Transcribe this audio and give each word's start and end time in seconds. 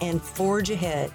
and 0.00 0.20
forge 0.20 0.70
ahead. 0.70 1.12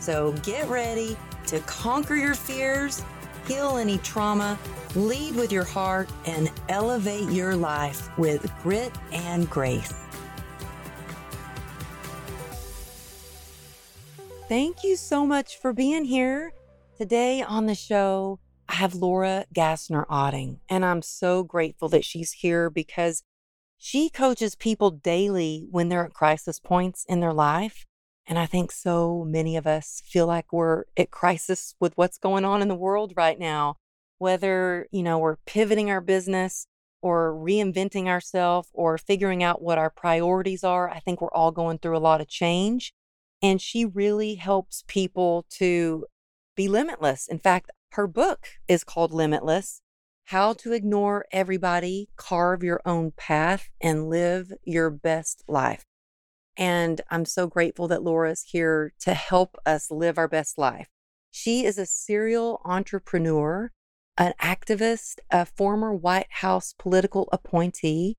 So 0.00 0.32
get 0.42 0.68
ready 0.68 1.16
to 1.46 1.60
conquer 1.60 2.14
your 2.14 2.34
fears, 2.34 3.02
heal 3.46 3.76
any 3.76 3.98
trauma, 3.98 4.58
lead 4.94 5.34
with 5.36 5.52
your 5.52 5.64
heart, 5.64 6.08
and 6.26 6.50
elevate 6.68 7.30
your 7.30 7.56
life 7.56 8.16
with 8.18 8.50
grit 8.62 8.92
and 9.12 9.48
grace. 9.50 9.92
Thank 14.48 14.84
you 14.84 14.96
so 14.96 15.24
much 15.24 15.58
for 15.58 15.72
being 15.72 16.04
here. 16.04 16.52
Today 16.98 17.42
on 17.42 17.66
the 17.66 17.74
show, 17.74 18.40
I 18.68 18.74
have 18.74 18.94
Laura 18.94 19.46
Gassner 19.54 20.06
Otting, 20.06 20.58
and 20.68 20.84
I'm 20.84 21.02
so 21.02 21.42
grateful 21.42 21.88
that 21.88 22.04
she's 22.04 22.32
here 22.32 22.70
because 22.70 23.22
she 23.78 24.08
coaches 24.08 24.54
people 24.54 24.90
daily 24.90 25.66
when 25.70 25.88
they're 25.88 26.04
at 26.04 26.14
crisis 26.14 26.60
points 26.60 27.04
in 27.08 27.20
their 27.20 27.32
life. 27.32 27.84
And 28.26 28.38
I 28.38 28.46
think 28.46 28.72
so 28.72 29.24
many 29.28 29.56
of 29.56 29.66
us 29.66 30.02
feel 30.06 30.26
like 30.26 30.52
we're 30.52 30.84
at 30.96 31.10
crisis 31.10 31.74
with 31.78 31.96
what's 31.96 32.18
going 32.18 32.44
on 32.44 32.62
in 32.62 32.68
the 32.68 32.74
world 32.74 33.12
right 33.16 33.38
now, 33.38 33.76
whether, 34.18 34.86
you 34.90 35.02
know, 35.02 35.18
we're 35.18 35.36
pivoting 35.46 35.90
our 35.90 36.00
business 36.00 36.66
or 37.02 37.34
reinventing 37.34 38.06
ourselves 38.06 38.70
or 38.72 38.96
figuring 38.96 39.42
out 39.42 39.60
what 39.60 39.76
our 39.76 39.90
priorities 39.90 40.64
are. 40.64 40.88
I 40.88 41.00
think 41.00 41.20
we're 41.20 41.28
all 41.32 41.52
going 41.52 41.78
through 41.78 41.96
a 41.96 41.98
lot 41.98 42.22
of 42.22 42.28
change. 42.28 42.94
And 43.42 43.60
she 43.60 43.84
really 43.84 44.36
helps 44.36 44.84
people 44.88 45.44
to 45.50 46.06
be 46.56 46.66
limitless. 46.66 47.28
In 47.28 47.38
fact, 47.38 47.70
her 47.92 48.06
book 48.06 48.46
is 48.66 48.84
called 48.84 49.12
Limitless 49.12 49.82
How 50.26 50.54
to 50.54 50.72
Ignore 50.72 51.26
Everybody, 51.30 52.08
Carve 52.16 52.62
Your 52.62 52.80
Own 52.86 53.12
Path, 53.14 53.68
and 53.82 54.08
Live 54.08 54.52
Your 54.64 54.88
Best 54.88 55.44
Life. 55.46 55.84
And 56.56 57.00
I'm 57.10 57.24
so 57.24 57.46
grateful 57.46 57.88
that 57.88 58.02
Laura's 58.02 58.42
here 58.42 58.92
to 59.00 59.14
help 59.14 59.56
us 59.66 59.90
live 59.90 60.18
our 60.18 60.28
best 60.28 60.56
life. 60.58 60.88
She 61.30 61.64
is 61.64 61.78
a 61.78 61.86
serial 61.86 62.60
entrepreneur, 62.64 63.72
an 64.16 64.34
activist, 64.40 65.18
a 65.30 65.44
former 65.44 65.92
White 65.92 66.30
House 66.30 66.74
political 66.78 67.28
appointee. 67.32 68.16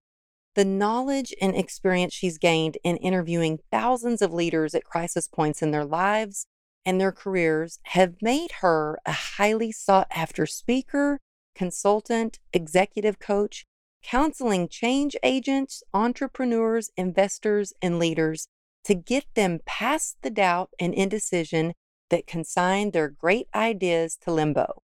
The 0.56 0.66
knowledge 0.66 1.34
and 1.42 1.56
experience 1.56 2.14
she's 2.14 2.38
gained 2.38 2.78
in 2.84 2.98
interviewing 2.98 3.60
thousands 3.72 4.22
of 4.22 4.34
leaders 4.34 4.76
at 4.76 4.84
crisis 4.84 5.28
points 5.28 5.62
in 5.62 5.72
their 5.72 5.86
lives 5.86 6.48
and 6.86 7.02
their 7.02 7.12
careers 7.12 7.80
have 7.84 8.22
made 8.22 8.52
her 8.62 9.00
a 9.06 9.12
highly 9.12 9.72
sought 9.72 10.08
after 10.12 10.46
speaker, 10.46 11.20
consultant, 11.56 12.40
executive 12.54 13.18
coach, 13.20 13.66
counseling 14.06 14.68
change 14.68 15.16
agents, 15.24 15.82
entrepreneurs, 15.94 16.92
investors, 16.96 17.74
and 17.82 17.98
leaders 17.98 18.48
to 18.84 18.94
get 18.94 19.26
them 19.34 19.60
past 19.66 20.18
the 20.22 20.30
doubt 20.30 20.70
and 20.80 20.94
indecision 20.94 21.74
that 22.12 22.28
consign 22.28 22.92
their 22.92 23.10
great 23.10 23.48
ideas 23.56 24.16
to 24.22 24.32
limbo. 24.32 24.82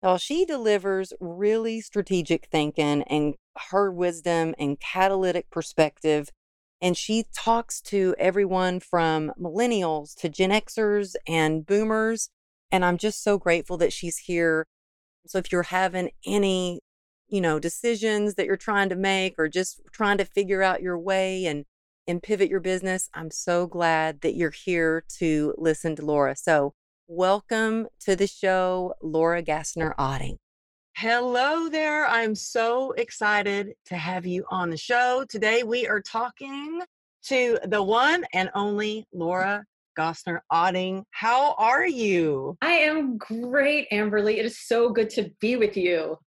While 0.00 0.18
she 0.18 0.44
delivers 0.44 1.12
really 1.18 1.80
strategic 1.80 2.46
thinking 2.46 3.02
and 3.02 3.34
her 3.70 3.90
wisdom 3.90 4.54
and 4.56 4.78
catalytic 4.78 5.50
perspective, 5.50 6.30
and 6.80 6.96
she 6.96 7.24
talks 7.34 7.80
to 7.80 8.14
everyone 8.18 8.78
from 8.78 9.32
millennials 9.40 10.14
to 10.16 10.28
Gen 10.28 10.50
Xers 10.50 11.14
and 11.26 11.66
boomers. 11.66 12.28
And 12.70 12.84
I'm 12.84 12.98
just 12.98 13.22
so 13.22 13.38
grateful 13.38 13.78
that 13.78 13.92
she's 13.92 14.18
here. 14.18 14.66
So 15.26 15.38
if 15.38 15.50
you're 15.50 15.62
having 15.64 16.10
any 16.26 16.80
you 17.28 17.40
know, 17.40 17.58
decisions 17.58 18.34
that 18.34 18.46
you're 18.46 18.56
trying 18.56 18.88
to 18.90 18.96
make 18.96 19.34
or 19.38 19.48
just 19.48 19.80
trying 19.92 20.18
to 20.18 20.24
figure 20.24 20.62
out 20.62 20.82
your 20.82 20.98
way 20.98 21.46
and 21.46 21.64
and 22.06 22.22
pivot 22.22 22.50
your 22.50 22.60
business, 22.60 23.08
I'm 23.14 23.30
so 23.30 23.66
glad 23.66 24.20
that 24.20 24.34
you're 24.34 24.50
here 24.50 25.04
to 25.18 25.54
listen 25.56 25.96
to 25.96 26.04
Laura. 26.04 26.36
So, 26.36 26.74
welcome 27.08 27.86
to 28.00 28.14
the 28.14 28.26
show, 28.26 28.94
Laura 29.02 29.42
Gassner 29.42 29.94
Otting. 29.96 30.36
Hello 30.96 31.68
there. 31.68 32.06
I'm 32.06 32.34
so 32.34 32.92
excited 32.92 33.72
to 33.86 33.96
have 33.96 34.26
you 34.26 34.44
on 34.50 34.70
the 34.70 34.76
show. 34.76 35.24
Today 35.28 35.62
we 35.62 35.88
are 35.88 36.00
talking 36.00 36.82
to 37.24 37.58
the 37.64 37.82
one 37.82 38.24
and 38.32 38.50
only 38.54 39.06
Laura 39.12 39.64
Gassner 39.98 40.40
Otting. 40.52 41.04
How 41.10 41.54
are 41.54 41.86
you? 41.86 42.56
I 42.60 42.72
am 42.72 43.16
great, 43.16 43.90
Amberly. 43.90 44.36
It 44.38 44.44
is 44.44 44.58
so 44.58 44.90
good 44.90 45.10
to 45.10 45.30
be 45.40 45.56
with 45.56 45.76
you. 45.76 46.18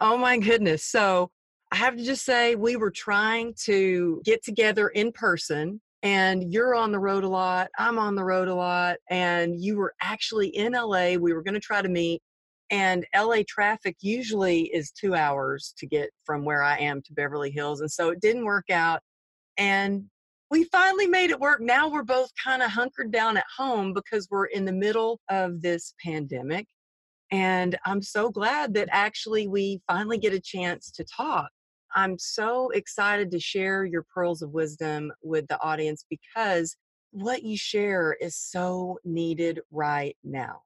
Oh 0.00 0.18
my 0.18 0.38
goodness. 0.38 0.84
So 0.84 1.30
I 1.72 1.76
have 1.76 1.96
to 1.96 2.04
just 2.04 2.24
say, 2.24 2.54
we 2.54 2.76
were 2.76 2.90
trying 2.90 3.54
to 3.64 4.20
get 4.24 4.44
together 4.44 4.88
in 4.88 5.10
person, 5.10 5.80
and 6.02 6.52
you're 6.52 6.74
on 6.74 6.92
the 6.92 6.98
road 6.98 7.24
a 7.24 7.28
lot. 7.28 7.68
I'm 7.78 7.98
on 7.98 8.14
the 8.14 8.24
road 8.24 8.48
a 8.48 8.54
lot. 8.54 8.98
And 9.10 9.58
you 9.58 9.76
were 9.76 9.94
actually 10.00 10.48
in 10.48 10.72
LA. 10.72 11.14
We 11.14 11.32
were 11.32 11.42
going 11.42 11.54
to 11.54 11.60
try 11.60 11.82
to 11.82 11.88
meet. 11.88 12.22
And 12.70 13.06
LA 13.16 13.38
traffic 13.48 13.96
usually 14.00 14.62
is 14.64 14.90
two 14.90 15.14
hours 15.14 15.74
to 15.78 15.86
get 15.86 16.10
from 16.24 16.44
where 16.44 16.62
I 16.62 16.78
am 16.78 17.00
to 17.02 17.12
Beverly 17.12 17.50
Hills. 17.50 17.80
And 17.80 17.90
so 17.90 18.10
it 18.10 18.20
didn't 18.20 18.44
work 18.44 18.70
out. 18.70 19.00
And 19.56 20.04
we 20.50 20.64
finally 20.64 21.06
made 21.06 21.30
it 21.30 21.40
work. 21.40 21.60
Now 21.60 21.88
we're 21.88 22.04
both 22.04 22.30
kind 22.42 22.62
of 22.62 22.70
hunkered 22.70 23.10
down 23.10 23.36
at 23.36 23.44
home 23.56 23.92
because 23.92 24.28
we're 24.30 24.46
in 24.46 24.64
the 24.64 24.72
middle 24.72 25.20
of 25.28 25.62
this 25.62 25.94
pandemic. 26.04 26.66
And 27.30 27.76
I'm 27.84 28.02
so 28.02 28.30
glad 28.30 28.74
that 28.74 28.88
actually 28.92 29.48
we 29.48 29.80
finally 29.88 30.18
get 30.18 30.32
a 30.32 30.40
chance 30.40 30.90
to 30.92 31.04
talk. 31.04 31.48
I'm 31.94 32.18
so 32.18 32.70
excited 32.70 33.30
to 33.30 33.40
share 33.40 33.84
your 33.84 34.04
pearls 34.14 34.42
of 34.42 34.50
wisdom 34.50 35.10
with 35.22 35.46
the 35.48 35.60
audience 35.60 36.04
because 36.08 36.76
what 37.10 37.42
you 37.42 37.56
share 37.56 38.16
is 38.20 38.36
so 38.36 38.98
needed 39.04 39.60
right 39.70 40.16
now. 40.22 40.60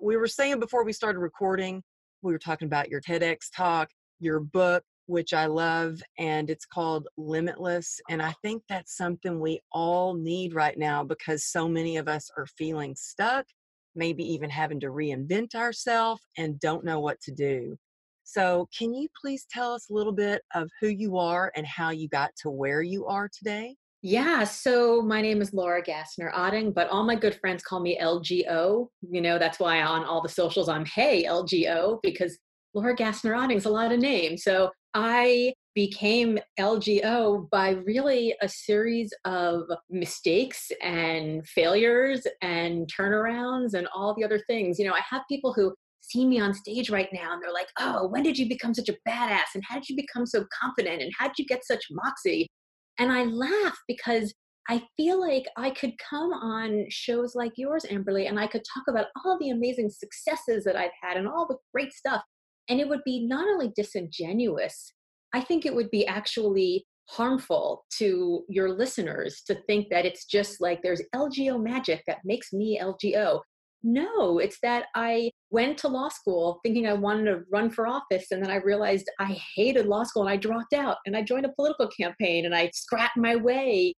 We 0.00 0.16
were 0.16 0.28
saying 0.28 0.60
before 0.60 0.84
we 0.84 0.92
started 0.92 1.18
recording, 1.18 1.82
we 2.22 2.32
were 2.32 2.38
talking 2.38 2.66
about 2.66 2.88
your 2.88 3.00
TEDx 3.00 3.50
talk, 3.54 3.88
your 4.20 4.40
book, 4.40 4.84
which 5.06 5.32
I 5.32 5.46
love, 5.46 6.00
and 6.18 6.50
it's 6.50 6.66
called 6.66 7.08
Limitless. 7.16 8.00
And 8.08 8.20
I 8.20 8.34
think 8.42 8.62
that's 8.68 8.96
something 8.96 9.40
we 9.40 9.60
all 9.72 10.14
need 10.14 10.54
right 10.54 10.76
now 10.78 11.04
because 11.04 11.44
so 11.44 11.68
many 11.68 11.96
of 11.96 12.08
us 12.08 12.30
are 12.36 12.46
feeling 12.58 12.94
stuck 12.96 13.46
maybe 13.96 14.24
even 14.24 14.50
having 14.50 14.80
to 14.80 14.88
reinvent 14.88 15.54
ourselves 15.54 16.22
and 16.36 16.60
don't 16.60 16.84
know 16.84 17.00
what 17.00 17.20
to 17.22 17.32
do. 17.32 17.76
So, 18.24 18.68
can 18.76 18.92
you 18.92 19.08
please 19.20 19.46
tell 19.50 19.72
us 19.72 19.88
a 19.88 19.94
little 19.94 20.12
bit 20.12 20.42
of 20.54 20.68
who 20.80 20.88
you 20.88 21.16
are 21.16 21.52
and 21.54 21.64
how 21.64 21.90
you 21.90 22.08
got 22.08 22.30
to 22.42 22.50
where 22.50 22.82
you 22.82 23.06
are 23.06 23.28
today? 23.28 23.76
Yeah, 24.02 24.44
so 24.44 25.00
my 25.00 25.20
name 25.20 25.40
is 25.40 25.52
Laura 25.52 25.82
Gassner 25.82 26.32
Otting, 26.32 26.74
but 26.74 26.88
all 26.90 27.02
my 27.02 27.14
good 27.16 27.34
friends 27.40 27.62
call 27.62 27.80
me 27.80 27.98
LGO. 28.00 28.88
You 29.10 29.20
know, 29.20 29.38
that's 29.38 29.58
why 29.58 29.82
on 29.82 30.04
all 30.04 30.22
the 30.22 30.28
socials 30.28 30.68
I'm 30.68 30.84
Hey 30.84 31.24
LGO 31.24 31.98
because 32.02 32.38
Laura 32.74 32.94
Gassner 32.94 33.36
Otting's 33.36 33.64
a 33.64 33.70
lot 33.70 33.92
of 33.92 33.98
names. 33.98 34.44
So 34.44 34.70
I 34.94 35.54
became 35.76 36.38
LGO 36.58 37.48
by 37.50 37.72
really 37.86 38.34
a 38.40 38.48
series 38.48 39.12
of 39.26 39.64
mistakes 39.90 40.72
and 40.82 41.46
failures 41.46 42.26
and 42.40 42.90
turnarounds 42.90 43.74
and 43.74 43.86
all 43.94 44.14
the 44.14 44.24
other 44.24 44.40
things. 44.48 44.78
You 44.78 44.86
know, 44.86 44.94
I 44.94 45.02
have 45.08 45.22
people 45.30 45.52
who 45.52 45.74
see 46.00 46.26
me 46.26 46.40
on 46.40 46.54
stage 46.54 46.88
right 46.88 47.10
now 47.12 47.34
and 47.34 47.42
they're 47.42 47.52
like, 47.52 47.68
oh, 47.78 48.08
when 48.08 48.22
did 48.22 48.38
you 48.38 48.48
become 48.48 48.72
such 48.72 48.88
a 48.88 48.96
badass? 49.06 49.54
And 49.54 49.62
how 49.68 49.74
did 49.74 49.88
you 49.90 49.96
become 49.96 50.24
so 50.24 50.46
confident? 50.58 51.02
And 51.02 51.12
how 51.18 51.26
did 51.26 51.38
you 51.38 51.44
get 51.44 51.66
such 51.66 51.84
moxie? 51.90 52.48
And 52.98 53.12
I 53.12 53.24
laugh 53.24 53.76
because 53.86 54.32
I 54.70 54.82
feel 54.96 55.20
like 55.20 55.44
I 55.58 55.70
could 55.70 55.92
come 55.98 56.32
on 56.32 56.86
shows 56.88 57.34
like 57.34 57.52
yours, 57.56 57.84
Amberly, 57.84 58.28
and 58.28 58.40
I 58.40 58.46
could 58.46 58.62
talk 58.74 58.84
about 58.88 59.08
all 59.24 59.38
the 59.38 59.50
amazing 59.50 59.90
successes 59.90 60.64
that 60.64 60.74
I've 60.74 60.90
had 61.02 61.18
and 61.18 61.28
all 61.28 61.46
the 61.46 61.58
great 61.74 61.92
stuff. 61.92 62.22
And 62.70 62.80
it 62.80 62.88
would 62.88 63.04
be 63.04 63.26
not 63.26 63.46
only 63.46 63.72
disingenuous 63.76 64.94
I 65.32 65.40
think 65.40 65.66
it 65.66 65.74
would 65.74 65.90
be 65.90 66.06
actually 66.06 66.86
harmful 67.08 67.84
to 67.98 68.44
your 68.48 68.70
listeners 68.70 69.42
to 69.46 69.54
think 69.66 69.88
that 69.90 70.04
it's 70.06 70.24
just 70.24 70.60
like 70.60 70.80
there's 70.82 71.02
LGO 71.14 71.62
magic 71.62 72.02
that 72.06 72.18
makes 72.24 72.52
me 72.52 72.80
LGO. 72.82 73.40
No, 73.82 74.38
it's 74.38 74.58
that 74.62 74.86
I 74.96 75.30
went 75.50 75.78
to 75.78 75.88
law 75.88 76.08
school 76.08 76.58
thinking 76.64 76.88
I 76.88 76.94
wanted 76.94 77.26
to 77.26 77.42
run 77.52 77.70
for 77.70 77.86
office, 77.86 78.32
and 78.32 78.42
then 78.42 78.50
I 78.50 78.56
realized 78.56 79.08
I 79.20 79.38
hated 79.54 79.86
law 79.86 80.02
school 80.02 80.22
and 80.22 80.30
I 80.30 80.36
dropped 80.36 80.72
out 80.72 80.96
and 81.06 81.16
I 81.16 81.22
joined 81.22 81.46
a 81.46 81.52
political 81.52 81.88
campaign 81.88 82.46
and 82.46 82.54
I 82.54 82.70
scrapped 82.74 83.16
my 83.16 83.36
way. 83.36 83.94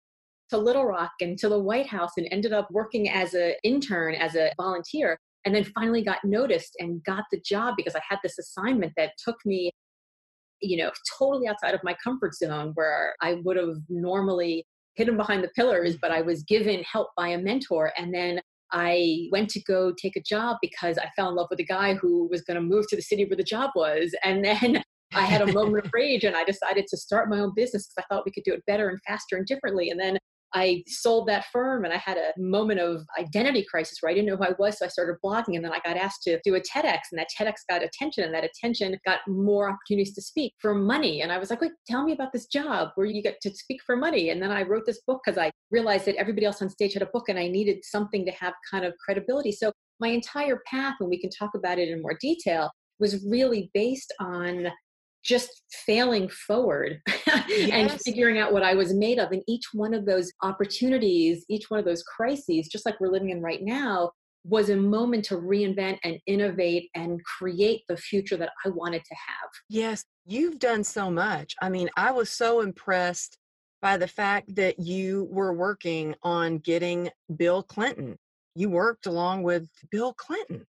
to 0.51 0.59
Little 0.59 0.85
Rock 0.87 1.11
and 1.21 1.37
to 1.39 1.49
the 1.49 1.59
White 1.59 1.89
House 1.89 2.13
and 2.17 2.29
ended 2.31 2.53
up 2.53 2.69
working 2.71 3.09
as 3.11 3.35
an 3.35 3.55
intern, 3.65 4.15
as 4.15 4.37
a 4.37 4.53
volunteer, 4.57 5.19
and 5.45 5.53
then 5.55 5.65
finally 5.65 6.03
got 6.03 6.19
noticed 6.25 6.77
and 6.79 7.03
got 7.05 7.25
the 7.33 7.41
job 7.45 7.75
because 7.77 7.97
I 7.97 8.01
had 8.09 8.19
this 8.23 8.39
assignment 8.39 8.93
that 8.97 9.13
took 9.25 9.37
me, 9.45 9.73
you 10.61 10.77
know, 10.77 10.91
totally 11.19 11.49
outside 11.49 11.75
of 11.75 11.81
my 11.85 11.97
comfort 12.03 12.35
zone 12.35 12.73
where 12.75 13.15
I 13.21 13.41
would 13.45 13.57
have 13.57 13.77
normally 13.89 14.67
hidden 14.95 15.17
behind 15.17 15.45
the 15.45 15.51
pillars, 15.55 15.97
but 16.01 16.11
I 16.11 16.19
mm-hmm. 16.19 16.29
was 16.29 16.43
given 16.45 16.83
help 16.91 17.09
by 17.17 17.29
a 17.29 17.39
mentor. 17.39 17.93
And 17.99 18.13
then 18.13 18.41
I 18.73 19.29
went 19.31 19.51
to 19.51 19.63
go 19.63 19.93
take 20.01 20.17
a 20.17 20.23
job 20.23 20.57
because 20.61 20.99
I 20.99 21.11
fell 21.15 21.29
in 21.29 21.37
love 21.37 21.49
with 21.51 21.61
a 21.61 21.65
guy 21.65 21.95
who 21.95 22.29
was 22.31 22.43
going 22.43 22.57
to 22.57 22.61
move 22.61 22.87
to 22.89 22.97
the 22.97 23.03
city 23.03 23.25
where 23.25 23.37
the 23.37 23.45
job 23.45 23.71
was. 23.77 24.15
And 24.25 24.45
then 24.45 24.83
I 25.15 25.23
had 25.23 25.43
a 25.43 25.53
moment 25.53 25.87
of 25.87 25.91
rage 25.95 26.25
and 26.25 26.37
I 26.37 26.45
decided 26.45 26.87
to 26.89 26.97
start 26.97 27.31
my 27.31 27.39
own 27.39 27.53
business 27.55 27.87
because 27.87 28.05
I 28.05 28.13
thought 28.13 28.25
we 28.27 28.33
could 28.33 28.43
do 28.45 28.53
it 28.53 28.67
better 28.67 28.89
and 28.89 28.99
faster 29.07 29.37
and 29.37 29.47
differently. 29.47 29.91
And 29.91 30.01
then 30.01 30.19
I 30.57 30.83
sold 30.87 31.29
that 31.29 31.45
firm 31.53 31.85
and 31.85 31.93
I 31.93 31.99
had 31.99 32.17
a 32.17 32.33
moment 32.39 32.81
of 32.81 33.03
identity 33.19 33.63
crisis 33.71 33.99
where 34.01 34.11
I 34.11 34.15
didn't 34.15 34.29
know 34.29 34.37
who 34.37 34.45
I 34.45 34.55
was. 34.59 34.79
So 34.79 34.87
I 34.87 34.89
started 34.89 35.17
blogging 35.23 35.55
and 35.57 35.63
then 35.63 35.73
I 35.73 35.81
got 35.85 35.99
asked 35.99 36.23
to 36.23 36.41
do 36.45 36.55
a 36.55 36.61
TEDx 36.61 37.01
and 37.13 37.19
that 37.19 37.29
TEDx 37.39 37.57
got 37.69 37.83
attention 37.83 38.25
and 38.25 38.33
that 38.33 38.43
attention 38.43 38.97
got 39.05 39.19
more 39.29 39.69
opportunities 39.69 40.15
to 40.15 40.23
speak 40.23 40.55
for 40.59 40.75
money. 40.75 41.21
And 41.21 41.31
I 41.31 41.37
was 41.37 41.51
like, 41.51 41.61
wait, 41.61 41.73
tell 41.87 42.05
me 42.05 42.13
about 42.13 42.33
this 42.33 42.47
job 42.47 42.89
where 42.95 43.07
you 43.07 43.23
get 43.23 43.39
to 43.43 43.51
speak 43.55 43.83
for 43.85 43.97
money. 43.97 44.31
And 44.31 44.41
then 44.41 44.51
I 44.51 44.63
wrote 44.63 44.87
this 44.87 45.03
book 45.07 45.21
because 45.23 45.37
I 45.37 45.51
realized 45.71 46.07
that 46.07 46.17
everybody 46.17 46.47
else 46.47 46.63
on 46.63 46.71
stage 46.71 46.95
had 46.95 47.03
a 47.03 47.11
book 47.13 47.29
and 47.29 47.39
I 47.39 47.49
needed 47.49 47.85
something 47.85 48.25
to 48.25 48.33
have 48.33 48.55
kind 48.71 48.87
of 48.87 48.95
credibility. 49.05 49.53
So 49.53 49.73
my 50.01 50.09
entire 50.09 50.63
path, 50.67 50.95
and 51.01 51.11
we 51.11 51.21
can 51.21 51.31
talk 51.31 51.51
about 51.55 51.79
it 51.79 51.91
in 51.91 52.01
more 52.01 52.17
detail, 52.19 52.71
was 52.99 53.23
really 53.29 53.71
based 53.75 54.11
on 54.21 54.69
just 55.27 55.63
failing 55.85 56.29
forward 56.29 57.01
yes. 57.27 57.71
and 57.73 58.01
figuring 58.03 58.39
out 58.39 58.53
what 58.53 58.63
I 58.63 58.75
was 58.75 58.95
made 58.95 59.19
of. 59.19 59.33
And 59.33 59.43
each 59.47 59.65
one 59.73 59.95
of 59.95 60.07
those 60.07 60.33
opportunities, 60.43 61.45
each 61.49 61.69
one 61.69 61.81
of 61.81 61.87
those 61.87 62.03
crises, 62.03 62.69
just 62.69 62.87
like 62.87 63.01
we're 63.01 63.11
living 63.11 63.31
in 63.31 63.43
right 63.43 63.63
now, 63.63 64.13
was 64.45 64.71
a 64.71 64.77
moment 64.77 65.25
to 65.25 65.37
reinvent 65.37 65.99
and 66.05 66.19
innovate 66.27 66.89
and 66.95 67.21
create 67.25 67.83
the 67.89 67.97
future 67.97 68.37
that 68.37 68.53
I 68.65 68.69
wanted 68.69 69.03
to 69.05 69.15
have. 69.15 69.51
Yes, 69.69 70.05
you've 70.25 70.61
done 70.61 70.85
so 70.85 71.11
much. 71.11 71.55
I 71.61 71.69
mean, 71.69 71.91
I 71.97 72.13
was 72.13 72.31
so 72.31 72.61
impressed 72.61 73.39
by 73.83 73.97
the 73.97 74.09
fact 74.09 74.55
that 74.55 74.79
you 74.79 75.29
were 75.31 75.53
working 75.53 76.15
on 76.23 76.59
getting 76.59 77.11
Bill 77.37 77.63
Clinton. 77.63 78.17
You 78.55 78.71
worked 78.71 79.07
along 79.07 79.43
with 79.43 79.69
Bill 79.91 80.15
Clinton, 80.15 80.65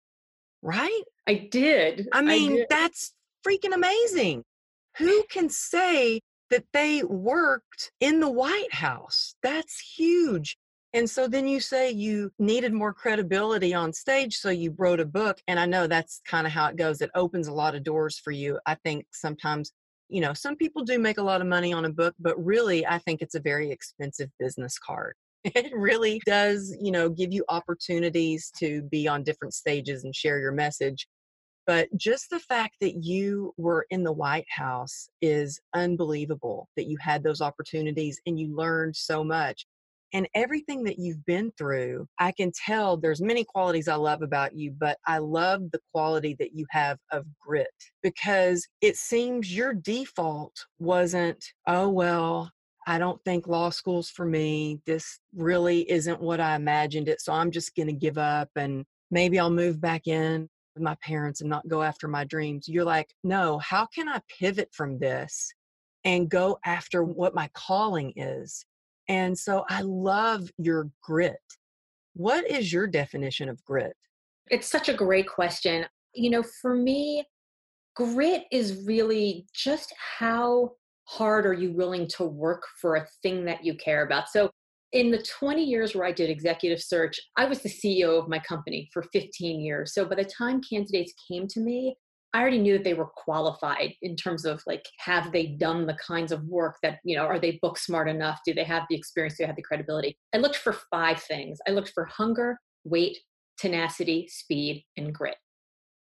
right? 0.62 1.03
I 1.27 1.49
did. 1.50 2.09
I 2.12 2.23
mean, 2.23 2.53
I 2.53 2.57
did. 2.57 2.67
that's 2.71 3.12
freaking 3.46 3.75
amazing. 3.75 4.44
Who 4.99 5.25
can 5.31 5.49
say 5.49 6.20
that 6.50 6.64
they 6.73 7.02
worked 7.02 7.91
in 8.00 8.20
the 8.20 8.31
White 8.31 8.73
House? 8.73 9.35
That's 9.43 9.81
huge. 9.96 10.56
And 10.94 11.11
so 11.11 11.26
then 11.26 11.49
you 11.49 11.58
say 11.58 11.91
you 11.91 12.31
needed 12.38 12.73
more 12.73 12.94
credibility 12.94 13.75
on 13.75 13.93
stage, 13.93 14.37
so 14.37 14.50
you 14.50 14.73
wrote 14.79 15.00
a 15.00 15.05
book. 15.05 15.38
And 15.49 15.58
I 15.58 15.67
know 15.67 15.88
that's 15.88 16.20
kind 16.25 16.46
of 16.46 16.52
how 16.52 16.69
it 16.69 16.76
goes. 16.76 17.00
It 17.00 17.11
opens 17.17 17.49
a 17.49 17.52
lot 17.52 17.75
of 17.75 17.82
doors 17.82 18.20
for 18.20 18.31
you. 18.31 18.61
I 18.64 18.76
think 18.85 19.05
sometimes, 19.12 19.73
you 20.08 20.20
know, 20.20 20.32
some 20.32 20.55
people 20.55 20.85
do 20.85 21.00
make 21.00 21.19
a 21.19 21.23
lot 21.23 21.40
of 21.40 21.49
money 21.49 21.73
on 21.73 21.85
a 21.85 21.90
book, 21.90 22.14
but 22.20 22.43
really, 22.43 22.87
I 22.87 22.99
think 22.99 23.23
it's 23.23 23.35
a 23.35 23.40
very 23.40 23.73
expensive 23.73 24.31
business 24.38 24.79
card. 24.79 25.14
It 25.55 25.73
really 25.75 26.23
does, 26.25 26.75
you 26.81 26.90
know, 26.90 27.11
give 27.11 27.31
you 27.31 27.44
opportunities 27.50 28.50
to 28.61 28.81
be 28.82 29.06
on 29.06 29.25
different 29.25 29.52
stages 29.52 30.05
and 30.05 30.14
share 30.17 30.38
your 30.38 30.52
message. 30.52 31.06
But 31.66 31.88
just 31.96 32.31
the 32.31 32.40
fact 32.40 32.76
that 32.81 33.02
you 33.02 33.55
were 33.56 33.87
in 33.90 34.02
the 34.02 34.12
White 34.12 34.46
House 34.50 35.08
is 35.22 35.61
unbelievable 35.75 36.69
that 36.76 36.87
you 36.87 36.99
had 37.00 37.22
those 37.22 37.40
opportunities 37.40 38.20
and 38.26 38.38
you 38.38 38.55
learned 38.55 38.96
so 38.96 39.25
much. 39.25 39.66
And 40.12 40.28
everything 40.34 40.84
that 40.84 40.99
you've 40.99 41.25
been 41.26 41.50
through, 41.58 42.06
I 42.20 42.31
can 42.31 42.52
tell 42.52 42.96
there's 42.96 43.20
many 43.20 43.44
qualities 43.44 43.88
I 43.88 43.96
love 43.96 44.22
about 44.22 44.55
you, 44.55 44.70
but 44.78 44.96
I 45.08 45.19
love 45.19 45.72
the 45.72 45.81
quality 45.93 46.37
that 46.38 46.55
you 46.55 46.66
have 46.70 46.99
of 47.11 47.26
grit 47.40 47.66
because 48.00 48.69
it 48.81 48.96
seems 48.96 49.55
your 49.55 49.75
default 49.75 50.55
wasn't, 50.78 51.44
oh, 51.66 51.88
well, 51.88 52.52
I 52.87 52.99
don't 52.99 53.20
think 53.25 53.49
law 53.49 53.70
school's 53.70 54.08
for 54.11 54.25
me. 54.25 54.81
This 54.87 55.19
really 55.34 55.90
isn't 55.90 56.20
what 56.20 56.38
I 56.38 56.55
imagined 56.55 57.08
it. 57.08 57.20
So 57.20 57.32
I'm 57.32 57.50
just 57.50 57.75
going 57.75 57.88
to 57.88 57.93
give 57.93 58.19
up 58.19 58.50
and 58.55 58.84
maybe 59.11 59.40
I'll 59.40 59.50
move 59.50 59.81
back 59.81 60.06
in 60.06 60.49
my 60.79 60.97
parents 60.97 61.41
and 61.41 61.50
not 61.50 61.69
go 61.69 61.82
after 61.82 62.09
my 62.09 62.25
dreams. 62.25 62.69
You're 62.69 62.85
like, 62.85 63.15
no, 63.23 63.59
how 63.59 63.87
can 63.87 64.09
I 64.09 64.21
pivot 64.38 64.69
from 64.73 64.99
this 64.99 65.53
and 66.05 66.29
go 66.29 66.59
after 66.65 67.05
what 67.05 67.35
my 67.35 67.49
calling 67.55 68.12
is? 68.17 68.65
And 69.09 69.38
so 69.38 69.65
I 69.69 69.82
love 69.82 70.50
your 70.59 70.88
grit. 71.03 71.37
What 72.15 72.49
is 72.50 72.73
your 72.73 72.87
definition 72.87 73.49
of 73.49 73.62
grit? 73.65 73.94
It's 74.50 74.69
such 74.69 74.88
a 74.88 74.94
great 74.94 75.29
question. 75.29 75.87
You 76.15 76.31
know, 76.31 76.43
for 76.62 76.75
me, 76.75 77.25
grit 77.97 78.44
is 78.50 78.85
really 78.85 79.47
just 79.55 79.93
how 80.19 80.73
hard 81.05 81.47
are 81.47 81.53
you 81.53 81.73
willing 81.73 82.06
to 82.09 82.25
work 82.25 82.62
for 82.81 82.97
a 82.97 83.06
thing 83.23 83.44
that 83.44 83.65
you 83.65 83.75
care 83.76 84.05
about? 84.05 84.29
So 84.29 84.50
in 84.94 85.11
the 85.11 85.23
20 85.23 85.62
years 85.62 85.94
where 85.94 86.06
I 86.06 86.12
did 86.12 86.31
executive 86.31 86.81
search, 86.81 87.20
I 87.37 87.46
was 87.46 87.61
the 87.61 87.69
CEO 87.69 88.17
of 88.17 88.29
my 88.29 88.38
company 88.38 88.88
for 88.93 89.02
15 89.12 89.61
years. 89.61 89.93
So 89.93 90.05
by 90.05 90.14
the 90.14 90.25
time 90.25 90.62
candidates 90.62 91.12
came 91.29 91.49
to 91.49 91.61
me, 91.61 91.96
I 92.32 92.41
already 92.41 92.58
knew 92.58 92.75
that 92.75 92.85
they 92.85 92.94
were 92.94 93.11
qualified 93.17 93.94
in 94.02 94.14
terms 94.14 94.44
of 94.44 94.62
like, 94.67 94.85
have 95.00 95.32
they 95.32 95.46
done 95.46 95.87
the 95.87 95.96
kinds 96.05 96.31
of 96.31 96.44
work 96.44 96.76
that, 96.82 97.00
you 97.05 97.17
know, 97.17 97.25
are 97.25 97.41
they 97.41 97.58
book 97.61 97.76
smart 97.76 98.08
enough? 98.08 98.41
Do 98.46 98.55
they 98.55 98.64
have 98.64 98.85
the 98.88 98.96
experience? 98.96 99.37
Do 99.37 99.43
they 99.43 99.49
have 99.49 99.56
the 99.56 99.62
credibility? 99.62 100.17
I 100.32 100.38
looked 100.38 100.56
for 100.56 100.76
five 100.91 101.20
things. 101.23 101.58
I 101.69 101.73
looked 101.73 101.90
for 101.93 102.05
hunger, 102.05 102.58
weight, 102.85 103.19
tenacity, 103.58 104.29
speed, 104.29 104.85
and 104.97 105.12
grit. 105.12 105.37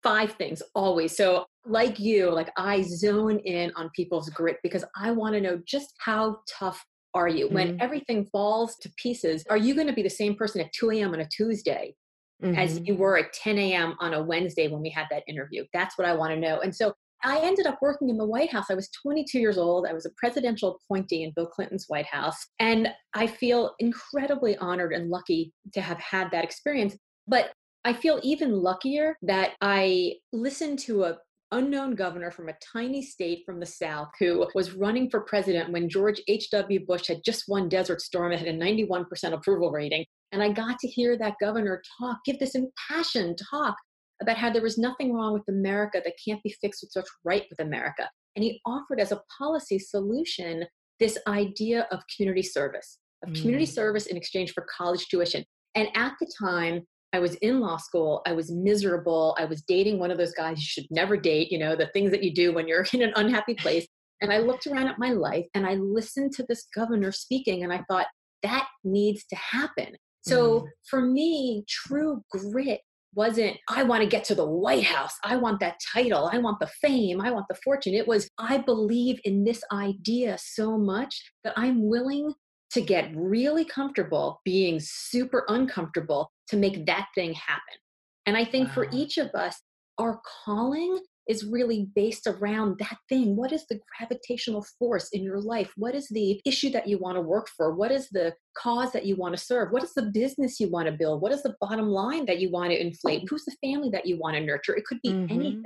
Five 0.03 0.33
things 0.33 0.63
always. 0.77 1.17
So, 1.17 1.47
like 1.65 1.99
you, 1.99 2.31
like 2.31 2.53
I 2.57 2.83
zone 2.83 3.41
in 3.41 3.73
on 3.75 3.91
people's 3.97 4.29
grit 4.31 4.59
because 4.63 4.85
I 4.97 5.11
want 5.11 5.35
to 5.35 5.41
know 5.41 5.61
just 5.67 5.93
how 5.99 6.39
tough 6.49 6.85
are 7.17 7.29
you? 7.29 7.47
Mm-hmm. 7.47 7.55
When 7.55 7.81
everything 7.81 8.27
falls 8.27 8.77
to 8.77 8.93
pieces, 8.97 9.45
are 9.51 9.57
you 9.57 9.75
going 9.75 9.87
to 9.87 9.93
be 9.93 10.03
the 10.03 10.11
same 10.11 10.35
person 10.35 10.61
at 10.61 10.73
2 10.73 10.91
a.m. 10.93 11.15
on 11.15 11.21
a 11.21 11.29
Tuesday 11.29 11.95
mm-hmm. 12.43 12.55
as 12.55 12.81
you 12.81 12.95
were 12.95 13.19
at 13.19 13.33
10 13.33 13.59
a.m. 13.59 13.95
on 14.01 14.15
a 14.15 14.23
Wednesday 14.23 14.69
when 14.69 14.83
we 14.83 14.91
had 14.91 15.07
that 15.11 15.25
interview? 15.27 15.65
That's 15.73 15.99
what 15.99 16.07
I 16.07 16.15
want 16.15 16.33
to 16.33 16.41
know. 16.41 16.61
And 16.61 16.75
so 16.75 16.93
I 17.25 17.39
ended 17.39 17.67
up 17.67 17.79
working 17.81 18.09
in 18.09 18.19
the 18.19 18.27
White 18.27 18.53
House. 18.53 18.67
I 18.71 18.75
was 18.75 18.91
22 19.03 19.39
years 19.39 19.59
old. 19.59 19.87
I 19.87 19.93
was 19.93 20.07
a 20.07 20.11
presidential 20.17 20.79
appointee 20.79 21.25
in 21.25 21.33
Bill 21.35 21.47
Clinton's 21.47 21.87
White 21.89 22.07
House. 22.07 22.37
And 22.59 22.89
I 23.15 23.27
feel 23.27 23.75
incredibly 23.79 24.57
honored 24.59 24.93
and 24.93 25.11
lucky 25.11 25.53
to 25.73 25.81
have 25.81 25.99
had 25.99 26.31
that 26.31 26.45
experience. 26.45 26.97
But 27.27 27.53
I 27.85 27.93
feel 27.93 28.21
even 28.23 28.63
luckier 28.63 29.17
that 29.23 29.53
I 29.61 30.15
listened 30.33 30.79
to 30.81 31.05
a 31.05 31.19
unknown 31.53 31.95
governor 31.95 32.31
from 32.31 32.49
a 32.49 32.57
tiny 32.73 33.03
state 33.03 33.43
from 33.47 33.61
the 33.61 33.67
South 33.67 34.09
who 34.19 34.47
was 34.55 34.73
running 34.73 35.11
for 35.11 35.21
president 35.21 35.73
when 35.73 35.89
George 35.89 36.21
H.W. 36.29 36.87
Bush 36.87 37.09
had 37.09 37.23
just 37.25 37.45
won 37.49 37.69
Desert 37.69 38.01
Storm 38.01 38.33
and 38.33 38.41
had 38.41 38.55
a 38.55 38.59
91% 38.59 39.07
approval 39.33 39.71
rating. 39.71 40.05
And 40.33 40.43
I 40.43 40.51
got 40.53 40.79
to 40.81 40.89
hear 40.89 41.17
that 41.19 41.37
governor 41.41 41.83
talk, 42.01 42.19
give 42.25 42.39
this 42.39 42.57
impassioned 42.57 43.39
talk 43.51 43.77
about 44.21 44.37
how 44.37 44.51
there 44.51 44.63
was 44.63 44.79
nothing 44.79 45.13
wrong 45.13 45.33
with 45.33 45.49
America 45.49 46.01
that 46.05 46.15
can't 46.27 46.43
be 46.43 46.55
fixed 46.61 46.83
with 46.83 46.91
what's 46.95 47.11
right 47.25 47.45
with 47.51 47.61
America. 47.61 48.09
And 48.35 48.43
he 48.43 48.61
offered 48.67 49.01
as 49.01 49.13
a 49.13 49.23
policy 49.39 49.79
solution 49.79 50.65
this 50.99 51.19
idea 51.27 51.87
of 51.91 52.01
community 52.15 52.43
service, 52.43 52.99
of 53.23 53.31
mm. 53.31 53.41
community 53.41 53.67
service 53.67 54.07
in 54.07 54.17
exchange 54.17 54.53
for 54.53 54.67
college 54.77 55.07
tuition. 55.09 55.45
And 55.75 55.89
at 55.95 56.15
the 56.21 56.31
time, 56.41 56.87
I 57.17 57.19
was 57.19 57.35
in 57.37 57.61
law 57.61 57.79
school. 57.79 58.21
I 58.27 58.35
was 58.35 58.53
miserable. 58.53 59.35
I 59.39 59.47
was 59.47 59.63
dating 59.63 59.99
one 59.99 60.11
of 60.11 60.19
those 60.19 60.35
guys 60.35 60.59
you 60.59 60.67
should 60.67 60.87
never 60.91 61.17
date, 61.17 61.51
you 61.51 61.59
know, 61.59 61.75
the 61.75 61.87
things 61.95 62.11
that 62.11 62.23
you 62.23 62.35
do 62.35 62.53
when 62.53 62.69
you're 62.69 62.85
in 62.93 63.01
an 63.01 63.15
unhappy 63.17 63.55
place. 63.55 63.87
And 64.21 64.31
I 64.31 64.39
looked 64.39 64.67
around 64.67 64.89
at 64.89 64.99
my 64.99 65.13
life 65.13 65.47
and 65.55 65.67
I 65.67 65.75
listened 65.75 66.33
to 66.33 66.45
this 66.47 66.67
governor 66.75 67.13
speaking 67.13 67.65
and 67.65 67.73
I 67.73 67.83
thought, 67.89 68.07
that 68.43 68.69
needs 68.85 69.25
to 69.31 69.37
happen. 69.37 69.97
So 70.21 70.61
mm. 70.61 70.67
for 70.91 71.01
me, 71.01 71.65
true 71.67 72.23
grit 72.31 72.81
wasn't, 73.15 73.57
I 73.69 73.83
want 73.83 74.03
to 74.03 74.09
get 74.09 74.25
to 74.25 74.35
the 74.35 74.47
White 74.47 74.85
House. 74.85 75.15
I 75.25 75.37
want 75.37 75.59
that 75.61 75.81
title. 75.95 76.29
I 76.31 76.37
want 76.37 76.61
the 76.61 76.71
fame. 76.83 77.23
I 77.23 77.31
want 77.31 77.47
the 77.49 77.57
fortune. 77.65 77.95
It 77.95 78.07
was, 78.07 78.29
I 78.39 78.59
believe 78.59 79.19
in 79.25 79.43
this 79.43 79.63
idea 79.73 80.37
so 80.39 80.77
much 80.77 81.33
that 81.45 81.55
I'm 81.57 81.89
willing 81.89 82.35
to 82.73 82.81
get 82.83 83.11
really 83.17 83.65
comfortable 83.65 84.41
being 84.45 84.79
super 84.81 85.47
uncomfortable 85.49 86.31
to 86.49 86.57
make 86.57 86.87
that 86.87 87.09
thing 87.15 87.35
happen. 87.35 87.79
And 88.27 88.37
I 88.37 88.45
think 88.45 88.69
wow. 88.69 88.75
for 88.75 88.89
each 88.93 89.19
of 89.19 89.29
us, 89.35 89.61
our 89.99 90.21
calling 90.45 91.01
is 91.29 91.45
really 91.45 91.89
based 91.95 92.27
around 92.27 92.79
that 92.79 92.99
thing. 93.09 93.35
What 93.35 93.53
is 93.53 93.67
the 93.67 93.81
gravitational 93.99 94.65
force 94.79 95.09
in 95.13 95.25
your 95.25 95.41
life? 95.41 95.73
What 95.77 95.95
is 95.95 96.09
the 96.09 96.41
issue 96.45 96.71
that 96.71 96.87
you 96.87 96.99
want 96.99 97.17
to 97.17 97.21
work 97.21 97.49
for? 97.57 97.75
What 97.75 97.91
is 97.91 98.09
the 98.11 98.33
cause 98.57 98.93
that 98.93 99.07
you 99.07 99.17
want 99.17 99.37
to 99.37 99.43
serve? 99.43 99.73
What 99.73 99.83
is 99.83 99.93
the 99.95 100.11
business 100.15 100.61
you 100.61 100.71
want 100.71 100.87
to 100.87 100.93
build? 100.93 101.21
What 101.21 101.33
is 101.33 101.43
the 101.43 101.57
bottom 101.61 101.89
line 101.89 102.27
that 102.27 102.39
you 102.39 102.51
want 102.51 102.71
to 102.71 102.81
inflate? 102.81 103.25
Who's 103.29 103.45
the 103.45 103.57
family 103.63 103.91
that 103.91 104.07
you 104.07 104.19
want 104.19 104.37
to 104.37 104.41
nurture? 104.41 104.77
It 104.77 104.85
could 104.85 105.01
be 105.03 105.11
mm-hmm. 105.11 105.35
anything. 105.35 105.63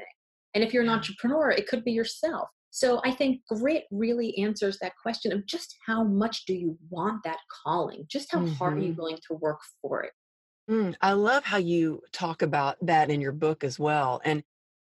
And 0.55 0.65
if 0.65 0.73
you're 0.73 0.83
an 0.83 0.89
entrepreneur, 0.89 1.51
it 1.51 1.69
could 1.69 1.85
be 1.85 1.93
yourself. 1.93 2.49
So 2.71 3.01
I 3.05 3.11
think 3.11 3.41
grit 3.49 3.85
really 3.91 4.37
answers 4.39 4.79
that 4.81 4.93
question 5.03 5.33
of 5.33 5.45
just 5.47 5.75
how 5.87 6.05
much 6.05 6.47
do 6.47 6.55
you 6.55 6.79
want 6.89 7.23
that 7.25 7.39
calling? 7.65 8.07
Just 8.09 8.33
how 8.33 8.39
mm-hmm. 8.39 8.55
hard 8.55 8.75
are 8.75 8.81
you 8.81 8.91
mm-hmm. 8.93 9.01
willing 9.01 9.19
to 9.29 9.35
work 9.35 9.59
for 9.83 10.05
it? 10.05 10.13
Mm, 10.71 10.95
I 11.01 11.13
love 11.13 11.45
how 11.45 11.57
you 11.57 12.03
talk 12.13 12.43
about 12.43 12.77
that 12.83 13.11
in 13.11 13.21
your 13.21 13.33
book 13.33 13.65
as 13.65 13.79
well. 13.79 14.21
And 14.25 14.43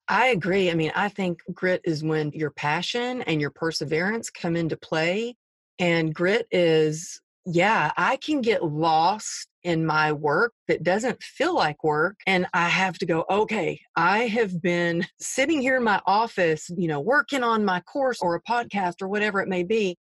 I 0.08 0.28
agree. 0.28 0.72
I 0.72 0.76
mean, 0.76 0.92
I 0.96 1.10
think 1.10 1.40
grit 1.54 1.82
is 1.86 2.04
when 2.04 2.32
your 2.34 2.52
passion 2.52 3.22
and 3.24 3.42
your 3.42 3.52
perseverance 3.52 4.30
come 4.30 4.56
into 4.56 4.78
play. 4.78 5.36
And 5.80 6.16
grit 6.16 6.48
is, 6.52 7.22
yeah, 7.46 7.92
I 7.98 8.18
can 8.18 8.42
get 8.42 8.64
lost 8.64 9.48
in 9.64 9.86
my 9.86 10.14
work 10.14 10.54
that 10.68 10.84
doesn't 10.84 11.22
feel 11.24 11.56
like 11.56 11.84
work. 11.84 12.18
And 12.28 12.48
I 12.54 12.70
have 12.70 12.98
to 13.00 13.06
go, 13.06 13.26
okay, 13.30 13.80
I 13.96 14.28
have 14.28 14.62
been 14.62 15.06
sitting 15.20 15.62
here 15.62 15.78
in 15.78 15.84
my 15.84 16.02
office, 16.08 16.70
you 16.78 16.88
know, 16.88 17.02
working 17.02 17.44
on 17.44 17.66
my 17.66 17.82
course 17.82 18.20
or 18.22 18.36
a 18.36 18.44
podcast 18.44 19.02
or 19.02 19.10
whatever 19.10 19.42
it 19.42 19.50
may 19.50 19.64
be 19.64 19.98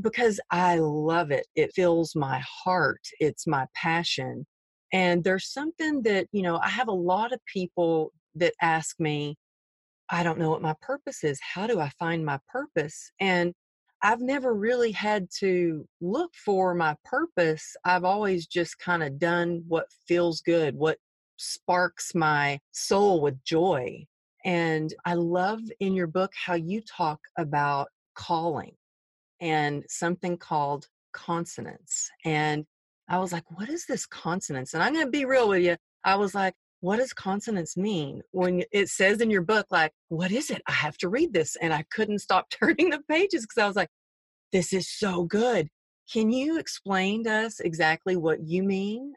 because 0.00 0.40
I 0.50 0.78
love 0.78 1.30
it. 1.30 1.46
It 1.56 1.72
fills 1.74 2.16
my 2.16 2.42
heart, 2.64 3.00
it's 3.20 3.46
my 3.46 3.66
passion. 3.74 4.46
And 4.92 5.24
there's 5.24 5.50
something 5.50 6.02
that, 6.02 6.26
you 6.32 6.42
know, 6.42 6.58
I 6.58 6.68
have 6.68 6.88
a 6.88 6.92
lot 6.92 7.32
of 7.32 7.40
people 7.46 8.12
that 8.34 8.54
ask 8.60 8.98
me, 9.00 9.36
I 10.10 10.22
don't 10.22 10.38
know 10.38 10.50
what 10.50 10.62
my 10.62 10.74
purpose 10.82 11.24
is. 11.24 11.40
How 11.54 11.66
do 11.66 11.80
I 11.80 11.90
find 11.98 12.24
my 12.24 12.38
purpose? 12.50 13.10
And 13.18 13.54
I've 14.02 14.20
never 14.20 14.52
really 14.52 14.92
had 14.92 15.28
to 15.38 15.86
look 16.00 16.34
for 16.34 16.74
my 16.74 16.96
purpose. 17.04 17.76
I've 17.84 18.04
always 18.04 18.46
just 18.46 18.78
kind 18.78 19.02
of 19.02 19.18
done 19.18 19.62
what 19.68 19.86
feels 20.08 20.40
good, 20.40 20.74
what 20.74 20.98
sparks 21.38 22.14
my 22.14 22.58
soul 22.72 23.20
with 23.20 23.42
joy. 23.44 24.04
And 24.44 24.92
I 25.06 25.14
love 25.14 25.60
in 25.80 25.94
your 25.94 26.08
book 26.08 26.32
how 26.34 26.54
you 26.54 26.82
talk 26.82 27.20
about 27.38 27.88
calling 28.14 28.72
and 29.40 29.84
something 29.88 30.36
called 30.36 30.86
consonance. 31.12 32.10
And 32.24 32.66
I 33.12 33.18
was 33.18 33.30
like, 33.30 33.44
what 33.50 33.68
is 33.68 33.84
this 33.84 34.06
consonance? 34.06 34.72
And 34.72 34.82
I'm 34.82 34.94
going 34.94 35.04
to 35.04 35.10
be 35.10 35.26
real 35.26 35.50
with 35.50 35.62
you. 35.62 35.76
I 36.02 36.16
was 36.16 36.34
like, 36.34 36.54
what 36.80 36.96
does 36.96 37.12
consonance 37.12 37.76
mean? 37.76 38.22
When 38.30 38.64
it 38.72 38.88
says 38.88 39.20
in 39.20 39.30
your 39.30 39.42
book, 39.42 39.66
like, 39.70 39.92
what 40.08 40.32
is 40.32 40.50
it? 40.50 40.62
I 40.66 40.72
have 40.72 40.96
to 40.96 41.10
read 41.10 41.34
this. 41.34 41.54
And 41.60 41.74
I 41.74 41.84
couldn't 41.92 42.20
stop 42.20 42.48
turning 42.62 42.88
the 42.88 43.00
pages 43.10 43.42
because 43.42 43.62
I 43.62 43.66
was 43.66 43.76
like, 43.76 43.90
this 44.50 44.72
is 44.72 44.88
so 44.90 45.24
good. 45.24 45.68
Can 46.10 46.32
you 46.32 46.58
explain 46.58 47.24
to 47.24 47.30
us 47.30 47.60
exactly 47.60 48.16
what 48.16 48.42
you 48.48 48.62
mean 48.62 49.12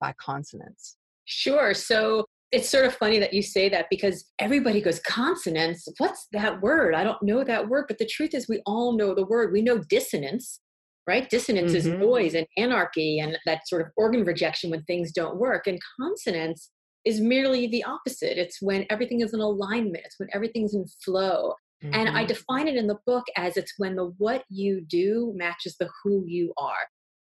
by 0.00 0.14
consonance? 0.18 0.96
Sure. 1.26 1.74
So 1.74 2.24
it's 2.50 2.70
sort 2.70 2.86
of 2.86 2.94
funny 2.94 3.18
that 3.18 3.34
you 3.34 3.42
say 3.42 3.68
that 3.68 3.86
because 3.90 4.30
everybody 4.38 4.80
goes, 4.80 5.00
consonance, 5.00 5.86
what's 5.98 6.28
that 6.32 6.62
word? 6.62 6.94
I 6.94 7.04
don't 7.04 7.22
know 7.22 7.44
that 7.44 7.68
word. 7.68 7.86
But 7.88 7.98
the 7.98 8.06
truth 8.06 8.32
is, 8.32 8.48
we 8.48 8.62
all 8.64 8.96
know 8.96 9.14
the 9.14 9.26
word. 9.26 9.52
We 9.52 9.60
know 9.60 9.78
dissonance, 9.78 10.60
right? 11.06 11.28
Dissonance 11.28 11.72
mm-hmm. 11.72 11.76
is 11.76 11.86
noise 11.86 12.34
and 12.34 12.46
anarchy 12.56 13.18
and 13.18 13.38
that 13.46 13.66
sort 13.68 13.82
of 13.82 13.88
organ 13.96 14.24
rejection 14.24 14.70
when 14.70 14.82
things 14.84 15.12
don't 15.12 15.36
work. 15.36 15.66
And 15.66 15.78
consonance 16.00 16.70
is 17.04 17.20
merely 17.20 17.66
the 17.66 17.84
opposite. 17.84 18.38
It's 18.38 18.62
when 18.62 18.86
everything 18.90 19.20
is 19.20 19.34
in 19.34 19.40
alignment, 19.40 20.04
it's 20.04 20.18
when 20.18 20.28
everything's 20.32 20.74
in 20.74 20.86
flow. 21.04 21.54
Mm-hmm. 21.82 21.94
And 21.94 22.08
I 22.08 22.20
mm-hmm. 22.20 22.28
define 22.28 22.68
it 22.68 22.76
in 22.76 22.86
the 22.86 22.98
book 23.06 23.24
as 23.36 23.56
it's 23.56 23.74
when 23.76 23.96
the 23.96 24.12
what 24.18 24.44
you 24.48 24.82
do 24.86 25.32
matches 25.36 25.76
the 25.78 25.88
who 26.02 26.24
you 26.26 26.52
are. 26.56 26.72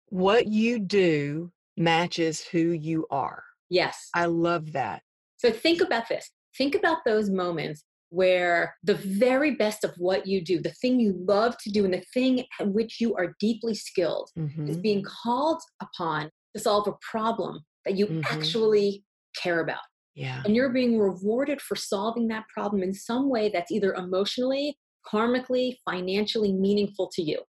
What 0.10 0.48
you 0.48 0.80
do 0.80 1.52
matches 1.76 2.46
who 2.46 2.72
you 2.72 3.08
are. 3.10 3.44
Yes. 3.70 4.10
I 4.14 4.26
love 4.26 4.74
that. 4.74 5.02
So 5.38 5.52
think 5.52 5.82
about 5.82 6.08
this. 6.08 6.30
Think 6.58 6.76
about 6.76 7.00
those 7.06 7.30
moments 7.30 7.84
where 8.10 8.76
the 8.84 8.96
very 8.96 9.56
best 9.56 9.84
of 9.84 9.94
what 9.98 10.26
you 10.26 10.44
do, 10.44 10.62
the 10.62 10.74
thing 10.82 11.00
you 11.00 11.16
love 11.28 11.58
to 11.60 11.70
do, 11.70 11.86
and 11.86 11.94
the 11.94 12.04
thing 12.14 12.46
at 12.60 12.68
which 12.68 13.02
you 13.02 13.16
are 13.16 13.36
deeply 13.40 13.76
skilled 13.76 14.30
mm-hmm. 14.38 14.70
is 14.70 14.78
being 14.78 15.04
called 15.04 15.62
upon 15.82 16.30
to 16.56 16.62
solve 16.62 16.88
a 16.88 16.94
problem 17.12 17.60
that 17.86 17.98
you 17.98 18.08
mm-hmm. 18.08 18.22
actually 18.26 19.04
care 19.42 19.60
about. 19.60 19.80
Yeah. 20.16 20.42
And 20.46 20.56
you're 20.56 20.70
being 20.70 20.98
rewarded 20.98 21.62
for 21.62 21.76
solving 21.76 22.30
that 22.30 22.46
problem 22.48 22.82
in 22.82 22.94
some 22.94 23.30
way 23.30 23.50
that's 23.50 23.72
either 23.72 23.94
emotionally, 23.94 24.78
karmically, 25.12 25.76
financially 25.90 26.54
meaningful 26.54 27.10
to 27.16 27.22
you. 27.22 27.42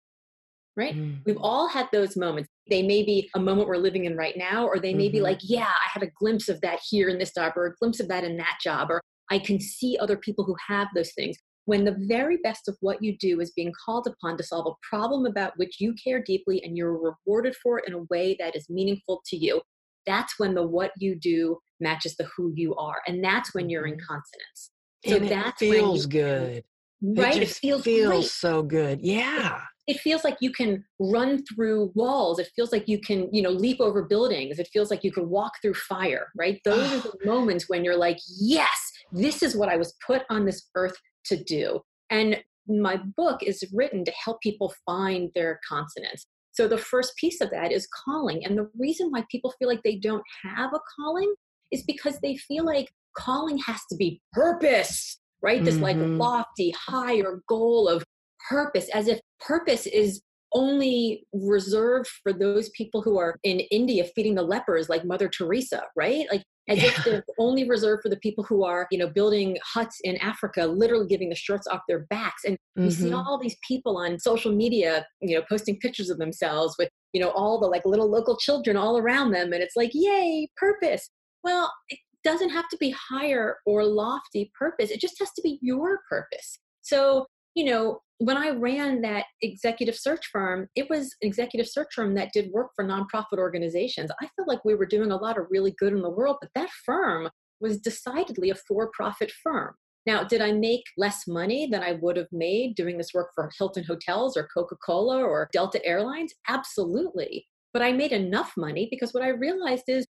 Right? 0.78 0.96
Mm. 0.96 1.20
We've 1.26 1.38
all 1.40 1.70
had 1.70 1.88
those 1.94 2.18
moments. 2.18 2.50
They 2.70 2.82
may 2.82 3.04
be 3.04 3.30
a 3.34 3.40
moment 3.40 3.70
we're 3.70 3.78
living 3.78 4.06
in 4.06 4.18
right 4.18 4.36
now, 4.36 4.66
or 4.66 4.78
they 4.78 4.94
may 4.94 5.06
mm-hmm. 5.06 5.14
be 5.14 5.22
like, 5.22 5.40
yeah, 5.42 5.68
I 5.68 5.90
had 5.94 6.04
a 6.04 6.12
glimpse 6.20 6.50
of 6.50 6.60
that 6.62 6.80
here 6.90 7.08
in 7.08 7.18
this 7.18 7.32
job, 7.34 7.54
or 7.56 7.68
a 7.68 7.76
glimpse 7.80 8.02
of 8.02 8.10
that 8.10 8.26
in 8.26 8.36
that 8.38 8.58
job, 8.62 8.92
or 8.92 9.00
I 9.30 9.40
can 9.40 9.60
see 9.60 9.98
other 10.00 10.18
people 10.18 10.46
who 10.46 10.56
have 10.68 10.88
those 10.96 11.12
things. 11.14 11.38
When 11.66 11.84
the 11.84 11.98
very 12.08 12.38
best 12.44 12.68
of 12.68 12.78
what 12.82 13.02
you 13.02 13.18
do 13.18 13.42
is 13.42 13.52
being 13.52 13.74
called 13.84 14.08
upon 14.08 14.38
to 14.38 14.44
solve 14.44 14.68
a 14.68 14.88
problem 14.88 15.26
about 15.26 15.54
which 15.58 15.82
you 15.82 15.96
care 16.02 16.22
deeply 16.22 16.64
and 16.64 16.78
you're 16.78 16.94
rewarded 17.26 17.56
for 17.56 17.80
it 17.80 17.86
in 17.88 17.94
a 17.94 18.04
way 18.12 18.36
that 18.40 18.56
is 18.56 18.70
meaningful 18.70 19.22
to 19.26 19.36
you, 19.36 19.62
that's 20.06 20.38
when 20.38 20.54
the 20.54 20.66
what 20.66 20.92
you 21.00 21.16
do 21.16 21.58
matches 21.80 22.16
the 22.18 22.28
who 22.38 22.54
you 22.56 22.76
are. 22.76 23.02
And 23.08 23.24
that's 23.24 23.56
when 23.56 23.70
you're 23.70 23.88
in 23.88 23.96
mm-hmm. 23.96 24.06
consonance. 24.06 24.72
So 25.08 25.16
and 25.16 25.28
that's 25.28 25.62
it 25.62 25.72
feels 25.72 26.06
good. 26.06 26.64
Right. 27.02 27.38
It, 27.38 27.44
it 27.44 27.50
feels, 27.50 27.84
feels 27.84 28.10
great. 28.10 28.26
so 28.26 28.64
good. 28.64 29.02
Yeah. 29.02 29.58
It, 29.88 29.96
it 29.96 30.00
feels 30.02 30.24
like 30.24 30.38
you 30.42 30.52
can 30.52 30.84
run 31.00 31.44
through 31.46 31.92
walls. 31.94 32.40
It 32.40 32.50
feels 32.56 32.72
like 32.72 32.88
you 32.88 33.00
can, 33.00 33.30
you 33.32 33.42
know, 33.42 33.52
leap 33.52 33.80
over 33.80 34.04
buildings. 34.04 34.58
It 34.58 34.70
feels 34.74 34.90
like 34.90 35.04
you 35.04 35.12
can 35.12 35.30
walk 35.30 35.54
through 35.62 35.76
fire, 35.76 36.28
right? 36.36 36.60
Those 36.66 36.92
are 36.92 37.00
the 37.00 37.14
moments 37.26 37.70
when 37.70 37.84
you're 37.84 37.98
like, 37.98 38.18
yes, 38.40 38.85
this 39.12 39.44
is 39.44 39.56
what 39.56 39.70
I 39.70 39.78
was 39.78 39.96
put 40.06 40.24
on 40.30 40.46
this 40.46 40.70
earth 40.76 40.96
to 41.26 41.42
do. 41.44 41.82
And 42.10 42.42
my 42.68 42.98
book 43.18 43.44
is 43.44 43.64
written 43.74 44.04
to 44.06 44.12
help 44.12 44.42
people 44.42 44.74
find 44.86 45.30
their 45.36 45.60
consonance. 45.68 46.28
So 46.52 46.68
the 46.68 46.78
first 46.78 47.16
piece 47.18 47.42
of 47.42 47.52
that 47.52 47.72
is 47.72 47.88
calling. 48.06 48.46
And 48.46 48.58
the 48.58 48.70
reason 48.78 49.10
why 49.10 49.26
people 49.30 49.54
feel 49.60 49.68
like 49.68 49.84
they 49.84 49.98
don't 49.98 50.24
have 50.44 50.74
a 50.74 50.80
calling 50.98 51.34
is 51.72 51.84
because 51.84 52.20
they 52.22 52.38
feel 52.38 52.66
like 52.66 52.90
calling 53.18 53.58
has 53.60 53.82
to 53.92 53.96
be 53.98 54.22
purpose, 54.32 55.20
right? 55.42 55.58
Mm-hmm. 55.58 55.66
This 55.66 55.78
like 55.78 55.98
mm-hmm. 55.98 56.18
lofty, 56.18 56.74
higher 56.78 57.42
goal 57.48 57.88
of 57.88 58.04
purpose, 58.50 58.88
as 58.94 59.08
if 59.08 59.20
purpose 59.40 59.86
is 59.86 60.22
only 60.54 61.28
reserved 61.34 62.08
for 62.24 62.32
those 62.32 62.70
people 62.70 63.02
who 63.02 63.20
are 63.20 63.38
in 63.44 63.60
India 63.72 64.06
feeding 64.16 64.36
the 64.36 64.42
lepers, 64.42 64.88
like 64.88 65.04
Mother 65.04 65.28
Teresa, 65.28 65.84
right? 65.98 66.26
Like 66.32 66.44
as 66.68 66.82
yeah. 66.82 66.88
if 66.88 67.04
they're 67.04 67.26
only 67.38 67.68
reserved 67.68 68.02
for 68.02 68.10
the 68.10 68.18
people 68.18 68.44
who 68.44 68.64
are, 68.64 68.88
you 68.92 68.98
know, 68.98 69.08
building 69.08 69.58
huts 69.64 70.00
in 70.04 70.18
Africa, 70.18 70.66
literally 70.66 71.08
giving 71.08 71.30
the 71.30 71.36
shirts 71.36 71.68
off 71.68 71.82
their 71.88 72.06
backs. 72.10 72.44
And 72.44 72.56
mm-hmm. 72.56 72.86
you 72.86 72.92
see 72.92 73.14
all 73.14 73.40
these 73.42 73.58
people 73.68 73.98
on 73.98 74.20
social 74.20 74.52
media, 74.52 75.06
you 75.22 75.36
know, 75.36 75.44
posting 75.48 75.78
pictures 75.80 76.10
of 76.10 76.18
themselves 76.18 76.76
with, 76.80 76.90
you 77.14 77.22
know, 77.22 77.30
all 77.30 77.60
the 77.60 77.68
like 77.68 77.86
little 77.86 78.10
local 78.10 78.38
children 78.38 78.78
all 78.78 78.98
around 78.98 79.32
them. 79.32 79.54
And 79.54 79.62
it's 79.62 79.76
like, 79.76 79.92
yay, 79.94 80.50
purpose. 80.58 81.10
Well, 81.44 81.72
it 81.90 82.00
doesn't 82.24 82.50
have 82.50 82.68
to 82.70 82.78
be 82.78 82.96
higher 83.10 83.58
or 83.66 83.86
lofty 83.86 84.52
purpose. 84.58 84.90
It 84.90 85.00
just 85.00 85.20
has 85.20 85.32
to 85.34 85.42
be 85.44 85.60
your 85.62 86.00
purpose. 86.10 86.60
So, 86.82 87.28
you 87.54 87.66
know, 87.66 88.00
when 88.20 88.38
I 88.38 88.50
ran 88.50 89.02
that 89.02 89.26
executive 89.42 89.96
search 89.96 90.28
firm, 90.32 90.68
it 90.76 90.90
was 90.90 91.16
an 91.22 91.28
executive 91.28 91.68
search 91.68 91.94
firm 91.94 92.16
that 92.16 92.32
did 92.34 92.52
work 92.52 92.72
for 92.76 92.86
nonprofit 92.86 93.38
organizations. 93.38 94.10
I 94.22 94.30
felt 94.36 94.48
like 94.48 94.64
we 94.64 94.76
were 94.76 94.86
doing 94.86 95.12
a 95.12 95.18
lot 95.18 95.38
of 95.38 95.48
really 95.50 95.76
good 95.78 95.94
in 95.94 96.02
the 96.02 96.10
world, 96.10 96.38
but 96.40 96.52
that 96.56 96.70
firm 96.86 97.30
was 97.60 97.80
decidedly 97.80 98.50
a 98.50 98.56
for 98.56 98.90
profit 98.94 99.32
firm. 99.44 99.74
Now, 100.06 100.24
did 100.24 100.40
I 100.40 100.52
make 100.52 100.84
less 100.98 101.24
money 101.28 101.68
than 101.70 101.82
I 101.82 101.94
would 101.94 102.16
have 102.16 102.32
made 102.32 102.76
doing 102.76 102.98
this 102.98 103.14
work 103.14 103.32
for 103.34 103.50
Hilton 103.58 103.84
Hotels 103.84 104.38
or 104.38 104.48
Coca 104.54 104.76
Cola 104.86 105.24
or 105.24 105.50
Delta 105.52 105.84
Airlines? 105.84 106.34
Absolutely. 106.48 107.48
But 107.74 107.82
I 107.82 107.92
made 107.92 108.12
enough 108.12 108.54
money 108.56 108.88
because 108.90 109.14
what 109.14 109.24
I 109.24 109.30
realized 109.30 109.86
is 109.88 110.06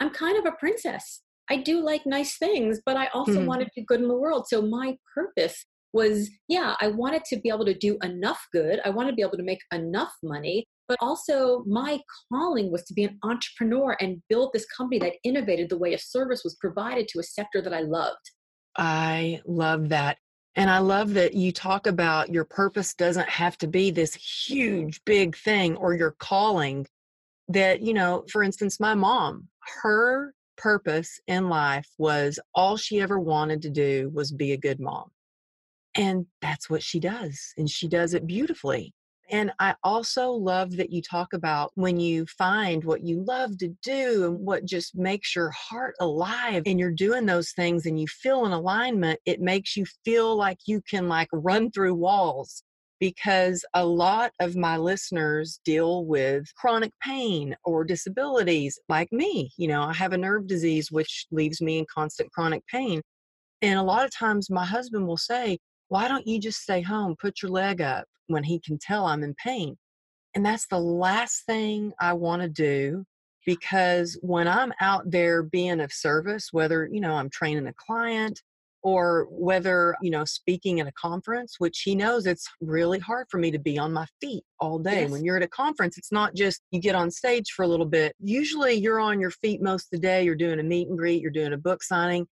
I'm 0.00 0.10
kind 0.10 0.38
of 0.38 0.46
a 0.46 0.56
princess. 0.58 1.22
I 1.50 1.56
do 1.56 1.84
like 1.84 2.06
nice 2.06 2.38
things, 2.38 2.80
but 2.86 2.96
I 2.96 3.08
also 3.08 3.32
mm-hmm. 3.32 3.46
want 3.46 3.62
to 3.62 3.70
do 3.76 3.84
good 3.84 4.00
in 4.00 4.08
the 4.08 4.14
world. 4.14 4.46
So 4.48 4.62
my 4.62 4.96
purpose 5.12 5.66
was 5.92 6.30
yeah, 6.48 6.74
I 6.80 6.88
wanted 6.88 7.24
to 7.26 7.36
be 7.36 7.48
able 7.48 7.66
to 7.66 7.74
do 7.74 7.98
enough 8.02 8.46
good. 8.52 8.80
I 8.84 8.90
wanted 8.90 9.10
to 9.10 9.16
be 9.16 9.22
able 9.22 9.36
to 9.36 9.42
make 9.42 9.60
enough 9.72 10.12
money, 10.22 10.66
but 10.88 10.98
also 11.00 11.64
my 11.66 12.00
calling 12.30 12.70
was 12.70 12.84
to 12.84 12.94
be 12.94 13.04
an 13.04 13.18
entrepreneur 13.22 13.96
and 14.00 14.22
build 14.28 14.50
this 14.52 14.66
company 14.66 14.98
that 15.00 15.14
innovated 15.24 15.68
the 15.68 15.78
way 15.78 15.94
a 15.94 15.98
service 15.98 16.42
was 16.44 16.56
provided 16.56 17.08
to 17.08 17.20
a 17.20 17.22
sector 17.24 17.60
that 17.62 17.74
I 17.74 17.80
loved. 17.80 18.30
I 18.76 19.40
love 19.46 19.90
that. 19.90 20.18
And 20.54 20.68
I 20.68 20.78
love 20.78 21.14
that 21.14 21.34
you 21.34 21.50
talk 21.50 21.86
about 21.86 22.30
your 22.30 22.44
purpose 22.44 22.94
doesn't 22.94 23.28
have 23.28 23.56
to 23.58 23.66
be 23.66 23.90
this 23.90 24.14
huge, 24.14 25.02
big 25.04 25.36
thing 25.36 25.76
or 25.76 25.94
your 25.94 26.10
calling. 26.12 26.86
That, 27.48 27.80
you 27.80 27.94
know, 27.94 28.24
for 28.30 28.42
instance, 28.42 28.78
my 28.78 28.94
mom, 28.94 29.48
her 29.82 30.34
purpose 30.56 31.20
in 31.26 31.48
life 31.48 31.88
was 31.98 32.38
all 32.54 32.76
she 32.76 33.00
ever 33.00 33.18
wanted 33.18 33.62
to 33.62 33.70
do 33.70 34.10
was 34.12 34.30
be 34.30 34.52
a 34.52 34.56
good 34.56 34.78
mom. 34.78 35.10
And 35.94 36.26
that's 36.40 36.70
what 36.70 36.82
she 36.82 37.00
does. 37.00 37.52
And 37.56 37.68
she 37.68 37.88
does 37.88 38.14
it 38.14 38.26
beautifully. 38.26 38.94
And 39.30 39.50
I 39.58 39.74
also 39.82 40.30
love 40.30 40.76
that 40.76 40.92
you 40.92 41.00
talk 41.00 41.32
about 41.32 41.70
when 41.74 41.98
you 41.98 42.26
find 42.26 42.84
what 42.84 43.02
you 43.02 43.24
love 43.24 43.56
to 43.58 43.68
do 43.82 44.26
and 44.26 44.38
what 44.38 44.66
just 44.66 44.94
makes 44.94 45.34
your 45.34 45.50
heart 45.50 45.94
alive 46.00 46.64
and 46.66 46.78
you're 46.78 46.90
doing 46.90 47.24
those 47.24 47.52
things 47.52 47.86
and 47.86 47.98
you 47.98 48.06
feel 48.06 48.44
in 48.44 48.52
alignment, 48.52 49.20
it 49.24 49.40
makes 49.40 49.74
you 49.74 49.86
feel 50.04 50.36
like 50.36 50.58
you 50.66 50.82
can 50.82 51.08
like 51.08 51.28
run 51.32 51.70
through 51.70 51.94
walls 51.94 52.62
because 53.00 53.64
a 53.74 53.84
lot 53.84 54.32
of 54.38 54.54
my 54.54 54.76
listeners 54.76 55.60
deal 55.64 56.04
with 56.04 56.44
chronic 56.54 56.92
pain 57.02 57.56
or 57.64 57.84
disabilities 57.84 58.78
like 58.88 59.10
me. 59.12 59.50
You 59.56 59.68
know, 59.68 59.82
I 59.82 59.94
have 59.94 60.12
a 60.12 60.18
nerve 60.18 60.46
disease 60.46 60.92
which 60.92 61.26
leaves 61.30 61.62
me 61.62 61.78
in 61.78 61.86
constant 61.92 62.30
chronic 62.32 62.66
pain. 62.66 63.00
And 63.62 63.78
a 63.78 63.82
lot 63.82 64.04
of 64.04 64.14
times 64.14 64.50
my 64.50 64.64
husband 64.64 65.06
will 65.06 65.16
say, 65.16 65.58
Why 65.92 66.08
don't 66.08 66.26
you 66.26 66.40
just 66.40 66.62
stay 66.62 66.80
home, 66.80 67.16
put 67.20 67.42
your 67.42 67.50
leg 67.50 67.82
up 67.82 68.06
when 68.28 68.44
he 68.44 68.58
can 68.58 68.78
tell 68.78 69.04
I'm 69.04 69.22
in 69.22 69.34
pain? 69.34 69.76
And 70.34 70.42
that's 70.42 70.66
the 70.66 70.78
last 70.78 71.44
thing 71.44 71.92
I 72.00 72.14
want 72.14 72.40
to 72.40 72.48
do 72.48 73.04
because 73.44 74.18
when 74.22 74.48
I'm 74.48 74.72
out 74.80 75.10
there 75.10 75.42
being 75.42 75.80
of 75.80 75.92
service, 75.92 76.48
whether, 76.50 76.88
you 76.90 77.02
know, 77.02 77.12
I'm 77.12 77.28
training 77.28 77.66
a 77.66 77.74
client 77.74 78.40
or 78.82 79.26
whether, 79.28 79.94
you 80.00 80.10
know, 80.10 80.24
speaking 80.24 80.80
at 80.80 80.86
a 80.86 80.92
conference, 80.92 81.56
which 81.58 81.82
he 81.84 81.94
knows 81.94 82.24
it's 82.24 82.48
really 82.62 82.98
hard 82.98 83.26
for 83.30 83.36
me 83.36 83.50
to 83.50 83.58
be 83.58 83.78
on 83.78 83.92
my 83.92 84.06
feet 84.18 84.44
all 84.60 84.78
day. 84.78 85.02
Yes. 85.02 85.10
When 85.10 85.26
you're 85.26 85.36
at 85.36 85.42
a 85.42 85.48
conference, 85.48 85.98
it's 85.98 86.10
not 86.10 86.34
just 86.34 86.62
you 86.70 86.80
get 86.80 86.94
on 86.94 87.10
stage 87.10 87.50
for 87.54 87.64
a 87.64 87.68
little 87.68 87.84
bit. 87.84 88.16
Usually 88.18 88.72
you're 88.72 88.98
on 88.98 89.20
your 89.20 89.30
feet 89.30 89.60
most 89.60 89.92
of 89.92 90.00
the 90.00 90.06
day, 90.06 90.24
you're 90.24 90.36
doing 90.36 90.58
a 90.58 90.62
meet 90.62 90.88
and 90.88 90.96
greet, 90.96 91.20
you're 91.20 91.30
doing 91.30 91.52
a 91.52 91.58
book 91.58 91.82
signing. 91.82 92.26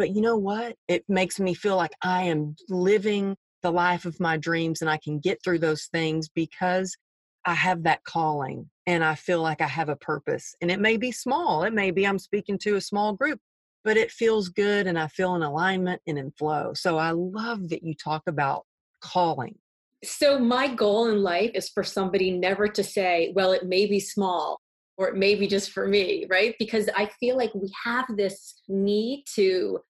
But 0.00 0.16
you 0.16 0.22
know 0.22 0.38
what? 0.38 0.76
It 0.88 1.04
makes 1.10 1.38
me 1.38 1.52
feel 1.52 1.76
like 1.76 1.92
I 2.00 2.22
am 2.22 2.56
living 2.70 3.36
the 3.62 3.70
life 3.70 4.06
of 4.06 4.18
my 4.18 4.38
dreams 4.38 4.80
and 4.80 4.88
I 4.88 4.96
can 4.96 5.18
get 5.18 5.44
through 5.44 5.58
those 5.58 5.90
things 5.92 6.30
because 6.34 6.96
I 7.44 7.52
have 7.52 7.82
that 7.82 8.02
calling 8.04 8.70
and 8.86 9.04
I 9.04 9.14
feel 9.14 9.42
like 9.42 9.60
I 9.60 9.66
have 9.66 9.90
a 9.90 9.96
purpose. 9.96 10.54
And 10.62 10.70
it 10.70 10.80
may 10.80 10.96
be 10.96 11.12
small, 11.12 11.64
it 11.64 11.74
may 11.74 11.90
be 11.90 12.06
I'm 12.06 12.18
speaking 12.18 12.56
to 12.62 12.76
a 12.76 12.80
small 12.80 13.12
group, 13.12 13.40
but 13.84 13.98
it 13.98 14.10
feels 14.10 14.48
good 14.48 14.86
and 14.86 14.98
I 14.98 15.06
feel 15.08 15.34
in 15.34 15.42
alignment 15.42 16.00
and 16.06 16.18
in 16.18 16.30
flow. 16.30 16.72
So 16.72 16.96
I 16.96 17.10
love 17.10 17.68
that 17.68 17.82
you 17.82 17.94
talk 17.94 18.22
about 18.26 18.64
calling. 19.02 19.58
So, 20.02 20.38
my 20.38 20.74
goal 20.74 21.10
in 21.10 21.22
life 21.22 21.50
is 21.52 21.68
for 21.68 21.84
somebody 21.84 22.30
never 22.30 22.68
to 22.68 22.82
say, 22.82 23.34
well, 23.36 23.52
it 23.52 23.66
may 23.66 23.84
be 23.84 24.00
small 24.00 24.62
or 25.00 25.08
it 25.08 25.16
may 25.16 25.34
be 25.34 25.46
just 25.46 25.72
for 25.72 25.88
me, 25.88 26.26
right? 26.28 26.54
Because 26.58 26.88
I 26.94 27.10
feel 27.18 27.34
like 27.34 27.54
we 27.54 27.72
have 27.84 28.04
this 28.16 28.60
need 28.68 29.24
to, 29.34 29.80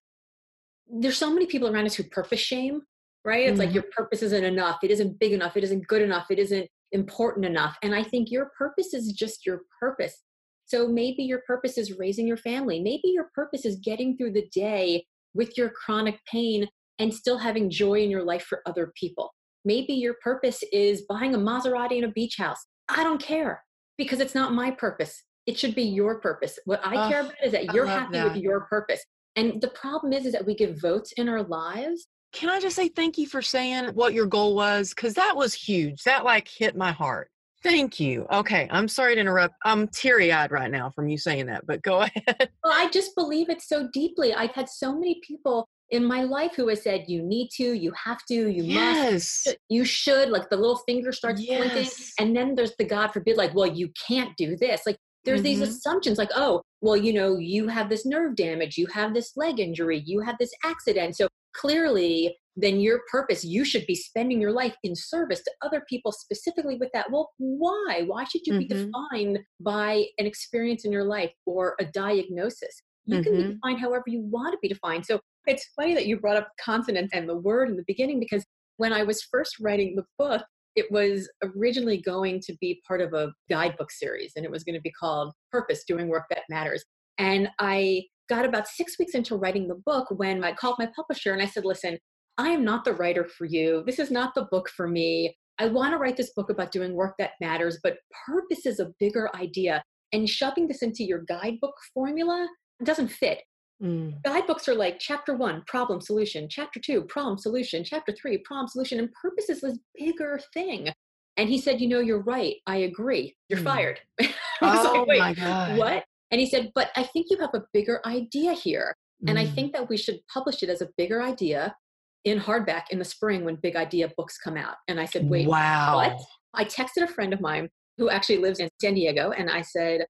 there's 0.91 1.17
so 1.17 1.33
many 1.33 1.45
people 1.45 1.69
around 1.69 1.85
us 1.85 1.95
who 1.95 2.03
purpose 2.03 2.39
shame, 2.39 2.81
right? 3.23 3.41
It's 3.41 3.51
mm-hmm. 3.51 3.59
like 3.59 3.73
your 3.73 3.85
purpose 3.95 4.21
isn't 4.23 4.43
enough, 4.43 4.79
it 4.83 4.91
isn't 4.91 5.19
big 5.19 5.31
enough, 5.31 5.55
it 5.55 5.63
isn't 5.63 5.87
good 5.87 6.01
enough, 6.01 6.27
it 6.29 6.39
isn't 6.39 6.67
important 6.91 7.45
enough. 7.45 7.77
And 7.81 7.95
I 7.95 8.03
think 8.03 8.29
your 8.29 8.51
purpose 8.57 8.93
is 8.93 9.13
just 9.13 9.45
your 9.45 9.61
purpose. 9.79 10.21
So 10.65 10.87
maybe 10.87 11.23
your 11.23 11.41
purpose 11.47 11.77
is 11.77 11.97
raising 11.97 12.27
your 12.27 12.37
family. 12.37 12.79
Maybe 12.79 13.09
your 13.09 13.29
purpose 13.35 13.65
is 13.65 13.77
getting 13.83 14.17
through 14.17 14.33
the 14.33 14.47
day 14.53 15.05
with 15.33 15.57
your 15.57 15.69
chronic 15.69 16.19
pain 16.29 16.67
and 16.99 17.13
still 17.13 17.37
having 17.37 17.69
joy 17.69 17.95
in 17.95 18.09
your 18.09 18.23
life 18.23 18.43
for 18.43 18.61
other 18.65 18.91
people. 18.95 19.33
Maybe 19.65 19.93
your 19.93 20.15
purpose 20.23 20.63
is 20.71 21.03
buying 21.09 21.35
a 21.35 21.37
Maserati 21.37 21.95
and 21.95 22.05
a 22.05 22.11
beach 22.11 22.35
house. 22.37 22.65
I 22.89 23.03
don't 23.03 23.21
care 23.21 23.63
because 23.97 24.19
it's 24.19 24.35
not 24.35 24.53
my 24.53 24.71
purpose. 24.71 25.23
It 25.45 25.57
should 25.57 25.75
be 25.75 25.83
your 25.83 26.19
purpose. 26.19 26.57
What 26.65 26.85
I 26.85 27.07
oh, 27.07 27.09
care 27.09 27.21
about 27.21 27.33
is 27.43 27.51
that 27.51 27.73
you're 27.73 27.85
happy 27.85 28.13
that. 28.13 28.33
with 28.33 28.37
your 28.37 28.61
purpose. 28.61 29.03
And 29.35 29.61
the 29.61 29.69
problem 29.69 30.13
is, 30.13 30.25
is 30.25 30.33
that 30.33 30.45
we 30.45 30.55
give 30.55 30.81
votes 30.81 31.13
in 31.13 31.29
our 31.29 31.43
lives. 31.43 32.07
Can 32.33 32.49
I 32.49 32.59
just 32.59 32.75
say 32.75 32.87
thank 32.87 33.17
you 33.17 33.27
for 33.27 33.41
saying 33.41 33.89
what 33.93 34.13
your 34.13 34.25
goal 34.25 34.55
was? 34.55 34.93
Because 34.93 35.13
that 35.15 35.35
was 35.35 35.53
huge. 35.53 36.03
That 36.03 36.23
like 36.23 36.47
hit 36.47 36.75
my 36.75 36.91
heart. 36.91 37.29
Thank 37.63 37.99
you. 37.99 38.25
Okay, 38.31 38.67
I'm 38.71 38.87
sorry 38.87 39.15
to 39.15 39.21
interrupt. 39.21 39.53
I'm 39.63 39.87
teary 39.87 40.31
eyed 40.31 40.51
right 40.51 40.71
now 40.71 40.89
from 40.89 41.09
you 41.09 41.17
saying 41.17 41.45
that, 41.47 41.65
but 41.67 41.81
go 41.83 42.01
ahead. 42.01 42.49
Well, 42.63 42.73
I 42.73 42.89
just 42.89 43.15
believe 43.15 43.49
it 43.49 43.61
so 43.61 43.87
deeply. 43.93 44.33
I've 44.33 44.51
had 44.51 44.67
so 44.67 44.93
many 44.93 45.21
people 45.25 45.67
in 45.91 46.03
my 46.05 46.23
life 46.23 46.53
who 46.55 46.69
have 46.69 46.79
said, 46.79 47.05
you 47.07 47.21
need 47.21 47.49
to, 47.57 47.73
you 47.73 47.91
have 47.91 48.25
to, 48.29 48.33
you 48.33 48.63
yes. 48.63 49.43
must, 49.45 49.57
you 49.69 49.83
should, 49.83 50.29
like 50.29 50.49
the 50.49 50.55
little 50.55 50.77
finger 50.87 51.11
starts 51.11 51.41
yes. 51.41 51.59
pointing. 51.59 51.91
And 52.17 52.35
then 52.35 52.55
there's 52.55 52.75
the 52.77 52.85
God 52.85 53.09
forbid, 53.09 53.37
like, 53.37 53.53
well, 53.53 53.67
you 53.67 53.91
can't 54.07 54.35
do 54.37 54.55
this. 54.55 54.81
Like, 54.85 54.97
there's 55.23 55.41
mm-hmm. 55.41 55.59
these 55.59 55.61
assumptions 55.61 56.17
like, 56.17 56.31
oh, 56.35 56.61
well, 56.81 56.97
you 56.97 57.13
know, 57.13 57.37
you 57.37 57.67
have 57.67 57.89
this 57.89 58.05
nerve 58.05 58.35
damage, 58.35 58.77
you 58.77 58.87
have 58.87 59.13
this 59.13 59.33
leg 59.35 59.59
injury, 59.59 60.01
you 60.05 60.21
have 60.21 60.37
this 60.39 60.51
accident. 60.63 61.15
So 61.15 61.27
clearly 61.53 62.35
then 62.55 62.79
your 62.79 63.01
purpose 63.09 63.43
you 63.43 63.63
should 63.63 63.85
be 63.85 63.95
spending 63.95 64.41
your 64.41 64.51
life 64.51 64.75
in 64.83 64.95
service 64.95 65.41
to 65.41 65.51
other 65.61 65.83
people 65.89 66.11
specifically 66.11 66.75
with 66.75 66.89
that 66.93 67.09
well 67.11 67.31
why 67.37 68.03
why 68.05 68.23
should 68.23 68.45
you 68.45 68.53
mm-hmm. 68.53 68.59
be 68.59 68.89
defined 69.11 69.39
by 69.59 70.05
an 70.17 70.25
experience 70.25 70.85
in 70.85 70.91
your 70.91 71.05
life 71.05 71.31
or 71.45 71.75
a 71.79 71.85
diagnosis 71.85 72.81
you 73.05 73.15
mm-hmm. 73.15 73.23
can 73.23 73.33
be 73.33 73.43
mm-hmm. 73.43 73.51
defined 73.51 73.79
however 73.79 74.03
you 74.07 74.21
want 74.21 74.51
to 74.51 74.57
be 74.61 74.67
defined 74.67 75.05
so 75.05 75.19
it's 75.45 75.69
funny 75.75 75.93
that 75.93 76.05
you 76.05 76.19
brought 76.19 76.37
up 76.37 76.49
consonance 76.63 77.11
and 77.13 77.27
the 77.27 77.37
word 77.37 77.69
in 77.69 77.77
the 77.77 77.85
beginning 77.87 78.19
because 78.19 78.43
when 78.77 78.91
i 78.91 79.03
was 79.03 79.23
first 79.23 79.57
writing 79.59 79.95
the 79.95 80.05
book 80.17 80.43
it 80.75 80.85
was 80.91 81.29
originally 81.55 82.01
going 82.01 82.39
to 82.39 82.55
be 82.61 82.81
part 82.87 83.01
of 83.01 83.13
a 83.13 83.31
guidebook 83.49 83.91
series 83.91 84.33
and 84.35 84.45
it 84.45 84.51
was 84.51 84.63
going 84.63 84.75
to 84.75 84.81
be 84.81 84.91
called 84.91 85.33
purpose 85.51 85.83
doing 85.85 86.07
work 86.07 86.25
that 86.29 86.43
matters 86.49 86.83
and 87.17 87.49
i 87.59 88.01
got 88.31 88.45
about 88.45 88.65
six 88.65 88.97
weeks 88.97 89.13
into 89.13 89.35
writing 89.35 89.67
the 89.67 89.81
book 89.85 90.07
when 90.09 90.41
I 90.41 90.53
called 90.53 90.77
my 90.79 90.89
publisher 90.95 91.33
and 91.33 91.41
I 91.41 91.45
said, 91.45 91.65
listen, 91.65 91.97
I 92.37 92.47
am 92.47 92.63
not 92.63 92.85
the 92.85 92.93
writer 92.93 93.25
for 93.25 93.43
you. 93.43 93.83
This 93.85 93.99
is 93.99 94.09
not 94.09 94.33
the 94.33 94.47
book 94.49 94.69
for 94.69 94.87
me. 94.87 95.35
I 95.59 95.67
want 95.67 95.91
to 95.91 95.97
write 95.97 96.15
this 96.15 96.31
book 96.33 96.49
about 96.49 96.71
doing 96.71 96.93
work 96.93 97.15
that 97.19 97.31
matters, 97.41 97.79
but 97.83 97.97
purpose 98.25 98.65
is 98.65 98.79
a 98.79 98.93
bigger 99.01 99.29
idea. 99.35 99.83
And 100.13 100.29
shoving 100.29 100.69
this 100.69 100.81
into 100.81 101.03
your 101.03 101.23
guidebook 101.27 101.75
formula 101.93 102.47
doesn't 102.85 103.09
fit. 103.09 103.41
Mm. 103.81 104.21
Guidebooks 104.23 104.67
are 104.67 104.75
like 104.75 104.97
chapter 104.99 105.35
one, 105.35 105.63
problem 105.67 106.01
solution, 106.01 106.47
chapter 106.49 106.79
two, 106.79 107.01
problem 107.03 107.37
solution, 107.37 107.83
chapter 107.83 108.13
three, 108.13 108.37
problem 108.39 108.67
solution, 108.67 108.99
and 108.99 109.09
purpose 109.13 109.49
is 109.49 109.61
this 109.61 109.77
bigger 109.97 110.39
thing. 110.53 110.89
And 111.37 111.49
he 111.49 111.57
said, 111.57 111.81
You 111.81 111.87
know, 111.87 111.99
you're 111.99 112.21
right. 112.21 112.55
I 112.67 112.77
agree. 112.77 113.35
You're 113.49 113.59
mm. 113.59 113.63
fired. 113.63 113.99
oh 114.61 115.05
like, 115.07 115.19
my 115.19 115.33
God. 115.33 115.77
What? 115.77 116.03
And 116.29 116.39
he 116.39 116.47
said, 116.47 116.71
But 116.75 116.91
I 116.95 117.03
think 117.03 117.27
you 117.29 117.37
have 117.39 117.53
a 117.53 117.63
bigger 117.73 118.01
idea 118.05 118.53
here. 118.53 118.95
Mm. 119.25 119.31
And 119.31 119.39
I 119.39 119.45
mm. 119.45 119.55
think 119.55 119.73
that 119.73 119.89
we 119.89 119.97
should 119.97 120.19
publish 120.31 120.61
it 120.61 120.69
as 120.69 120.81
a 120.81 120.89
bigger 120.97 121.21
idea 121.21 121.75
in 122.23 122.39
hardback 122.39 122.83
in 122.91 122.99
the 122.99 123.05
spring 123.05 123.43
when 123.43 123.55
big 123.55 123.75
idea 123.75 124.11
books 124.15 124.37
come 124.37 124.57
out. 124.57 124.75
And 124.87 124.99
I 124.99 125.05
said, 125.05 125.27
wait, 125.27 125.47
wow. 125.47 125.95
what? 125.95 126.21
I 126.53 126.65
texted 126.65 127.03
a 127.03 127.07
friend 127.07 127.33
of 127.33 127.41
mine 127.41 127.69
who 127.97 128.09
actually 128.09 128.37
lives 128.37 128.59
in 128.59 128.69
San 128.79 128.93
Diego 128.93 129.31
and 129.31 129.49
I 129.49 129.61
said, 129.61 130.05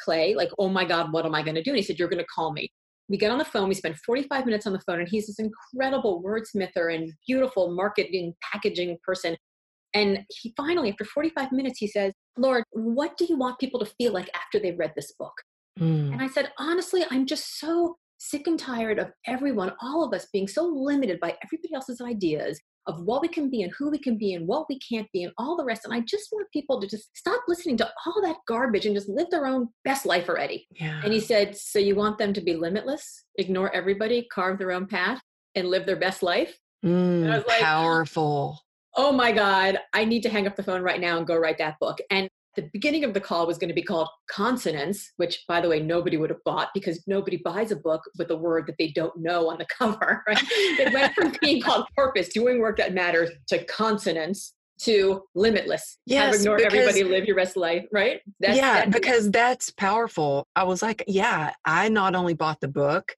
Clay, 0.00 0.34
like, 0.34 0.50
oh 0.58 0.68
my 0.68 0.84
God, 0.84 1.12
what 1.12 1.24
am 1.24 1.34
I 1.34 1.42
going 1.42 1.54
to 1.54 1.62
do? 1.62 1.70
And 1.70 1.78
he 1.78 1.82
said, 1.82 1.98
you're 1.98 2.08
going 2.08 2.22
to 2.22 2.26
call 2.26 2.52
me. 2.52 2.70
We 3.08 3.16
get 3.16 3.30
on 3.30 3.38
the 3.38 3.44
phone, 3.44 3.68
we 3.68 3.74
spend 3.74 3.96
45 4.04 4.44
minutes 4.44 4.66
on 4.66 4.72
the 4.72 4.80
phone, 4.80 5.00
and 5.00 5.08
he's 5.08 5.26
this 5.26 5.38
incredible 5.38 6.22
wordsmither 6.22 6.94
and 6.94 7.12
beautiful 7.26 7.74
marketing 7.74 8.34
packaging 8.52 8.98
person. 9.02 9.36
And 9.94 10.24
he 10.30 10.52
finally, 10.56 10.90
after 10.90 11.04
45 11.04 11.50
minutes, 11.52 11.78
he 11.78 11.86
says, 11.86 12.12
Laura, 12.36 12.62
what 12.72 13.16
do 13.16 13.24
you 13.24 13.38
want 13.38 13.58
people 13.58 13.80
to 13.80 13.86
feel 13.98 14.12
like 14.12 14.28
after 14.34 14.58
they've 14.58 14.78
read 14.78 14.92
this 14.94 15.14
book? 15.18 15.32
Mm. 15.80 16.12
And 16.12 16.22
I 16.22 16.28
said, 16.28 16.52
honestly, 16.58 17.04
I'm 17.10 17.24
just 17.24 17.58
so 17.58 17.96
sick 18.18 18.46
and 18.46 18.58
tired 18.58 18.98
of 18.98 19.10
everyone, 19.26 19.72
all 19.80 20.04
of 20.04 20.12
us 20.12 20.26
being 20.32 20.48
so 20.48 20.64
limited 20.64 21.20
by 21.20 21.36
everybody 21.42 21.72
else's 21.74 22.00
ideas 22.00 22.60
of 22.88 23.02
what 23.02 23.22
we 23.22 23.28
can 23.28 23.50
be 23.50 23.62
and 23.62 23.72
who 23.78 23.90
we 23.90 23.98
can 23.98 24.16
be 24.16 24.34
and 24.34 24.46
what 24.46 24.66
we 24.68 24.78
can't 24.80 25.06
be 25.12 25.22
and 25.22 25.32
all 25.38 25.56
the 25.56 25.64
rest. 25.64 25.84
And 25.84 25.94
I 25.94 26.00
just 26.00 26.30
want 26.32 26.50
people 26.52 26.80
to 26.80 26.88
just 26.88 27.16
stop 27.16 27.42
listening 27.46 27.76
to 27.76 27.90
all 28.06 28.20
that 28.22 28.38
garbage 28.48 28.86
and 28.86 28.96
just 28.96 29.08
live 29.08 29.28
their 29.30 29.46
own 29.46 29.68
best 29.84 30.06
life 30.06 30.28
already. 30.28 30.66
Yeah. 30.80 31.00
And 31.04 31.12
he 31.12 31.20
said, 31.20 31.56
So 31.56 31.78
you 31.78 31.94
want 31.94 32.18
them 32.18 32.32
to 32.32 32.40
be 32.40 32.54
limitless, 32.54 33.24
ignore 33.36 33.72
everybody, 33.74 34.26
carve 34.32 34.58
their 34.58 34.72
own 34.72 34.86
path, 34.86 35.20
and 35.54 35.68
live 35.68 35.86
their 35.86 35.96
best 35.96 36.22
life? 36.22 36.58
Mm, 36.84 37.30
I 37.30 37.36
was 37.36 37.46
like, 37.46 37.60
powerful. 37.60 38.58
Oh 38.96 39.12
my 39.12 39.32
God, 39.32 39.78
I 39.92 40.04
need 40.04 40.22
to 40.22 40.28
hang 40.28 40.46
up 40.46 40.56
the 40.56 40.62
phone 40.62 40.82
right 40.82 41.00
now 41.00 41.18
and 41.18 41.26
go 41.26 41.36
write 41.36 41.58
that 41.58 41.78
book. 41.78 41.98
And 42.10 42.27
the 42.58 42.68
beginning 42.72 43.04
of 43.04 43.14
the 43.14 43.20
call 43.20 43.46
was 43.46 43.56
going 43.56 43.68
to 43.68 43.74
be 43.74 43.84
called 43.84 44.08
consonance, 44.28 45.12
which, 45.16 45.44
by 45.46 45.60
the 45.60 45.68
way, 45.68 45.78
nobody 45.78 46.16
would 46.16 46.30
have 46.30 46.42
bought 46.44 46.70
because 46.74 47.04
nobody 47.06 47.36
buys 47.36 47.70
a 47.70 47.76
book 47.76 48.02
with 48.18 48.32
a 48.32 48.36
word 48.36 48.66
that 48.66 48.74
they 48.80 48.88
don't 48.88 49.16
know 49.16 49.48
on 49.48 49.58
the 49.58 49.66
cover. 49.78 50.24
Right? 50.26 50.42
it 50.50 50.92
went 50.92 51.14
from 51.14 51.32
being 51.40 51.62
called 51.62 51.86
purpose, 51.96 52.30
doing 52.30 52.58
work 52.58 52.78
that 52.78 52.94
matters, 52.94 53.30
to 53.50 53.64
consonance 53.66 54.54
to 54.80 55.22
limitless. 55.36 55.98
Yes, 56.04 56.32
Have 56.32 56.40
ignore 56.40 56.56
because, 56.56 56.74
everybody, 56.74 57.04
live 57.04 57.26
your 57.26 57.36
best 57.36 57.56
life, 57.56 57.84
right? 57.92 58.20
That's, 58.40 58.56
yeah, 58.56 58.74
that's 58.84 58.90
because 58.90 59.30
that's 59.30 59.70
powerful. 59.70 60.48
I 60.56 60.64
was 60.64 60.82
like, 60.82 61.04
yeah, 61.06 61.52
I 61.64 61.88
not 61.88 62.16
only 62.16 62.34
bought 62.34 62.60
the 62.60 62.68
book, 62.68 63.14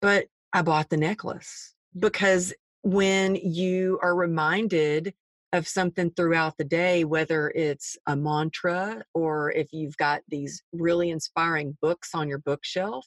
but 0.00 0.28
I 0.54 0.62
bought 0.62 0.88
the 0.88 0.96
necklace 0.96 1.74
because 1.98 2.54
when 2.82 3.34
you 3.36 3.98
are 4.02 4.14
reminded 4.14 5.12
of 5.52 5.66
something 5.66 6.10
throughout 6.10 6.54
the 6.58 6.64
day, 6.64 7.04
whether 7.04 7.50
it's 7.54 7.96
a 8.06 8.16
mantra 8.16 9.02
or 9.14 9.50
if 9.52 9.68
you've 9.72 9.96
got 9.96 10.22
these 10.28 10.62
really 10.72 11.10
inspiring 11.10 11.76
books 11.80 12.10
on 12.14 12.28
your 12.28 12.38
bookshelf, 12.38 13.06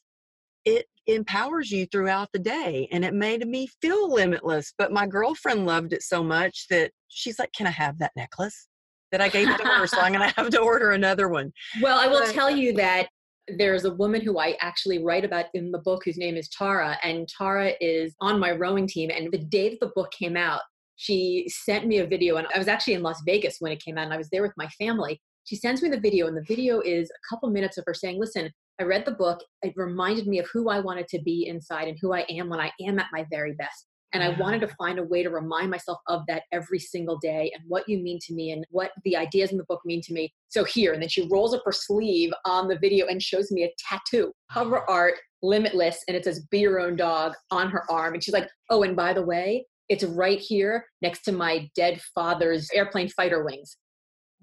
it 0.66 0.88
empowers 1.08 1.72
you 1.72 1.86
throughout 1.86 2.30
the 2.34 2.40
day. 2.40 2.88
And 2.92 3.06
it 3.06 3.14
made 3.14 3.48
me 3.48 3.68
feel 3.82 4.12
limitless. 4.12 4.74
But 4.78 4.92
my 4.92 5.08
girlfriend 5.08 5.66
loved 5.66 5.94
it 5.94 6.04
so 6.04 6.24
much 6.24 6.68
that 6.70 6.92
she's 7.08 7.38
like, 7.38 7.52
Can 7.54 7.68
I 7.68 7.72
have 7.72 8.00
that 8.00 8.12
necklace? 8.16 8.68
that 9.12 9.22
I 9.22 9.30
gave 9.30 9.48
to 9.48 9.64
her, 9.64 9.88
so 9.88 10.00
I'm 10.00 10.14
going 10.14 10.28
to 10.34 10.36
have 10.36 10.50
to 10.52 10.62
order 10.62 10.92
another 10.92 11.30
one. 11.30 11.52
Well, 11.82 12.00
I 12.00 12.08
will 12.08 12.26
tell 12.32 12.48
uh 12.48 12.56
you 12.56 12.74
that 12.74 13.10
there's 13.58 13.86
a 13.86 13.94
woman 13.94 14.22
who 14.22 14.40
I 14.40 14.56
actually 14.62 15.04
write 15.04 15.26
about 15.26 15.46
in 15.54 15.72
the 15.72 15.80
book 15.80 16.04
whose 16.06 16.18
name 16.18 16.38
is 16.38 16.48
Tara, 16.50 16.98
and 17.04 17.28
Tara 17.28 17.74
is 17.82 18.16
on 18.22 18.40
my 18.40 18.52
rowing 18.52 18.88
team. 18.88 19.10
And 19.14 19.32
the 19.32 19.38
day 19.38 19.70
that 19.70 19.80
the 19.80 19.92
book 19.96 20.12
came 20.18 20.38
out, 20.38 20.62
she 21.02 21.48
sent 21.50 21.88
me 21.88 21.98
a 21.98 22.06
video, 22.06 22.36
and 22.36 22.46
I 22.54 22.60
was 22.60 22.68
actually 22.68 22.94
in 22.94 23.02
Las 23.02 23.24
Vegas 23.26 23.56
when 23.58 23.72
it 23.72 23.84
came 23.84 23.98
out, 23.98 24.04
and 24.04 24.14
I 24.14 24.18
was 24.18 24.30
there 24.30 24.44
with 24.44 24.54
my 24.56 24.68
family. 24.78 25.20
She 25.46 25.56
sends 25.56 25.82
me 25.82 25.90
the 25.90 26.00
video, 26.00 26.28
and 26.28 26.38
the 26.38 26.46
video 26.48 26.80
is 26.80 27.10
a 27.10 27.28
couple 27.28 27.50
minutes 27.50 27.80
of 27.80 27.86
her 27.88 27.94
saying, 27.96 28.20
Listen, 28.20 28.52
I 28.80 28.84
read 28.84 29.06
the 29.06 29.14
book. 29.14 29.40
It 29.64 29.74
reminded 29.76 30.28
me 30.28 30.38
of 30.38 30.48
who 30.54 30.70
I 30.70 30.80
wanted 30.80 31.08
to 31.08 31.22
be 31.24 31.48
inside 31.48 31.88
and 31.88 31.98
who 32.00 32.14
I 32.14 32.24
am 32.30 32.50
when 32.50 32.60
I 32.60 32.72
am 32.82 33.00
at 33.00 33.08
my 33.12 33.26
very 33.32 33.54
best. 33.54 33.88
And 34.14 34.22
I 34.22 34.30
wanted 34.40 34.62
to 34.62 34.68
find 34.76 35.00
a 35.00 35.04
way 35.04 35.24
to 35.24 35.32
remind 35.32 35.72
myself 35.72 35.98
of 36.08 36.22
that 36.28 36.44
every 36.52 36.78
single 36.78 37.18
day 37.18 37.52
and 37.56 37.64
what 37.68 37.90
you 37.90 37.98
mean 37.98 38.20
to 38.28 38.36
me 38.36 38.52
and 38.52 38.64
what 38.70 38.92
the 39.04 39.18
ideas 39.18 39.52
in 39.52 39.58
the 39.58 39.64
book 39.64 39.82
mean 39.86 40.02
to 40.04 40.14
me. 40.14 40.32
So 40.50 40.64
here, 40.64 40.94
and 40.94 41.02
then 41.02 41.10
she 41.10 41.28
rolls 41.32 41.56
up 41.56 41.64
her 41.66 41.72
sleeve 41.72 42.32
on 42.46 42.68
the 42.68 42.78
video 42.78 43.08
and 43.08 43.24
shows 43.24 43.52
me 43.52 43.64
a 43.64 43.74
tattoo, 43.90 44.34
cover 44.52 44.88
art, 44.88 45.16
limitless, 45.42 46.04
and 46.08 46.16
it 46.16 46.26
says 46.26 46.46
be 46.52 46.60
your 46.60 46.80
own 46.80 46.96
dog 46.96 47.34
on 47.50 47.72
her 47.72 47.90
arm. 47.90 48.14
And 48.14 48.24
she's 48.24 48.36
like, 48.36 48.50
oh, 48.70 48.84
and 48.84 48.96
by 48.96 49.14
the 49.14 49.24
way, 49.24 49.66
it's 49.92 50.06
right 50.06 50.40
here 50.40 50.86
next 51.02 51.24
to 51.24 51.34
my 51.34 51.70
dead 51.76 52.02
father's 52.16 52.70
airplane 52.74 53.10
fighter 53.10 53.44
wings. 53.44 53.76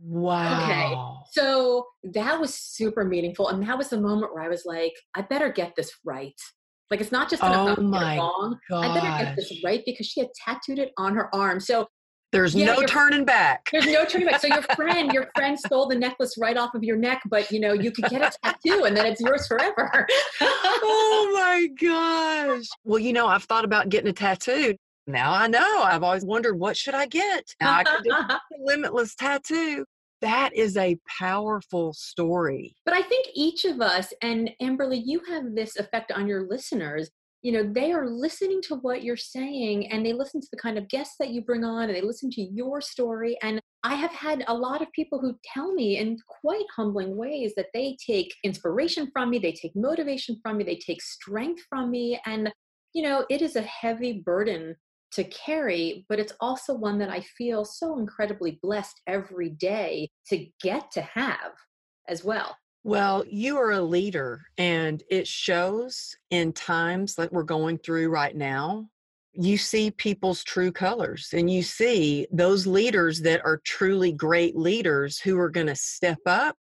Wow. 0.01 0.63
Okay. 0.63 0.95
So 1.33 1.87
that 2.13 2.39
was 2.39 2.55
super 2.55 3.03
meaningful. 3.05 3.49
And 3.49 3.67
that 3.67 3.79
was 3.79 3.89
the 3.89 3.99
moment 4.01 4.35
where 4.35 4.45
I 4.45 4.49
was 4.49 4.65
like, 4.67 4.93
I 5.17 5.23
better 5.23 5.51
get 5.51 5.73
this 5.75 5.91
right. 6.05 6.39
Like 6.91 7.01
it's 7.01 7.11
not 7.13 7.31
just 7.31 7.43
enough 7.43 7.79
oh 7.79 7.83
my 7.83 8.19
wrong. 8.19 8.59
I 8.73 8.89
better 8.95 9.25
get 9.25 9.37
this 9.37 9.51
right 9.65 9.83
because 9.87 10.07
she 10.07 10.21
had 10.21 10.29
tattooed 10.45 10.79
it 10.79 10.93
on 10.99 11.15
her 11.15 11.35
arm. 11.35 11.61
So 11.61 11.87
There's 12.31 12.55
Yeah, 12.55 12.67
no 12.67 12.83
turning 12.83 13.25
back. 13.25 13.69
there's 13.73 13.87
no 13.87 14.05
turning 14.05 14.29
back. 14.29 14.41
So 14.43 14.49
your 14.49 14.63
friend, 14.77 15.11
your 15.15 15.29
friend 15.35 15.59
stole 15.59 15.89
the 15.89 15.97
necklace 15.97 16.37
right 16.39 16.59
off 16.59 16.75
of 16.75 16.85
your 16.85 16.97
neck, 16.97 17.23
but 17.31 17.51
you 17.51 17.59
know, 17.59 17.73
you 17.73 17.91
could 17.91 18.05
get 18.11 18.21
a 18.23 18.31
tattoo 18.45 18.85
and 18.85 18.95
then 18.95 19.07
it's 19.07 19.21
yours 19.23 19.47
forever. 19.47 20.07
oh 20.43 21.31
my 21.35 21.69
gosh. 21.81 22.67
Well, 22.85 22.99
you 22.99 23.15
know, 23.15 23.27
I've 23.27 23.45
thought 23.45 23.65
about 23.65 23.89
getting 23.89 24.11
a 24.11 24.13
tattoo. 24.13 24.77
Now 25.09 25.33
I 25.33 25.47
know. 25.47 25.83
I've 25.83 26.03
always 26.03 26.25
wondered 26.25 26.59
what 26.59 26.77
should 26.77 26.95
I 26.95 27.07
get? 27.07 27.55
Now 27.63 27.79
I 27.79 27.85
can 27.85 28.03
do 28.03 28.11
a 28.11 28.41
limitless 28.61 29.15
tattoo. 29.15 29.87
That 30.21 30.55
is 30.55 30.77
a 30.77 30.99
powerful 31.19 31.95
story. 31.95 32.77
But 32.85 32.95
I 32.95 33.01
think 33.01 33.29
each 33.35 33.65
of 33.65 33.81
us, 33.81 34.13
and 34.21 34.51
Amberly, 34.61 35.01
you 35.03 35.23
have 35.29 35.55
this 35.55 35.77
effect 35.77 36.13
on 36.13 36.27
your 36.27 36.47
listeners. 36.47 37.09
You 37.41 37.53
know, 37.53 37.73
they 37.73 37.93
are 37.93 38.07
listening 38.07 38.61
to 38.63 38.75
what 38.75 39.03
you're 39.03 39.17
saying 39.17 39.91
and 39.91 40.05
they 40.05 40.13
listen 40.13 40.41
to 40.43 40.49
the 40.53 40.59
kind 40.59 40.77
of 40.77 40.89
guests 40.89 41.15
that 41.21 41.31
you 41.31 41.41
bring 41.41 41.65
on 41.65 41.85
and 41.85 41.95
they 41.95 42.03
listen 42.03 42.31
to 42.33 42.43
your 42.43 42.81
story. 42.83 43.39
And 43.43 43.61
I 43.85 43.95
have 43.95 44.11
had 44.11 44.45
a 44.49 44.55
lot 44.55 44.83
of 44.83 44.93
people 44.93 45.21
who 45.21 45.39
tell 45.55 45.73
me 45.73 45.99
in 45.99 46.19
quite 46.43 46.65
humbling 46.77 47.17
ways 47.17 47.55
that 47.57 47.69
they 47.73 47.97
take 48.05 48.35
inspiration 48.45 49.09
from 49.13 49.31
me, 49.31 49.39
they 49.39 49.53
take 49.53 49.75
motivation 49.75 50.39
from 50.43 50.59
me, 50.59 50.65
they 50.65 50.81
take 50.85 51.01
strength 51.01 51.63
from 51.71 51.93
me. 51.93 52.21
And, 52.27 52.53
you 52.93 53.05
know, 53.05 53.25
it 53.31 53.41
is 53.41 53.55
a 53.55 53.63
heavy 53.63 54.21
burden 54.27 54.75
to 55.13 55.25
carry, 55.25 56.05
but 56.09 56.19
it's 56.19 56.35
also 56.41 56.75
one 56.75 56.99
that 56.99 57.11
I 57.11 57.21
feel 57.21 57.65
so 57.65 57.99
incredibly 57.99 58.59
blessed 58.63 59.01
every 59.07 59.51
day 59.51 60.11
to 60.29 60.47
get 60.63 60.91
to 60.93 61.03
have 61.03 61.53
as 62.09 62.25
well. 62.25 62.57
Well, 62.85 63.25
you 63.29 63.59
are 63.59 63.73
a 63.73 63.83
leader, 63.83 64.43
and 64.57 65.03
it 65.11 65.27
shows 65.27 66.17
in 66.31 66.53
times 66.53 67.15
that 67.17 67.33
we're 67.33 67.43
going 67.43 67.79
through 67.79 68.09
right 68.09 68.35
now. 68.35 68.89
You 69.33 69.59
see 69.59 69.91
people's 69.91 70.43
true 70.45 70.73
colors, 70.73 71.31
and 71.33 71.51
you 71.51 71.63
see 71.63 72.27
those 72.33 72.67
leaders 72.67 73.21
that 73.23 73.45
are 73.45 73.61
truly 73.65 74.13
great 74.13 74.57
leaders 74.57 75.19
who 75.19 75.39
are 75.39 75.51
going 75.51 75.67
to 75.67 75.77
step 75.77 76.19
up, 76.27 76.57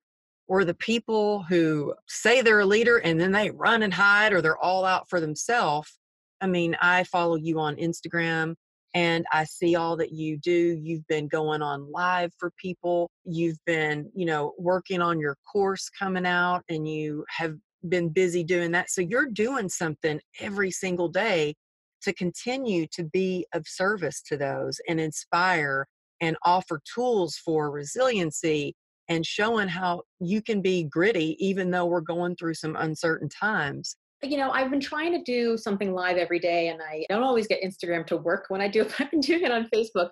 or 0.48 0.64
the 0.64 0.74
people 0.76 1.44
who 1.44 1.94
say 2.08 2.42
they're 2.42 2.60
a 2.60 2.66
leader 2.66 2.98
and 2.98 3.20
then 3.20 3.32
they 3.32 3.52
run 3.52 3.84
and 3.84 3.94
hide, 3.94 4.34
or 4.34 4.42
they're 4.42 4.64
all 4.64 4.86
out 4.86 5.10
for 5.10 5.20
themselves. 5.20 5.98
I 6.42 6.48
mean, 6.48 6.76
I 6.82 7.04
follow 7.06 7.36
you 7.36 7.60
on 7.60 7.76
Instagram 7.78 8.56
and 8.94 9.26
I 9.32 9.44
see 9.44 9.76
all 9.76 9.98
that 9.98 10.14
you 10.14 10.38
do. 10.38 10.80
You've 10.82 11.06
been 11.08 11.28
going 11.28 11.62
on 11.62 11.92
live 11.92 12.32
for 12.38 12.52
people. 12.58 13.10
You've 13.26 13.58
been, 13.66 14.10
you 14.16 14.26
know, 14.26 14.54
working 14.58 15.02
on 15.02 15.20
your 15.20 15.38
course 15.52 15.90
coming 15.90 16.26
out 16.26 16.64
and 16.70 16.88
you 16.88 17.26
have 17.30 17.56
been 17.90 18.10
busy 18.10 18.44
doing 18.44 18.72
that. 18.72 18.90
So 18.90 19.02
you're 19.02 19.28
doing 19.28 19.70
something 19.70 20.20
every 20.40 20.72
single 20.72 21.10
day 21.10 21.56
to 22.04 22.14
continue 22.14 22.88
to 22.94 23.04
be 23.04 23.46
of 23.54 23.68
service 23.68 24.22
to 24.24 24.38
those 24.38 24.80
and 24.88 25.00
inspire 25.00 25.88
and 26.22 26.38
offer 26.46 26.80
tools 26.94 27.36
for 27.36 27.72
resiliency 27.72 28.76
and 29.10 29.26
showing 29.26 29.68
how 29.68 30.04
you 30.20 30.42
can 30.42 30.62
be 30.62 30.84
gritty 30.84 31.36
even 31.46 31.70
though 31.70 31.86
we're 31.86 32.02
going 32.02 32.36
through 32.36 32.54
some 32.54 32.76
uncertain 32.76 33.30
times. 33.30 33.98
You 34.30 34.38
know, 34.38 34.52
I've 34.52 34.70
been 34.70 34.80
trying 34.80 35.12
to 35.14 35.24
do 35.24 35.58
something 35.58 35.94
live 35.94 36.18
every 36.18 36.40
day 36.40 36.70
and 36.70 36.82
I 36.82 37.06
don't 37.10 37.24
always 37.24 37.48
get 37.48 37.64
Instagram 37.64 38.06
to 38.08 38.18
work 38.18 38.46
when 38.50 38.62
I 38.62 38.68
do 38.68 38.82
it, 38.82 38.88
but 38.98 39.02
I've 39.02 39.12
been 39.12 39.20
doing 39.20 39.44
it 39.44 39.52
on 39.52 39.70
Facebook. 39.74 40.10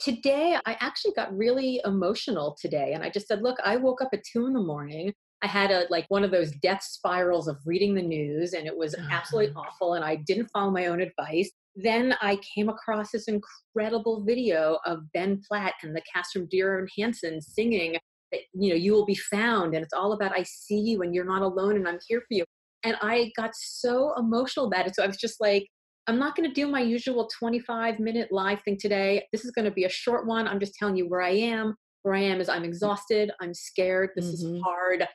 Today, 0.00 0.56
I 0.66 0.76
actually 0.80 1.14
got 1.14 1.36
really 1.36 1.80
emotional 1.84 2.56
today 2.60 2.92
and 2.92 3.02
I 3.02 3.10
just 3.10 3.28
said, 3.28 3.42
look, 3.42 3.56
I 3.64 3.76
woke 3.76 4.02
up 4.02 4.10
at 4.12 4.22
two 4.30 4.46
in 4.46 4.52
the 4.52 4.60
morning. 4.60 5.12
I 5.42 5.46
had 5.46 5.70
a 5.70 5.86
like 5.90 6.06
one 6.08 6.24
of 6.24 6.30
those 6.30 6.50
death 6.62 6.82
spirals 6.82 7.46
of 7.46 7.58
reading 7.66 7.94
the 7.94 8.02
news 8.02 8.52
and 8.52 8.66
it 8.66 8.76
was 8.76 8.94
absolutely 9.10 9.50
mm-hmm. 9.50 9.58
awful 9.58 9.94
and 9.94 10.04
I 10.04 10.16
didn't 10.16 10.48
follow 10.48 10.70
my 10.70 10.86
own 10.86 11.00
advice. 11.00 11.50
Then 11.74 12.14
I 12.22 12.38
came 12.54 12.68
across 12.68 13.10
this 13.10 13.28
incredible 13.28 14.24
video 14.24 14.78
of 14.86 15.00
Ben 15.12 15.42
Platt 15.46 15.74
and 15.82 15.94
the 15.94 16.02
cast 16.12 16.32
from 16.32 16.46
Dear 16.46 16.74
Evan 16.74 16.88
Hansen 16.98 17.40
singing 17.40 17.96
that 18.32 18.40
you 18.54 18.70
know 18.70 18.76
you 18.76 18.92
will 18.92 19.04
be 19.04 19.14
found 19.14 19.74
and 19.74 19.84
it's 19.84 19.92
all 19.92 20.12
about 20.12 20.32
I 20.32 20.42
see 20.42 20.80
you 20.80 21.02
and 21.02 21.14
you're 21.14 21.24
not 21.24 21.42
alone 21.42 21.76
and 21.76 21.86
I'm 21.86 21.98
here 22.08 22.20
for 22.20 22.34
you 22.34 22.44
and 22.86 22.96
I 23.02 23.32
got 23.36 23.50
so 23.54 24.14
emotional 24.16 24.66
about 24.66 24.86
it. 24.86 24.94
So 24.94 25.02
I 25.02 25.06
was 25.06 25.16
just 25.16 25.40
like, 25.40 25.66
I'm 26.06 26.18
not 26.18 26.36
going 26.36 26.48
to 26.48 26.54
do 26.54 26.68
my 26.68 26.80
usual 26.80 27.28
25 27.38 27.98
minute 27.98 28.28
live 28.30 28.60
thing 28.64 28.78
today. 28.80 29.24
This 29.32 29.44
is 29.44 29.50
going 29.50 29.64
to 29.64 29.72
be 29.72 29.84
a 29.84 29.88
short 29.88 30.26
one. 30.26 30.46
I'm 30.46 30.60
just 30.60 30.74
telling 30.74 30.96
you 30.96 31.08
where 31.08 31.20
I 31.22 31.30
am. 31.30 31.74
Where 32.04 32.14
I 32.14 32.20
am 32.20 32.40
is 32.40 32.48
I'm 32.48 32.62
exhausted. 32.64 33.32
I'm 33.40 33.52
scared. 33.52 34.10
This 34.14 34.26
Mhm. 34.26 34.34
is 34.34 34.62
hard. 34.62 35.08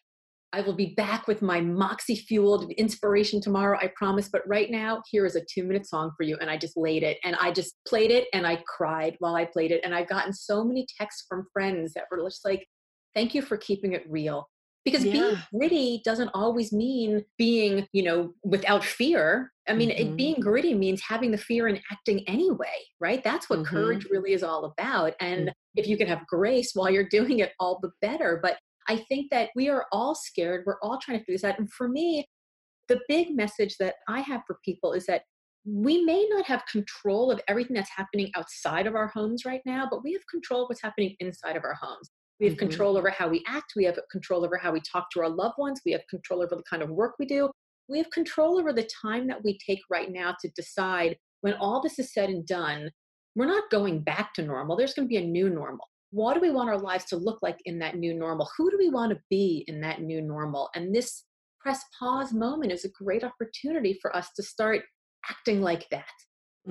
I 0.51 0.59
will 0.59 0.73
be 0.73 0.93
back 0.95 1.27
with 1.27 1.41
my 1.41 1.61
moxie 1.61 2.17
fueled 2.17 2.69
inspiration 2.73 3.39
tomorrow, 3.39 3.77
I 3.79 3.87
promise. 3.95 4.27
But 4.27 4.45
right 4.45 4.69
now, 4.69 5.01
here 5.09 5.25
is 5.25 5.37
a 5.37 5.45
two 5.49 5.63
minute 5.63 5.87
song 5.87 6.11
for 6.17 6.23
you. 6.23 6.37
And 6.41 6.49
I 6.49 6.57
just 6.57 6.75
laid 6.75 7.03
it 7.03 7.19
and 7.23 7.37
I 7.37 7.53
just 7.53 7.75
played 7.87 8.11
it 8.11 8.27
and 8.33 8.45
I 8.45 8.61
cried 8.67 9.15
while 9.19 9.35
I 9.35 9.45
played 9.45 9.71
it. 9.71 9.79
And 9.85 9.95
I've 9.95 10.09
gotten 10.09 10.33
so 10.33 10.65
many 10.65 10.85
texts 10.99 11.25
from 11.29 11.47
friends 11.53 11.93
that 11.93 12.03
were 12.11 12.21
just 12.27 12.43
like, 12.43 12.67
thank 13.15 13.33
you 13.33 13.41
for 13.41 13.55
keeping 13.55 13.93
it 13.93 14.03
real 14.09 14.49
because 14.83 15.03
being 15.03 15.37
gritty 15.53 16.01
doesn't 16.03 16.29
always 16.33 16.71
mean 16.73 17.23
being 17.37 17.87
you 17.93 18.03
know 18.03 18.33
without 18.43 18.83
fear. 18.83 19.51
I 19.67 19.73
mean 19.73 19.91
it, 19.91 20.07
Mhm. 20.07 20.17
being 20.17 20.39
gritty 20.39 20.73
means 20.73 21.01
having 21.01 21.31
the 21.31 21.37
fear 21.37 21.67
and 21.67 21.79
acting 21.91 22.27
anyway 22.27 22.77
right? 22.99 23.23
That's 23.23 23.49
what 23.49 23.59
Mhm. 23.59 23.65
courage 23.65 24.05
really 24.05 24.33
is 24.33 24.43
all 24.43 24.65
about. 24.65 25.13
And 25.19 25.47
Mm. 25.49 25.53
if 25.75 25.87
you 25.87 25.97
can 25.97 26.07
have 26.07 26.25
grace 26.27 26.73
while 26.75 26.89
you're 26.89 27.09
doing 27.09 27.39
it 27.39 27.53
all 27.59 27.79
the 27.79 27.91
better. 28.01 28.39
But 28.41 28.57
i 28.87 28.95
think 28.97 29.29
that 29.29 29.51
we 29.55 29.69
are 29.69 29.85
all 29.91 30.15
scared. 30.15 30.65
We're 30.65 30.79
all 30.81 30.97
trying 30.97 31.19
to 31.19 31.23
figure 31.23 31.35
this 31.35 31.43
out. 31.43 31.59
And 31.59 31.71
for 31.71 31.87
me 31.87 32.27
the 32.87 32.99
big 33.07 33.35
message 33.35 33.77
that 33.77 33.95
i 34.09 34.19
have 34.21 34.41
for 34.47 34.59
people 34.65 34.91
is 34.93 35.05
that 35.05 35.23
we 35.63 36.03
may 36.03 36.27
not 36.29 36.45
have 36.45 36.65
control 36.65 37.31
of 37.31 37.39
everything 37.47 37.75
that's 37.75 37.91
happening 37.95 38.31
outside 38.35 38.87
of 38.87 38.95
our 38.95 39.07
homes 39.07 39.45
right 39.45 39.61
now 39.65 39.87
but 39.89 40.03
we 40.03 40.11
have 40.13 40.25
control 40.27 40.63
of 40.63 40.69
what's 40.69 40.81
happening 40.81 41.15
inside 41.19 41.55
of 41.55 41.63
our 41.63 41.75
homes 41.75 42.09
we 42.41 42.47
have 42.47 42.55
Mhm. 42.55 42.59
control 42.59 42.97
over 42.97 43.11
how 43.11 43.29
we 43.29 43.43
act. 43.45 43.73
We 43.75 43.85
have 43.85 43.99
control 44.09 44.43
over 44.43 44.57
how 44.57 44.71
we 44.71 44.81
talk 44.81 45.11
to 45.11 45.21
our 45.21 45.29
loved 45.29 45.59
ones. 45.59 45.79
We 45.85 45.91
have 45.91 46.05
control 46.07 46.41
over 46.41 46.55
the 46.55 46.63
kind 46.63 46.81
of 46.81 46.89
work 46.89 47.15
we 47.19 47.27
do. 47.27 47.51
We 47.87 47.99
have 47.99 48.09
control 48.09 48.57
over 48.57 48.73
the 48.73 48.89
time 49.01 49.27
that 49.27 49.43
we 49.43 49.59
take 49.59 49.81
right 49.91 50.11
now 50.11 50.35
to 50.41 50.49
decide 50.49 51.17
when 51.41 51.53
all 51.53 51.81
this 51.81 51.99
is 51.99 52.11
said 52.11 52.29
and 52.29 52.45
done, 52.45 52.89
we're 53.35 53.45
not 53.45 53.69
going 53.69 54.01
back 54.01 54.33
to 54.33 54.41
normal. 54.41 54.75
There's 54.75 54.93
going 54.95 55.07
to 55.07 55.09
be 55.09 55.17
a 55.17 55.25
new 55.25 55.49
normal. 55.49 55.87
What 56.09 56.33
do 56.33 56.39
we 56.39 56.49
want 56.49 56.69
our 56.69 56.79
lives 56.79 57.05
to 57.05 57.15
look 57.15 57.39
like 57.43 57.59
in 57.65 57.77
that 57.79 57.95
new 57.95 58.13
normal? 58.13 58.49
Who 58.57 58.71
do 58.71 58.77
we 58.77 58.89
want 58.89 59.11
to 59.11 59.21
be 59.29 59.63
in 59.67 59.79
that 59.81 60.01
new 60.01 60.21
normal? 60.21 60.69
And 60.75 60.93
this 60.93 61.25
press 61.59 61.83
pause 61.97 62.33
moment 62.33 62.71
is 62.71 62.85
a 62.85 62.89
great 62.89 63.23
opportunity 63.23 63.99
for 64.01 64.15
us 64.15 64.31
to 64.33 64.43
start 64.43 64.83
acting 65.29 65.61
like 65.61 65.87
that, 65.89 66.09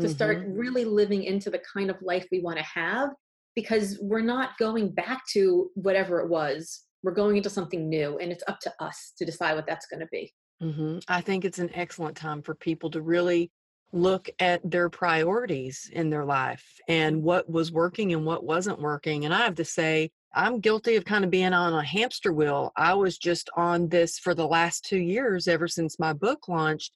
to 0.00 0.08
start 0.08 0.38
Mhm. 0.38 0.58
really 0.58 0.84
living 0.84 1.22
into 1.22 1.48
the 1.48 1.60
kind 1.60 1.90
of 1.90 2.02
life 2.02 2.26
we 2.32 2.40
want 2.40 2.58
to 2.58 2.64
have 2.64 3.10
because 3.54 3.98
we're 4.00 4.20
not 4.20 4.56
going 4.58 4.90
back 4.90 5.22
to 5.32 5.70
whatever 5.74 6.20
it 6.20 6.28
was. 6.28 6.82
We're 7.02 7.12
going 7.12 7.36
into 7.36 7.50
something 7.50 7.88
new, 7.88 8.18
and 8.18 8.30
it's 8.30 8.44
up 8.46 8.60
to 8.60 8.72
us 8.80 9.12
to 9.18 9.24
decide 9.24 9.54
what 9.54 9.66
that's 9.66 9.86
going 9.86 10.00
to 10.00 10.08
be. 10.12 10.32
hmm 10.60 10.98
I 11.08 11.20
think 11.20 11.44
it's 11.44 11.58
an 11.58 11.70
excellent 11.74 12.16
time 12.16 12.42
for 12.42 12.54
people 12.54 12.90
to 12.90 13.02
really 13.02 13.50
look 13.92 14.28
at 14.38 14.60
their 14.70 14.88
priorities 14.88 15.90
in 15.92 16.10
their 16.10 16.24
life 16.24 16.64
and 16.86 17.22
what 17.22 17.50
was 17.50 17.72
working 17.72 18.12
and 18.12 18.24
what 18.24 18.44
wasn't 18.44 18.80
working. 18.80 19.24
And 19.24 19.34
I 19.34 19.38
have 19.38 19.56
to 19.56 19.64
say, 19.64 20.10
I'm 20.32 20.60
guilty 20.60 20.94
of 20.94 21.04
kind 21.04 21.24
of 21.24 21.30
being 21.30 21.52
on 21.52 21.72
a 21.74 21.82
hamster 21.82 22.32
wheel. 22.32 22.72
I 22.76 22.94
was 22.94 23.18
just 23.18 23.50
on 23.56 23.88
this 23.88 24.18
for 24.18 24.32
the 24.34 24.46
last 24.46 24.84
two 24.84 25.00
years, 25.00 25.48
ever 25.48 25.66
since 25.66 25.98
my 25.98 26.12
book 26.12 26.46
launched. 26.48 26.92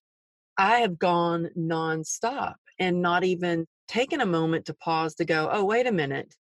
I 0.57 0.77
have 0.77 0.99
gone 1.01 1.51
nonstop 1.59 2.55
and 2.79 3.03
not 3.03 3.25
even 3.25 3.67
taken 3.89 4.21
a 4.21 4.27
moment 4.27 4.67
to 4.67 4.75
pause 4.75 5.17
to 5.17 5.25
go, 5.25 5.49
oh, 5.53 5.65
wait 5.65 5.87
a 5.89 5.93
minute. 5.93 6.33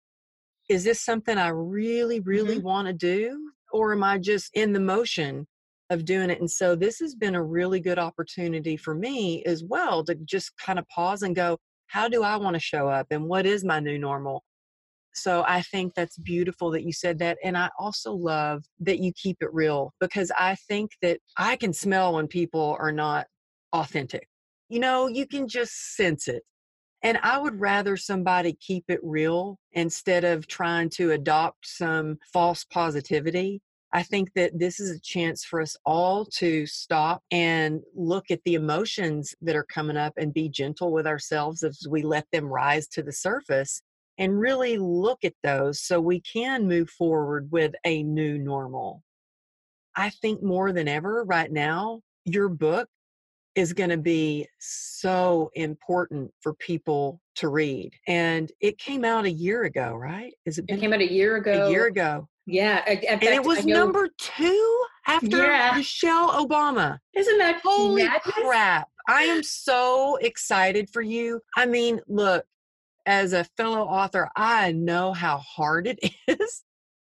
Is 0.69 0.85
this 0.85 1.01
something 1.01 1.39
I 1.39 1.49
really, 1.49 2.21
really 2.21 2.57
Mm-hmm. 2.57 2.65
want 2.65 2.87
to 2.89 2.93
do? 2.93 3.51
Or 3.73 3.93
am 3.93 4.05
I 4.05 4.19
just 4.19 4.51
in 4.55 4.73
the 4.73 4.81
motion 4.81 5.47
of 5.91 6.05
doing 6.05 6.31
it? 6.31 6.41
And 6.41 6.51
so 6.51 6.75
this 6.75 6.99
has 7.01 7.15
been 7.15 7.35
a 7.35 7.43
really 7.43 7.81
good 7.81 7.99
opportunity 7.99 8.77
for 8.77 8.95
me 8.95 9.43
as 9.45 9.65
well 9.65 10.05
to 10.05 10.15
just 10.25 10.57
kind 10.59 10.79
of 10.79 10.89
pause 10.89 11.23
and 11.23 11.35
go, 11.35 11.59
how 11.89 12.09
do 12.09 12.23
I 12.23 12.37
want 12.37 12.55
to 12.55 12.61
show 12.61 12.89
up? 12.89 13.09
And 13.11 13.27
what 13.27 13.47
is 13.47 13.65
my 13.65 13.81
new 13.81 13.99
normal? 13.99 14.43
So 15.13 15.45
I 15.47 15.63
think 15.63 15.95
that's 15.95 16.19
beautiful 16.19 16.71
that 16.73 16.83
you 16.85 16.93
said 16.93 17.19
that. 17.21 17.39
And 17.45 17.57
I 17.57 17.71
also 17.79 18.13
love 18.13 18.65
that 18.81 18.99
you 18.99 19.13
keep 19.13 19.37
it 19.41 19.53
real 19.53 19.93
because 20.01 20.33
I 20.39 20.57
think 20.69 20.91
that 21.03 21.21
I 21.37 21.57
can 21.57 21.73
smell 21.73 22.15
when 22.15 22.27
people 22.27 22.77
are 22.81 22.93
not 22.93 23.27
authentic. 23.73 24.27
You 24.69 24.81
know, 24.81 25.07
you 25.07 25.27
can 25.27 25.47
just 25.47 25.95
sense 25.95 26.27
it. 26.27 26.43
And 27.05 27.19
I 27.23 27.37
would 27.37 27.61
rather 27.61 27.99
somebody 27.99 28.55
keep 28.55 28.85
it 28.89 29.01
real 29.03 29.59
instead 29.73 30.25
of 30.25 30.47
trying 30.47 30.89
to 30.91 31.11
adopt 31.11 31.67
some 31.67 32.19
false 32.33 32.65
positivity. 32.65 33.61
I 33.93 34.03
think 34.03 34.33
that 34.35 34.59
this 34.59 34.81
is 34.81 34.91
a 34.91 35.01
chance 35.01 35.45
for 35.45 35.61
us 35.61 35.77
all 35.85 36.25
to 36.39 36.67
stop 36.67 37.23
and 37.31 37.83
look 37.95 38.31
at 38.31 38.41
the 38.45 38.55
emotions 38.55 39.35
that 39.43 39.55
are 39.55 39.67
coming 39.67 39.99
up 39.99 40.15
and 40.17 40.33
be 40.33 40.49
gentle 40.49 40.93
with 40.93 41.07
ourselves 41.07 41.63
as 41.63 41.87
we 41.89 42.03
let 42.03 42.27
them 42.33 42.47
rise 42.47 42.89
to 42.89 43.03
the 43.03 43.13
surface 43.13 43.83
and 44.17 44.41
really 44.41 44.79
look 44.79 45.25
at 45.25 45.35
those 45.43 45.83
so 45.83 46.01
we 46.01 46.21
can 46.21 46.67
move 46.67 46.89
forward 46.89 47.49
with 47.53 47.75
a 47.85 48.03
new 48.03 48.39
normal. 48.39 49.03
I 49.95 50.09
think 50.09 50.43
more 50.43 50.73
than 50.73 50.89
ever 50.89 51.23
right 51.25 51.53
now, 51.53 52.01
your 52.25 52.49
book 52.49 52.89
is 53.55 53.73
going 53.73 53.91
to 53.91 53.97
be 53.97 54.47
so 54.59 55.51
important 55.55 56.31
for 56.41 56.55
people 56.55 57.21
to 57.37 57.49
read. 57.49 57.93
And 58.09 58.51
it 58.61 58.79
came 58.79 59.05
out 59.05 59.25
a 59.25 59.31
year 59.31 59.65
ago, 59.65 59.95
right? 59.95 60.33
Is 60.45 60.59
it 60.59 60.65
It 60.69 60.81
came 60.81 60.93
out 60.93 61.01
a 61.01 61.11
year 61.13 61.37
ago. 61.37 61.67
a 61.67 61.71
year 61.71 61.87
ago? 61.87 62.29
Yeah. 62.47 62.89
In 62.91 62.99
And 63.05 63.23
it 63.23 63.45
was 63.45 63.65
know- 63.65 63.75
number 63.85 64.09
two 64.19 64.85
after 65.07 65.39
Yeah. 65.39 65.73
Michelle 65.77 66.31
Obama. 66.47 66.99
Isn't 67.15 67.39
that 67.39 67.61
Holy 67.65 68.05
madness? 68.05 68.23
crap. 68.35 68.89
I 69.09 69.23
am 69.25 69.43
so 69.43 70.17
excited 70.17 70.89
for 70.91 71.03
you. 71.03 71.41
I 71.57 71.67
mean, 71.67 72.01
look, 72.09 72.45
as 73.07 73.33
a 73.35 73.45
fellow 73.57 73.83
author, 73.83 74.31
I 74.35 74.73
know 74.73 75.13
how 75.13 75.39
hard 75.39 75.87
it 75.87 75.99
is 76.29 76.63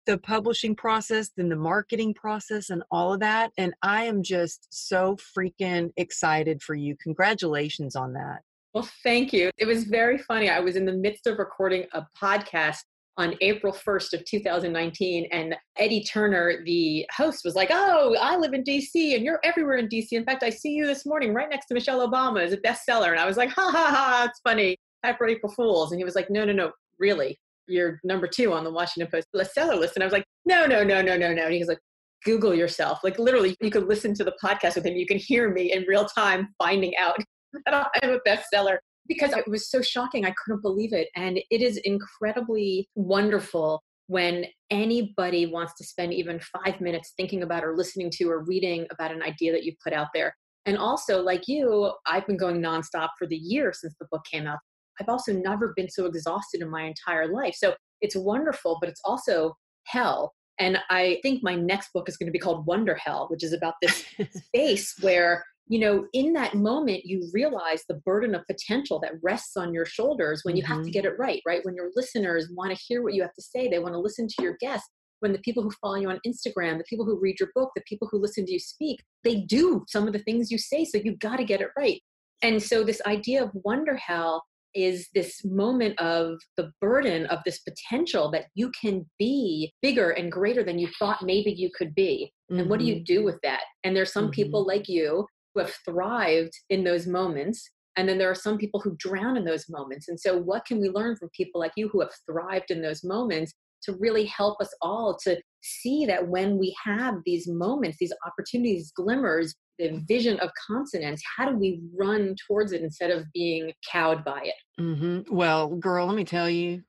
the 0.06 0.18
publishing 0.18 0.74
process, 0.74 1.30
then 1.36 1.48
the 1.48 1.56
marketing 1.56 2.14
process, 2.14 2.70
and 2.70 2.82
all 2.90 3.12
of 3.12 3.20
that. 3.20 3.52
And 3.58 3.74
I 3.82 4.04
am 4.04 4.22
just 4.22 4.66
so 4.70 5.16
freaking 5.36 5.90
excited 5.96 6.62
for 6.62 6.74
you. 6.74 6.96
Congratulations 7.02 7.96
on 7.96 8.12
that. 8.14 8.40
Well, 8.74 8.88
thank 9.02 9.32
you. 9.32 9.50
It 9.58 9.66
was 9.66 9.84
very 9.84 10.18
funny. 10.18 10.48
I 10.48 10.60
was 10.60 10.76
in 10.76 10.86
the 10.86 10.92
midst 10.92 11.26
of 11.26 11.38
recording 11.38 11.86
a 11.92 12.06
podcast 12.20 12.78
on 13.18 13.34
April 13.42 13.72
1st 13.72 14.14
of 14.14 14.24
2019 14.24 15.28
and 15.30 15.54
Eddie 15.76 16.02
Turner 16.02 16.64
the 16.64 17.06
host 17.14 17.42
was 17.44 17.54
like, 17.54 17.68
"Oh, 17.70 18.16
I 18.18 18.36
live 18.36 18.54
in 18.54 18.64
DC 18.64 19.14
and 19.14 19.22
you're 19.24 19.40
everywhere 19.44 19.76
in 19.76 19.88
DC. 19.88 20.12
In 20.12 20.24
fact, 20.24 20.42
I 20.42 20.48
see 20.48 20.70
you 20.70 20.86
this 20.86 21.04
morning 21.04 21.34
right 21.34 21.50
next 21.50 21.66
to 21.66 21.74
Michelle 21.74 22.08
Obama 22.08 22.42
as 22.42 22.54
a 22.54 22.56
bestseller." 22.56 23.10
And 23.10 23.20
I 23.20 23.26
was 23.26 23.36
like, 23.36 23.50
"Ha 23.50 23.70
ha 23.70 23.90
ha, 23.90 24.26
it's 24.28 24.40
funny. 24.40 24.76
For 25.18 25.26
April 25.26 25.52
Fools." 25.52 25.92
And 25.92 26.00
he 26.00 26.04
was 26.04 26.14
like, 26.14 26.30
"No, 26.30 26.44
no, 26.44 26.52
no, 26.52 26.72
really. 26.98 27.38
You're 27.72 28.00
number 28.04 28.26
2 28.26 28.52
on 28.52 28.64
the 28.64 28.70
Washington 28.70 29.10
Post 29.10 29.28
bestseller 29.34 29.78
list." 29.78 29.96
And 29.96 30.02
I 30.02 30.06
was 30.06 30.12
like, 30.12 30.24
"No, 30.44 30.66
no, 30.66 30.84
no, 30.84 31.02
no, 31.02 31.16
no, 31.16 31.32
no." 31.32 31.44
And 31.44 31.52
he 31.52 31.58
was 31.58 31.68
like, 31.68 31.78
Google 32.24 32.54
yourself. 32.54 33.00
Like 33.02 33.18
literally, 33.18 33.56
you 33.60 33.70
could 33.70 33.88
listen 33.88 34.14
to 34.14 34.24
the 34.24 34.34
podcast 34.42 34.76
with 34.76 34.86
him. 34.86 34.96
You 34.96 35.06
can 35.06 35.18
hear 35.18 35.50
me 35.50 35.72
in 35.72 35.84
real 35.88 36.04
time 36.04 36.48
finding 36.58 36.94
out 36.96 37.16
that 37.66 37.90
I'm 38.02 38.10
a 38.10 38.18
bestseller 38.26 38.78
because 39.08 39.32
it 39.32 39.48
was 39.48 39.70
so 39.70 39.82
shocking. 39.82 40.24
I 40.24 40.34
couldn't 40.44 40.62
believe 40.62 40.92
it. 40.92 41.08
And 41.16 41.38
it 41.50 41.62
is 41.62 41.78
incredibly 41.78 42.88
wonderful 42.94 43.82
when 44.06 44.46
anybody 44.70 45.46
wants 45.46 45.74
to 45.78 45.84
spend 45.84 46.12
even 46.12 46.40
five 46.40 46.80
minutes 46.80 47.12
thinking 47.16 47.42
about 47.42 47.64
or 47.64 47.76
listening 47.76 48.10
to 48.10 48.24
or 48.24 48.44
reading 48.44 48.86
about 48.90 49.12
an 49.12 49.22
idea 49.22 49.52
that 49.52 49.64
you 49.64 49.72
put 49.82 49.92
out 49.92 50.08
there. 50.14 50.34
And 50.66 50.78
also, 50.78 51.20
like 51.20 51.48
you, 51.48 51.92
I've 52.06 52.26
been 52.26 52.36
going 52.36 52.60
nonstop 52.60 53.08
for 53.18 53.26
the 53.26 53.36
year 53.36 53.72
since 53.72 53.94
the 53.98 54.06
book 54.10 54.22
came 54.30 54.46
out. 54.46 54.58
I've 55.02 55.08
also 55.08 55.32
never 55.32 55.72
been 55.74 55.90
so 55.90 56.06
exhausted 56.06 56.60
in 56.62 56.70
my 56.70 56.82
entire 56.82 57.32
life. 57.32 57.54
So 57.56 57.74
it's 58.00 58.16
wonderful, 58.16 58.78
but 58.80 58.88
it's 58.88 59.00
also 59.04 59.54
hell. 59.84 60.32
And 60.60 60.78
I 60.90 61.18
think 61.22 61.42
my 61.42 61.56
next 61.56 61.92
book 61.92 62.08
is 62.08 62.16
going 62.16 62.26
to 62.28 62.32
be 62.32 62.38
called 62.38 62.66
Wonder 62.66 62.94
Hell, 62.94 63.26
which 63.30 63.42
is 63.42 63.52
about 63.52 63.74
this 63.82 64.04
space 64.46 64.94
where 65.00 65.44
you 65.68 65.78
know 65.78 66.06
in 66.12 66.32
that 66.32 66.54
moment 66.54 67.04
you 67.04 67.28
realize 67.32 67.84
the 67.88 68.00
burden 68.04 68.34
of 68.34 68.42
potential 68.50 68.98
that 69.00 69.12
rests 69.22 69.56
on 69.56 69.72
your 69.72 69.86
shoulders 69.86 70.40
when 70.42 70.56
you 70.56 70.62
have 70.64 70.82
to 70.82 70.90
Mhm. 70.90 70.92
get 70.92 71.04
it 71.04 71.16
right 71.18 71.40
right 71.46 71.64
when 71.64 71.76
your 71.76 71.90
listeners 71.94 72.50
want 72.52 72.76
to 72.76 72.84
hear 72.86 73.00
what 73.02 73.14
you 73.14 73.22
have 73.22 73.34
to 73.34 73.42
say 73.42 73.68
they 73.68 73.78
want 73.78 73.94
to 73.94 74.00
listen 74.00 74.26
to 74.26 74.42
your 74.42 74.56
guests 74.60 74.90
when 75.20 75.32
the 75.32 75.38
people 75.38 75.62
who 75.62 75.70
follow 75.80 75.94
you 75.94 76.10
on 76.10 76.18
instagram 76.26 76.78
the 76.78 76.84
people 76.90 77.04
who 77.04 77.18
read 77.18 77.38
your 77.38 77.50
book 77.54 77.70
the 77.76 77.82
people 77.86 78.08
who 78.10 78.18
listen 78.18 78.44
to 78.44 78.52
you 78.52 78.58
speak 78.58 79.00
they 79.22 79.36
do 79.42 79.84
some 79.86 80.08
of 80.08 80.12
the 80.12 80.18
things 80.18 80.50
you 80.50 80.58
say 80.58 80.84
so 80.84 80.98
you've 80.98 81.20
got 81.20 81.36
to 81.36 81.44
get 81.44 81.60
it 81.60 81.70
right 81.78 82.00
and 82.42 82.60
so 82.60 82.82
this 82.82 83.00
idea 83.06 83.42
of 83.44 83.50
wonder 83.54 83.94
hell 83.96 84.42
is 84.74 85.08
this 85.14 85.44
moment 85.44 85.98
of 86.00 86.38
the 86.56 86.72
burden 86.80 87.26
of 87.26 87.40
this 87.44 87.60
potential 87.60 88.30
that 88.30 88.46
you 88.54 88.70
can 88.80 89.04
be 89.18 89.72
bigger 89.82 90.10
and 90.10 90.32
greater 90.32 90.62
than 90.62 90.78
you 90.78 90.88
thought 90.98 91.22
maybe 91.22 91.52
you 91.52 91.70
could 91.76 91.94
be 91.94 92.32
and 92.50 92.68
what 92.68 92.78
do 92.78 92.84
you 92.84 92.96
Mhm. 92.96 93.04
do 93.04 93.24
with 93.24 93.38
that 93.42 93.64
and 93.84 93.96
there's 93.96 94.12
some 94.12 94.28
Mhm. 94.28 94.32
people 94.32 94.66
like 94.66 94.88
you 94.88 95.26
who 95.54 95.60
have 95.60 95.74
thrived 95.84 96.52
in 96.70 96.84
those 96.84 97.06
moments 97.06 97.70
and 97.96 98.08
then 98.08 98.18
there 98.18 98.30
are 98.30 98.34
some 98.34 98.56
people 98.56 98.80
who 98.80 98.96
drown 98.96 99.36
in 99.36 99.44
those 99.44 99.68
moments 99.68 100.08
and 100.08 100.18
so 100.18 100.36
what 100.36 100.64
can 100.64 100.80
we 100.80 100.88
learn 100.88 101.16
from 101.16 101.28
people 101.30 101.60
like 101.60 101.72
you 101.76 101.88
who 101.88 102.00
have 102.00 102.12
thrived 102.26 102.70
in 102.70 102.80
those 102.80 103.04
moments 103.04 103.52
to 103.82 103.94
really 103.94 104.24
help 104.26 104.60
us 104.60 104.72
all 104.80 105.16
to 105.24 105.40
see 105.62 106.04
that 106.06 106.26
when 106.28 106.58
we 106.58 106.74
have 106.84 107.16
these 107.24 107.48
moments 107.48 107.98
these 107.98 108.12
opportunities 108.26 108.92
glimmers 108.94 109.54
the 109.78 110.02
vision 110.06 110.38
of 110.40 110.50
consonance 110.66 111.22
how 111.36 111.48
do 111.48 111.56
we 111.56 111.80
run 111.96 112.34
towards 112.46 112.72
it 112.72 112.82
instead 112.82 113.10
of 113.10 113.24
being 113.32 113.72
cowed 113.90 114.24
by 114.24 114.40
it 114.42 114.54
Mhm. 114.80 115.30
Well, 115.30 115.68
girl, 115.68 116.06
let 116.06 116.16
me 116.16 116.24
tell 116.24 116.48
you. 116.48 116.82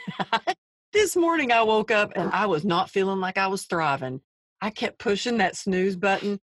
this 0.92 1.16
morning 1.16 1.52
I 1.52 1.62
woke 1.62 1.90
up 1.90 2.12
and 2.16 2.30
I 2.32 2.46
was 2.46 2.64
not 2.64 2.90
feeling 2.90 3.20
like 3.20 3.38
I 3.38 3.46
was 3.46 3.64
thriving. 3.64 4.20
I 4.60 4.70
kept 4.70 4.98
pushing 4.98 5.38
that 5.38 5.56
snooze 5.56 5.96
button. 5.96 6.40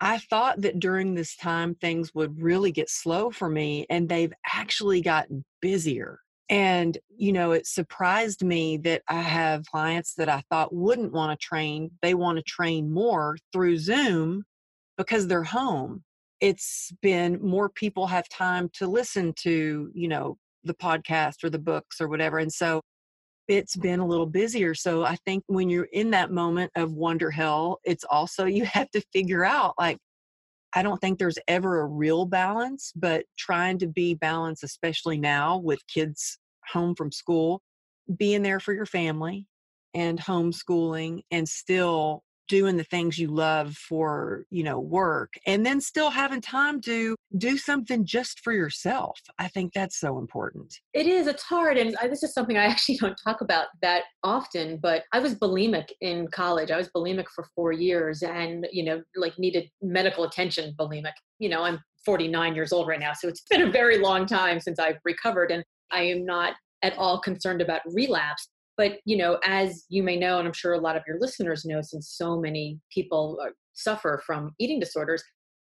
I 0.00 0.18
thought 0.18 0.60
that 0.62 0.80
during 0.80 1.14
this 1.14 1.36
time 1.36 1.74
things 1.74 2.14
would 2.14 2.40
really 2.40 2.72
get 2.72 2.90
slow 2.90 3.30
for 3.30 3.48
me, 3.48 3.86
and 3.90 4.08
they've 4.08 4.32
actually 4.52 5.00
gotten 5.00 5.44
busier. 5.60 6.20
And, 6.50 6.98
you 7.16 7.32
know, 7.32 7.52
it 7.52 7.66
surprised 7.66 8.44
me 8.44 8.76
that 8.78 9.02
I 9.08 9.22
have 9.22 9.64
clients 9.66 10.14
that 10.14 10.28
I 10.28 10.42
thought 10.50 10.74
wouldn't 10.74 11.12
want 11.12 11.38
to 11.38 11.44
train. 11.44 11.90
They 12.02 12.14
want 12.14 12.36
to 12.36 12.44
train 12.44 12.92
more 12.92 13.36
through 13.52 13.78
Zoom 13.78 14.44
because 14.98 15.26
they're 15.26 15.42
home 15.42 16.04
it's 16.44 16.92
been 17.00 17.40
more 17.40 17.70
people 17.70 18.06
have 18.06 18.28
time 18.28 18.68
to 18.74 18.86
listen 18.86 19.32
to 19.32 19.90
you 19.94 20.08
know 20.08 20.36
the 20.64 20.74
podcast 20.74 21.42
or 21.42 21.48
the 21.48 21.58
books 21.58 22.02
or 22.02 22.08
whatever 22.08 22.38
and 22.38 22.52
so 22.52 22.82
it's 23.48 23.76
been 23.76 23.98
a 23.98 24.06
little 24.06 24.26
busier 24.26 24.74
so 24.74 25.04
i 25.04 25.16
think 25.24 25.42
when 25.46 25.70
you're 25.70 25.88
in 25.92 26.10
that 26.10 26.30
moment 26.30 26.70
of 26.76 26.92
wonder 26.92 27.30
hell 27.30 27.78
it's 27.84 28.04
also 28.04 28.44
you 28.44 28.64
have 28.64 28.90
to 28.90 29.00
figure 29.12 29.44
out 29.44 29.72
like 29.78 29.96
i 30.74 30.82
don't 30.82 31.00
think 31.00 31.18
there's 31.18 31.38
ever 31.48 31.80
a 31.80 31.86
real 31.86 32.26
balance 32.26 32.92
but 32.96 33.24
trying 33.38 33.78
to 33.78 33.86
be 33.86 34.14
balanced 34.14 34.64
especially 34.64 35.18
now 35.18 35.58
with 35.58 35.80
kids 35.86 36.38
home 36.72 36.94
from 36.94 37.12
school 37.12 37.62
being 38.16 38.42
there 38.42 38.60
for 38.60 38.72
your 38.74 38.86
family 38.86 39.46
and 39.94 40.18
homeschooling 40.20 41.20
and 41.30 41.48
still 41.48 42.23
doing 42.48 42.76
the 42.76 42.84
things 42.84 43.18
you 43.18 43.28
love 43.28 43.74
for 43.76 44.44
you 44.50 44.62
know 44.62 44.78
work 44.78 45.34
and 45.46 45.64
then 45.64 45.80
still 45.80 46.10
having 46.10 46.40
time 46.40 46.80
to 46.80 47.16
do 47.38 47.56
something 47.56 48.04
just 48.04 48.40
for 48.40 48.52
yourself 48.52 49.18
i 49.38 49.48
think 49.48 49.72
that's 49.72 49.98
so 49.98 50.18
important 50.18 50.74
It 50.92 51.06
is. 51.06 51.26
It's 51.26 51.42
hard, 51.42 51.76
and 51.76 51.96
this 52.10 52.22
is 52.22 52.32
something 52.32 52.56
I 52.56 52.64
actually 52.72 52.96
don't 52.96 53.18
talk 53.24 53.40
about 53.40 53.66
that 53.82 54.04
often. 54.22 54.78
But 54.82 55.04
I 55.12 55.18
was 55.20 55.34
bulimic 55.34 55.88
in 56.00 56.28
college. 56.28 56.70
I 56.70 56.76
was 56.76 56.88
bulimic 56.94 57.26
for 57.34 57.46
four 57.54 57.72
years, 57.72 58.22
and 58.22 58.66
you 58.72 58.84
know, 58.84 59.02
like 59.16 59.38
needed 59.38 59.68
medical 59.82 60.24
attention. 60.24 60.74
Bulimic. 60.78 61.12
You 61.38 61.48
know, 61.48 61.62
I'm 61.62 61.80
49 62.04 62.54
years 62.54 62.72
old 62.72 62.88
right 62.88 63.00
now, 63.00 63.12
so 63.12 63.28
it's 63.28 63.42
been 63.50 63.62
a 63.62 63.70
very 63.70 63.98
long 63.98 64.26
time 64.26 64.60
since 64.60 64.78
I've 64.78 64.98
recovered, 65.04 65.50
and 65.50 65.64
I 65.90 66.02
am 66.02 66.24
not 66.24 66.54
at 66.82 66.96
all 66.98 67.18
concerned 67.20 67.62
about 67.62 67.80
relapse. 67.86 68.48
But 68.76 68.98
you 69.04 69.16
know, 69.16 69.38
as 69.44 69.84
you 69.88 70.02
may 70.02 70.16
know, 70.16 70.38
and 70.38 70.46
I'm 70.46 70.54
sure 70.54 70.72
a 70.72 70.80
lot 70.80 70.96
of 70.96 71.02
your 71.06 71.18
listeners 71.20 71.64
know, 71.64 71.80
since 71.82 72.10
so 72.16 72.40
many 72.40 72.80
people 72.92 73.38
uh, 73.42 73.50
suffer 73.74 74.22
from 74.26 74.52
eating 74.58 74.80
disorders, 74.80 75.22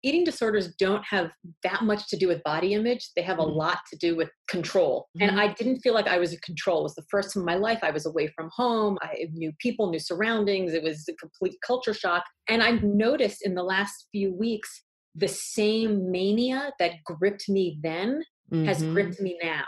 eating 0.02 0.24
disorders 0.24 0.74
don't 0.78 1.02
have 1.04 1.30
that 1.62 1.82
much 1.82 2.08
to 2.08 2.16
do 2.16 2.28
with 2.28 2.42
body 2.42 2.74
image. 2.74 3.08
They 3.16 3.22
have 3.22 3.38
a 3.38 3.42
Mhm. 3.42 3.56
lot 3.56 3.78
to 3.90 3.96
do 3.96 4.14
with 4.14 4.28
control. 4.48 5.08
Mhm. 5.16 5.28
And 5.28 5.40
I 5.40 5.54
didn't 5.54 5.80
feel 5.80 5.94
like 5.94 6.06
I 6.06 6.18
was 6.18 6.32
in 6.34 6.38
control. 6.40 6.80
It 6.80 6.82
was 6.84 6.94
the 6.94 7.06
first 7.10 7.32
time 7.32 7.40
in 7.40 7.46
my 7.46 7.54
life 7.54 7.78
I 7.82 7.90
was 7.90 8.04
away 8.04 8.26
from 8.28 8.50
home. 8.54 8.98
I 9.00 9.28
knew 9.32 9.50
people, 9.60 9.90
new 9.90 9.98
surroundings. 9.98 10.74
It 10.74 10.82
was 10.82 11.08
a 11.08 11.14
complete 11.14 11.56
culture 11.66 11.94
shock. 11.94 12.24
And 12.48 12.62
I've 12.62 12.82
noticed 12.82 13.46
in 13.46 13.54
the 13.54 13.62
last 13.62 14.08
few 14.12 14.34
weeks 14.34 14.84
the 15.14 15.28
same 15.28 16.10
mania 16.10 16.72
that 16.78 17.02
gripped 17.04 17.48
me 17.48 17.78
then 17.82 18.22
has 18.66 18.82
Mhm. 18.82 18.92
gripped 18.92 19.20
me 19.20 19.38
now. 19.42 19.64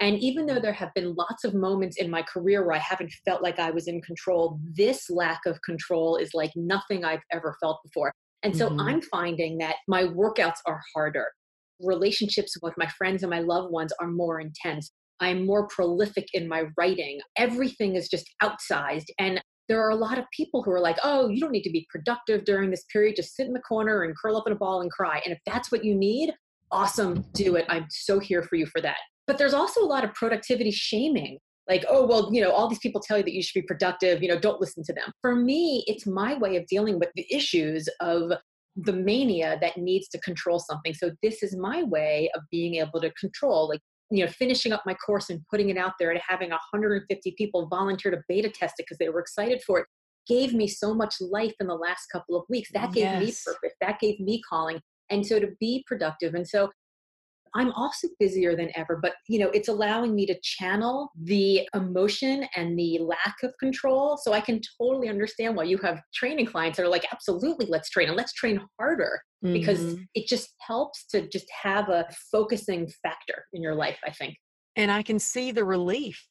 And 0.00 0.18
even 0.18 0.46
though 0.46 0.60
there 0.60 0.72
have 0.72 0.92
been 0.94 1.14
lots 1.14 1.44
of 1.44 1.54
moments 1.54 1.98
in 1.98 2.10
my 2.10 2.22
career 2.22 2.64
where 2.64 2.74
I 2.74 2.80
haven't 2.80 3.12
felt 3.24 3.42
like 3.42 3.58
I 3.58 3.70
was 3.70 3.88
in 3.88 4.00
control, 4.02 4.58
this 4.76 5.08
lack 5.08 5.40
of 5.46 5.60
control 5.62 6.16
is 6.16 6.30
like 6.34 6.52
nothing 6.56 7.04
I've 7.04 7.22
ever 7.32 7.56
felt 7.60 7.80
before. 7.84 8.12
And 8.42 8.56
so 8.56 8.68
mm-hmm. 8.68 8.80
I'm 8.80 9.02
finding 9.02 9.58
that 9.58 9.76
my 9.88 10.04
workouts 10.04 10.58
are 10.66 10.80
harder. 10.94 11.26
Relationships 11.80 12.56
with 12.62 12.74
my 12.76 12.88
friends 12.98 13.22
and 13.22 13.30
my 13.30 13.40
loved 13.40 13.72
ones 13.72 13.92
are 14.00 14.08
more 14.08 14.40
intense. 14.40 14.90
I'm 15.20 15.46
more 15.46 15.66
prolific 15.68 16.26
in 16.34 16.48
my 16.48 16.64
writing. 16.76 17.20
Everything 17.36 17.96
is 17.96 18.08
just 18.08 18.28
outsized. 18.42 19.06
And 19.18 19.40
there 19.68 19.82
are 19.82 19.90
a 19.90 19.96
lot 19.96 20.18
of 20.18 20.24
people 20.36 20.62
who 20.62 20.70
are 20.72 20.80
like, 20.80 20.98
oh, 21.02 21.28
you 21.28 21.40
don't 21.40 21.52
need 21.52 21.62
to 21.62 21.70
be 21.70 21.86
productive 21.90 22.44
during 22.44 22.70
this 22.70 22.84
period. 22.92 23.16
Just 23.16 23.34
sit 23.34 23.46
in 23.46 23.54
the 23.54 23.60
corner 23.60 24.02
and 24.02 24.14
curl 24.20 24.36
up 24.36 24.46
in 24.46 24.52
a 24.52 24.56
ball 24.56 24.82
and 24.82 24.90
cry. 24.90 25.22
And 25.24 25.32
if 25.32 25.38
that's 25.46 25.72
what 25.72 25.84
you 25.84 25.94
need, 25.94 26.34
awesome, 26.70 27.24
do 27.32 27.56
it. 27.56 27.64
I'm 27.68 27.86
so 27.88 28.18
here 28.18 28.42
for 28.42 28.56
you 28.56 28.66
for 28.66 28.82
that. 28.82 28.98
But 29.26 29.38
there's 29.38 29.54
also 29.54 29.82
a 29.82 29.86
lot 29.86 30.04
of 30.04 30.12
productivity 30.14 30.70
shaming. 30.70 31.38
Like, 31.68 31.84
oh, 31.88 32.06
well, 32.06 32.28
you 32.32 32.42
know, 32.42 32.50
all 32.50 32.68
these 32.68 32.78
people 32.78 33.00
tell 33.00 33.16
you 33.16 33.24
that 33.24 33.32
you 33.32 33.42
should 33.42 33.58
be 33.58 33.66
productive, 33.66 34.22
you 34.22 34.28
know, 34.28 34.38
don't 34.38 34.60
listen 34.60 34.84
to 34.84 34.92
them. 34.92 35.10
For 35.22 35.34
me, 35.34 35.82
it's 35.86 36.06
my 36.06 36.34
way 36.36 36.56
of 36.56 36.66
dealing 36.66 36.98
with 36.98 37.08
the 37.14 37.26
issues 37.34 37.88
of 38.00 38.32
the 38.76 38.92
mania 38.92 39.56
that 39.62 39.78
needs 39.78 40.08
to 40.08 40.20
control 40.20 40.58
something. 40.58 40.92
So 40.92 41.12
this 41.22 41.42
is 41.42 41.56
my 41.56 41.82
way 41.84 42.30
of 42.34 42.42
being 42.50 42.74
able 42.74 43.00
to 43.00 43.10
control. 43.12 43.68
Like 43.68 43.80
you 44.10 44.24
know 44.24 44.30
finishing 44.30 44.72
up 44.72 44.82
my 44.86 44.94
course 44.94 45.30
and 45.30 45.40
putting 45.50 45.70
it 45.70 45.76
out 45.76 45.92
there 45.98 46.10
and 46.10 46.20
having 46.26 46.50
150 46.50 47.34
people 47.36 47.66
volunteer 47.68 48.10
to 48.10 48.20
beta 48.28 48.48
test 48.48 48.74
it 48.78 48.84
because 48.86 48.98
they 48.98 49.08
were 49.08 49.20
excited 49.20 49.62
for 49.66 49.80
it 49.80 49.86
gave 50.26 50.54
me 50.54 50.66
so 50.66 50.94
much 50.94 51.14
life 51.20 51.54
in 51.60 51.66
the 51.66 51.74
last 51.74 52.06
couple 52.12 52.36
of 52.36 52.44
weeks 52.48 52.70
that 52.72 52.92
gave 52.92 53.04
yes. 53.04 53.20
me 53.20 53.52
purpose 53.52 53.76
that 53.80 53.98
gave 54.00 54.20
me 54.20 54.40
calling 54.48 54.80
and 55.10 55.26
so 55.26 55.38
to 55.38 55.48
be 55.60 55.84
productive 55.86 56.34
and 56.34 56.46
so 56.46 56.70
I'm 57.54 57.72
also 57.72 58.08
busier 58.18 58.56
than 58.56 58.70
ever, 58.74 58.98
but 59.00 59.14
you 59.28 59.38
know, 59.38 59.50
it's 59.50 59.68
allowing 59.68 60.14
me 60.14 60.26
to 60.26 60.38
channel 60.42 61.10
the 61.22 61.68
emotion 61.74 62.46
and 62.56 62.78
the 62.78 62.98
lack 63.00 63.36
of 63.42 63.52
control. 63.58 64.18
So 64.20 64.32
I 64.32 64.40
can 64.40 64.60
totally 64.80 65.08
understand 65.08 65.56
why 65.56 65.64
you 65.64 65.78
have 65.78 66.00
training 66.12 66.46
clients 66.46 66.76
that 66.76 66.84
are 66.84 66.88
like, 66.88 67.06
absolutely, 67.12 67.66
let's 67.66 67.90
train 67.90 68.08
and 68.08 68.16
let's 68.16 68.32
train 68.32 68.60
harder 68.78 69.20
mm-hmm. 69.44 69.52
because 69.52 69.96
it 70.14 70.26
just 70.26 70.50
helps 70.60 71.06
to 71.06 71.28
just 71.28 71.46
have 71.62 71.88
a 71.88 72.06
focusing 72.32 72.90
factor 73.02 73.44
in 73.52 73.62
your 73.62 73.74
life, 73.74 73.98
I 74.04 74.10
think. 74.10 74.36
And 74.76 74.90
I 74.90 75.02
can 75.02 75.20
see 75.20 75.52
the 75.52 75.64
relief 75.64 76.26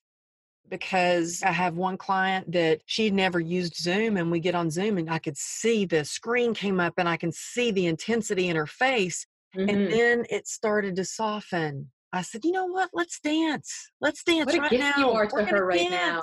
because 0.69 1.41
I 1.43 1.51
have 1.51 1.75
one 1.75 1.97
client 1.97 2.51
that 2.51 2.81
she'd 2.85 3.13
never 3.13 3.39
used 3.39 3.75
Zoom 3.75 4.17
and 4.17 4.31
we 4.31 4.39
get 4.39 4.55
on 4.55 4.69
Zoom 4.69 4.97
and 4.97 5.09
I 5.09 5.19
could 5.19 5.37
see 5.37 5.85
the 5.85 6.03
screen 6.03 6.53
came 6.53 6.79
up 6.79 6.93
and 6.97 7.07
I 7.07 7.17
can 7.17 7.31
see 7.31 7.71
the 7.71 7.85
intensity 7.85 8.49
in 8.49 8.55
her 8.55 8.67
face 8.67 9.25
Mm-hmm. 9.55 9.69
And 9.69 9.91
then 9.91 10.25
it 10.29 10.47
started 10.47 10.95
to 10.97 11.05
soften. 11.05 11.91
I 12.11 12.21
said, 12.21 12.45
you 12.45 12.51
know 12.51 12.65
what? 12.65 12.89
Let's 12.93 13.19
dance. 13.19 13.91
Let's 14.01 14.23
dance 14.23 14.53
what 14.53 14.71
right 14.71 14.79
now. 14.79 14.93
You 14.97 15.09
are 15.11 15.25
to 15.25 15.35
We're 15.35 15.45
her 15.45 15.65
right 15.65 15.89
dance. 15.89 15.91
now. 15.91 16.21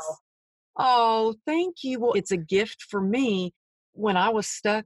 Oh, 0.79 1.35
thank 1.47 1.83
you. 1.83 2.01
Well, 2.01 2.13
it's 2.13 2.31
a 2.31 2.37
gift 2.37 2.87
for 2.89 3.01
me. 3.01 3.53
When 3.93 4.17
I 4.17 4.29
was 4.29 4.47
stuck, 4.47 4.85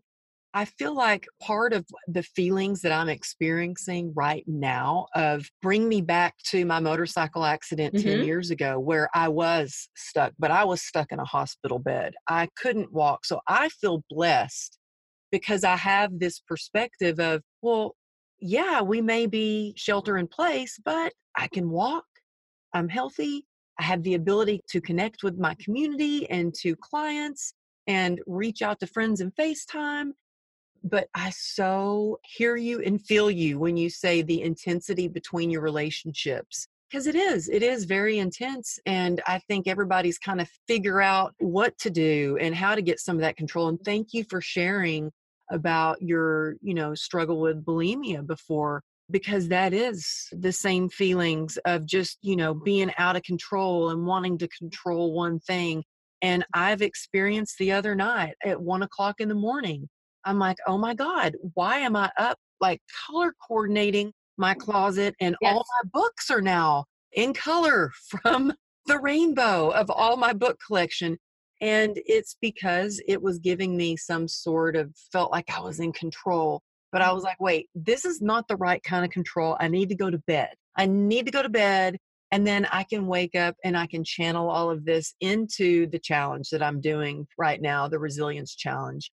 I 0.55 0.65
feel 0.65 0.95
like 0.95 1.27
part 1.43 1.73
of 1.73 1.85
the 2.07 2.23
feelings 2.23 2.81
that 2.83 2.93
I'm 2.93 3.09
experiencing 3.09 4.13
right 4.15 4.45
now 4.47 5.09
of 5.15 5.51
bring 5.61 5.89
me 5.89 6.01
back 6.01 6.37
to 6.47 6.65
my 6.65 6.79
motorcycle 6.79 7.45
accident 7.45 7.95
mm-hmm. 7.95 8.09
10 8.09 8.25
years 8.25 8.51
ago 8.51 8.79
where 8.79 9.11
I 9.15 9.29
was 9.29 9.89
stuck, 9.97 10.33
but 10.39 10.53
I 10.53 10.65
was 10.65 10.81
stuck 10.81 11.11
in 11.11 11.19
a 11.19 11.25
hospital 11.25 11.81
bed. 11.81 12.15
I 12.29 12.49
couldn't 12.57 12.93
walk. 12.93 13.27
So 13.27 13.41
I 13.49 13.69
feel 13.69 14.05
blessed 14.09 14.79
because 15.33 15.65
I 15.65 15.75
have 15.77 16.21
this 16.21 16.39
perspective 16.39 17.19
of, 17.19 17.43
well, 17.61 17.97
yeah, 18.47 18.83
we 18.83 19.01
may 19.01 19.27
be 19.27 19.73
shelter 19.75 20.19
in 20.19 20.29
place, 20.29 20.79
but 20.85 21.15
I 21.35 21.49
can 21.49 21.71
walk. 21.71 22.05
I'm 22.75 22.91
healthy. 22.91 23.47
I 23.81 23.85
have 23.85 24.03
the 24.03 24.15
ability 24.15 24.61
to 24.69 24.83
connect 24.83 25.23
with 25.23 25.39
my 25.39 25.57
community 25.59 26.29
and 26.29 26.55
to 26.57 26.77
clients 26.77 27.55
and 27.87 28.21
reach 28.27 28.61
out 28.61 28.81
to 28.81 28.87
friends 28.87 29.23
in 29.23 29.31
FaceTime. 29.31 30.11
But 30.83 31.09
I 31.15 31.31
so 31.31 32.21
hear 32.23 32.57
you 32.57 32.83
and 32.83 33.01
feel 33.01 33.31
you 33.31 33.59
when 33.59 33.79
you 33.79 33.89
say 33.89 34.21
the 34.21 34.43
intensity 34.43 35.09
between 35.09 35.51
your 35.51 35.63
relationships. 35.63 36.69
Because 36.91 37.07
it 37.07 37.15
is, 37.15 37.49
it 37.49 37.63
is 37.63 37.85
very 37.87 38.19
intense. 38.19 38.79
And 38.85 39.23
I 39.27 39.39
think 39.49 39.67
everybody's 39.67 40.19
kind 40.19 40.43
of 40.43 40.51
figure 40.69 41.01
out 41.01 41.35
what 41.39 41.79
to 41.79 41.89
do 41.89 42.37
and 42.43 42.55
how 42.55 42.75
to 42.75 42.83
get 42.83 43.01
some 43.01 43.17
of 43.17 43.23
that 43.23 43.39
control. 43.39 43.69
And 43.69 43.81
thank 43.87 44.13
you 44.13 44.23
for 44.29 44.43
sharing 44.43 45.11
about 45.51 46.01
your, 46.01 46.57
you 46.61 46.75
know, 46.75 46.95
struggle 46.95 47.41
with 47.41 47.65
bulimia 47.65 48.27
before 48.27 48.83
because 49.11 49.49
that 49.49 49.73
is 49.75 50.29
the 50.33 50.53
same 50.53 50.89
feelings 50.89 51.59
of 51.67 51.87
just, 51.87 52.19
you 52.23 52.37
know, 52.37 52.55
being 52.55 52.91
out 52.99 53.17
of 53.17 53.23
control 53.23 53.91
and 53.91 54.07
wanting 54.07 54.39
to 54.39 54.49
control 54.49 55.13
one 55.13 55.39
thing. 55.41 55.85
And 56.23 56.45
I've 56.55 56.81
experienced 56.81 57.59
the 57.59 57.73
other 57.73 57.95
night 57.95 58.35
at 58.45 58.61
one 58.61 58.83
o'clock 58.83 59.17
in 59.21 59.29
the 59.29 59.35
morning. 59.35 59.89
I'm 60.25 60.39
like, 60.39 60.57
oh 60.67 60.79
my 60.79 60.95
God, 60.95 61.37
why 61.53 61.79
am 61.79 61.97
I 61.97 62.11
up 62.19 62.39
like 62.61 62.81
color 63.07 63.35
coordinating 63.47 64.13
my 64.39 64.55
mm. 64.55 64.59
closet? 64.59 65.15
And 65.21 65.37
yes. 65.41 65.53
all 65.53 65.65
my 65.83 65.91
books 65.93 66.31
are 66.31 66.41
now 66.41 66.87
in 67.13 67.35
color 67.35 67.93
from 68.23 68.53
the 68.87 68.99
rainbow 68.99 69.71
of 69.71 69.91
all 69.91 70.17
my 70.17 70.33
book 70.33 70.59
collection. 70.67 71.19
And 71.61 71.99
it's 72.07 72.37
because 72.41 73.01
it 73.07 73.23
was 73.23 73.39
giving 73.39 73.77
me 73.77 73.97
some 73.97 74.29
sort 74.29 74.77
of 74.77 74.95
felt 75.13 75.31
like 75.31 75.51
I 75.57 75.61
was 75.61 75.81
in 75.81 75.93
control. 75.93 76.63
But 76.93 77.03
I 77.03 77.13
was 77.13 77.23
mm-hmm. 77.23 77.29
like, 77.29 77.41
wait, 77.41 77.69
this 77.75 78.05
is 78.05 78.21
not 78.21 78.49
the 78.49 78.57
right 78.57 78.83
kind 78.83 79.05
of 79.05 79.11
control. 79.11 79.57
I 79.61 79.69
need 79.69 79.89
to 79.89 79.95
go 79.95 80.11
to 80.11 80.19
bed. 80.27 80.51
I 80.77 80.87
need 80.87 81.27
to 81.27 81.33
go 81.33 81.43
to 81.43 81.49
bed. 81.49 81.97
And 82.33 82.47
then 82.47 82.67
I 82.67 82.83
can 82.83 83.07
wake 83.07 83.37
up 83.37 83.55
and 83.63 83.77
I 83.77 83.87
can 83.87 84.03
channel 84.03 84.51
all 84.51 84.71
of 84.71 84.85
this 84.85 85.15
into 85.21 85.87
the 85.87 86.01
challenge 86.01 86.51
that 86.51 86.63
I'm 86.63 86.81
doing 86.81 87.29
right 87.39 87.63
now, 87.63 87.87
the 87.87 87.99
resilience 88.01 88.57
challenge. 88.57 89.11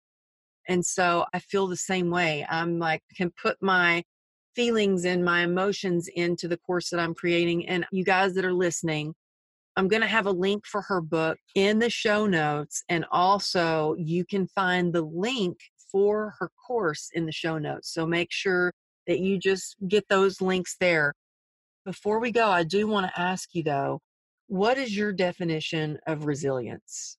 And 0.70 0.86
so 0.86 1.26
I 1.34 1.40
feel 1.40 1.68
the 1.68 1.76
same 1.76 2.12
way. 2.12 2.46
I'm 2.50 2.80
like, 2.80 3.02
can 3.18 3.32
put 3.42 3.58
my 3.62 4.04
feelings 4.56 5.06
and 5.06 5.24
my 5.24 5.42
emotions 5.42 6.08
into 6.16 6.48
the 6.48 6.58
course 6.58 6.90
that 6.90 7.00
I'm 7.00 7.14
creating. 7.14 7.68
And 7.68 7.86
you 7.92 8.04
guys 8.04 8.36
that 8.36 8.46
are 8.46 8.54
listening, 8.54 9.16
I'm 9.80 9.88
going 9.88 10.02
to 10.02 10.08
have 10.08 10.26
a 10.26 10.32
link 10.32 10.66
for 10.66 10.82
her 10.82 11.00
book 11.00 11.38
in 11.56 11.80
the 11.80 11.90
show 11.90 12.26
notes. 12.26 12.84
And 12.90 13.06
also, 13.14 13.96
you 13.98 14.26
can 14.26 14.46
find 14.48 14.92
the 14.92 15.04
link 15.04 15.58
for 15.90 16.36
her 16.38 16.52
course 16.68 17.10
in 17.14 17.26
the 17.26 17.32
show 17.32 17.58
notes. 17.58 17.94
So 17.94 18.06
make 18.06 18.28
sure 18.30 18.74
that 19.08 19.20
you 19.22 19.38
just 19.40 19.78
get 19.88 20.04
those 20.10 20.42
links 20.42 20.76
there. 20.82 21.14
Before 21.86 22.20
we 22.20 22.30
go, 22.30 22.50
I 22.50 22.64
do 22.64 22.88
want 22.88 23.08
to 23.08 23.22
ask 23.22 23.56
you 23.56 23.64
though, 23.64 24.02
what 24.48 24.78
is 24.78 24.98
your 24.98 25.14
definition 25.14 25.98
of 26.06 26.26
resilience? 26.26 27.18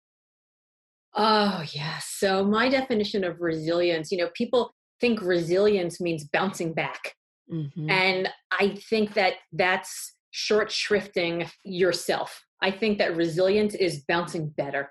Oh, 1.15 1.65
yes. 1.73 2.15
So, 2.19 2.45
my 2.45 2.69
definition 2.69 3.25
of 3.25 3.41
resilience, 3.41 4.13
you 4.13 4.19
know, 4.19 4.29
people 4.35 4.75
think 5.01 5.23
resilience 5.23 5.99
means 5.99 6.25
bouncing 6.25 6.75
back. 6.75 7.15
Mm-hmm. 7.51 7.91
And 7.91 8.29
I 8.53 8.77
think 8.91 9.15
that 9.15 9.37
that's 9.51 10.15
short 10.31 10.69
shrifting 10.69 11.51
yourself. 11.65 12.45
I 12.63 12.71
think 12.71 12.99
that 12.99 13.17
resilience 13.17 13.75
is 13.75 14.05
bouncing 14.07 14.49
better, 14.51 14.91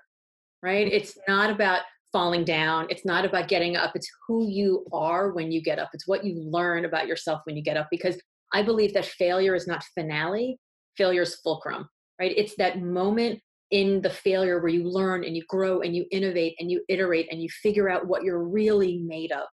right? 0.62 0.86
Mm. 0.86 0.92
It's 0.92 1.18
not 1.28 1.50
about 1.50 1.82
falling 2.12 2.44
down. 2.44 2.86
It's 2.90 3.04
not 3.04 3.24
about 3.24 3.48
getting 3.48 3.76
up. 3.76 3.92
It's 3.94 4.10
who 4.26 4.48
you 4.48 4.84
are 4.92 5.32
when 5.32 5.52
you 5.52 5.62
get 5.62 5.78
up. 5.78 5.90
It's 5.92 6.08
what 6.08 6.24
you 6.24 6.34
learn 6.42 6.84
about 6.84 7.06
yourself 7.06 7.40
when 7.44 7.56
you 7.56 7.62
get 7.62 7.76
up. 7.76 7.88
Because 7.90 8.20
I 8.52 8.62
believe 8.62 8.92
that 8.94 9.04
failure 9.04 9.54
is 9.54 9.68
not 9.68 9.84
finale, 9.94 10.58
failure 10.96 11.22
is 11.22 11.36
fulcrum, 11.36 11.88
right? 12.20 12.32
It's 12.36 12.56
that 12.56 12.80
moment 12.82 13.40
in 13.70 14.02
the 14.02 14.10
failure 14.10 14.58
where 14.58 14.70
you 14.70 14.82
learn 14.82 15.22
and 15.22 15.36
you 15.36 15.44
grow 15.48 15.82
and 15.82 15.94
you 15.94 16.04
innovate 16.10 16.56
and 16.58 16.68
you 16.70 16.82
iterate 16.88 17.28
and 17.30 17.40
you 17.40 17.48
figure 17.48 17.88
out 17.88 18.08
what 18.08 18.24
you're 18.24 18.42
really 18.42 18.98
made 18.98 19.30
of. 19.30 19.46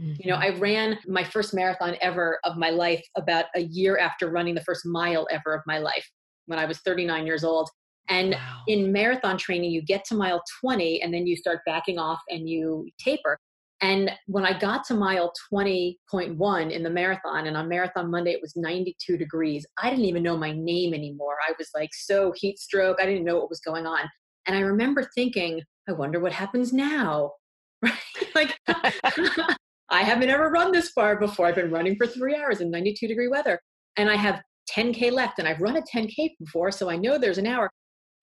Mm-hmm. 0.00 0.14
You 0.20 0.30
know, 0.30 0.38
mm-hmm. 0.38 0.56
I 0.56 0.58
ran 0.58 0.98
my 1.06 1.24
first 1.24 1.52
marathon 1.52 1.96
ever 2.00 2.38
of 2.44 2.56
my 2.56 2.70
life 2.70 3.04
about 3.18 3.46
a 3.54 3.60
year 3.60 3.98
after 3.98 4.30
running 4.30 4.54
the 4.54 4.64
first 4.64 4.86
mile 4.86 5.26
ever 5.30 5.54
of 5.54 5.60
my 5.66 5.78
life 5.78 6.08
when 6.48 6.58
I 6.58 6.66
was 6.66 6.78
39 6.78 7.26
years 7.26 7.44
old. 7.44 7.70
And 8.08 8.32
wow. 8.32 8.62
in 8.66 8.90
marathon 8.90 9.36
training, 9.36 9.70
you 9.70 9.82
get 9.82 10.04
to 10.06 10.14
mile 10.14 10.42
20 10.60 11.02
and 11.02 11.12
then 11.12 11.26
you 11.26 11.36
start 11.36 11.60
backing 11.66 11.98
off 11.98 12.20
and 12.28 12.48
you 12.48 12.88
taper. 12.98 13.38
And 13.80 14.10
when 14.26 14.44
I 14.44 14.58
got 14.58 14.84
to 14.86 14.94
mile 14.94 15.32
20.1 15.52 16.70
in 16.72 16.82
the 16.82 16.90
marathon, 16.90 17.46
and 17.46 17.56
on 17.56 17.68
Marathon 17.68 18.10
Monday 18.10 18.32
it 18.32 18.40
was 18.42 18.56
92 18.56 19.16
degrees, 19.16 19.64
I 19.80 19.88
didn't 19.90 20.06
even 20.06 20.22
know 20.22 20.36
my 20.36 20.52
name 20.52 20.94
anymore. 20.94 21.36
I 21.48 21.52
was 21.58 21.68
like 21.74 21.90
so 21.92 22.32
heat 22.34 22.58
stroke. 22.58 22.98
I 23.00 23.06
didn't 23.06 23.24
know 23.24 23.36
what 23.36 23.50
was 23.50 23.60
going 23.60 23.86
on. 23.86 24.00
And 24.46 24.56
I 24.56 24.60
remember 24.60 25.08
thinking, 25.14 25.62
I 25.88 25.92
wonder 25.92 26.18
what 26.18 26.32
happens 26.32 26.72
now. 26.72 27.32
Right? 27.80 27.94
like, 28.34 28.58
I 29.88 30.02
haven't 30.02 30.30
ever 30.30 30.50
run 30.50 30.72
this 30.72 30.88
far 30.88 31.16
before. 31.16 31.46
I've 31.46 31.54
been 31.54 31.70
running 31.70 31.94
for 31.94 32.08
three 32.08 32.34
hours 32.34 32.60
in 32.60 32.72
92 32.72 33.06
degree 33.06 33.28
weather. 33.28 33.60
And 33.96 34.10
I 34.10 34.16
have 34.16 34.40
10K 34.74 35.12
left. 35.12 35.38
And 35.38 35.48
I've 35.48 35.60
run 35.60 35.76
a 35.76 35.82
10K 35.82 36.36
before, 36.38 36.70
so 36.70 36.90
I 36.90 36.96
know 36.96 37.18
there's 37.18 37.38
an 37.38 37.46
hour. 37.46 37.70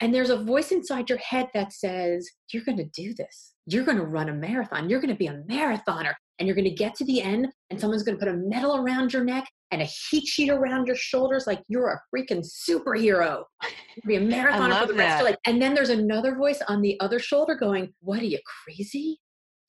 And 0.02 0.14
there's 0.14 0.30
a 0.30 0.44
voice 0.44 0.72
inside 0.72 1.10
your 1.10 1.20
head 1.20 1.48
that 1.54 1.72
says, 1.72 2.28
You're 2.52 2.66
going 2.66 2.78
to 2.78 2.90
do 2.94 3.14
this. 3.14 3.54
you're 3.66 3.86
going 3.86 3.98
to 3.98 4.06
run 4.06 4.30
a 4.30 4.34
marathon. 4.34 4.90
You're 4.90 5.00
going 5.00 5.14
to 5.14 5.18
be 5.18 5.28
a 5.28 5.42
marathoner 5.50 6.14
and 6.38 6.48
you're 6.48 6.56
going 6.56 6.70
to 6.70 6.76
get 6.76 6.96
to 6.96 7.06
the 7.06 7.22
end 7.22 7.48
and 7.70 7.80
someone's 7.80 8.04
going 8.04 8.18
to 8.18 8.26
put 8.26 8.34
a 8.34 8.38
medal 8.38 8.76
around 8.76 9.14
your 9.14 9.24
neck 9.24 9.46
and 9.72 9.82
a 9.82 9.86
heat 10.10 10.28
sheet 10.28 10.50
around 10.50 10.86
your 10.86 10.96
shoulders 10.96 11.48
like 11.48 11.62
you're 11.68 11.90
a 11.90 12.02
freaking 12.14 12.46
superhero. 12.46 13.44
You'll 13.64 14.08
be 14.08 14.16
a 14.16 14.20
marathoner 14.22 14.82
for 14.82 14.88
the 14.88 14.94
rest 14.96 15.22
of 15.22 15.26
life. 15.26 15.38
And 15.46 15.62
then 15.62 15.74
there's 15.74 15.90
another 15.90 16.36
voice 16.36 16.62
on 16.68 16.82
the 16.82 17.00
other 17.00 17.20
shoulder 17.20 17.56
going, 17.56 17.94
What 18.02 18.20
are 18.20 18.26
you 18.26 18.40
crazy? 18.66 19.20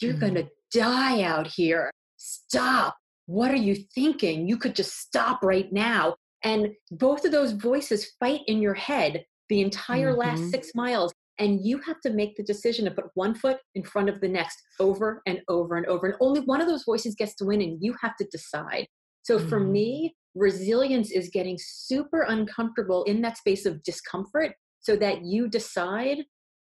You're 0.00 0.14
mm. 0.14 0.20
going 0.20 0.34
to 0.34 0.48
die 0.72 1.22
out 1.22 1.46
here. 1.46 1.90
Stop. 2.16 2.96
What 3.26 3.50
are 3.50 3.56
you 3.56 3.76
thinking? 3.94 4.48
You 4.48 4.56
could 4.56 4.74
just 4.74 4.98
stop 4.98 5.42
right 5.42 5.72
now. 5.72 6.14
And 6.44 6.68
both 6.90 7.24
of 7.24 7.32
those 7.32 7.52
voices 7.52 8.12
fight 8.20 8.40
in 8.46 8.60
your 8.60 8.74
head 8.74 9.24
the 9.48 9.60
entire 9.60 10.10
mm-hmm. 10.10 10.20
last 10.20 10.50
six 10.50 10.72
miles. 10.74 11.12
And 11.38 11.60
you 11.64 11.78
have 11.78 12.00
to 12.00 12.10
make 12.10 12.36
the 12.36 12.42
decision 12.42 12.86
to 12.86 12.90
put 12.90 13.10
one 13.14 13.34
foot 13.34 13.58
in 13.74 13.82
front 13.82 14.08
of 14.08 14.20
the 14.20 14.28
next 14.28 14.58
over 14.80 15.22
and 15.26 15.40
over 15.48 15.76
and 15.76 15.86
over. 15.86 16.06
And 16.06 16.16
only 16.20 16.40
one 16.40 16.60
of 16.60 16.68
those 16.68 16.84
voices 16.84 17.14
gets 17.14 17.34
to 17.36 17.44
win, 17.44 17.60
and 17.60 17.78
you 17.82 17.94
have 18.00 18.16
to 18.16 18.26
decide. 18.30 18.86
So 19.22 19.38
mm-hmm. 19.38 19.48
for 19.48 19.60
me, 19.60 20.14
resilience 20.34 21.10
is 21.10 21.28
getting 21.30 21.58
super 21.60 22.22
uncomfortable 22.22 23.04
in 23.04 23.20
that 23.22 23.36
space 23.36 23.66
of 23.66 23.82
discomfort 23.82 24.52
so 24.80 24.96
that 24.96 25.24
you 25.24 25.48
decide 25.48 26.18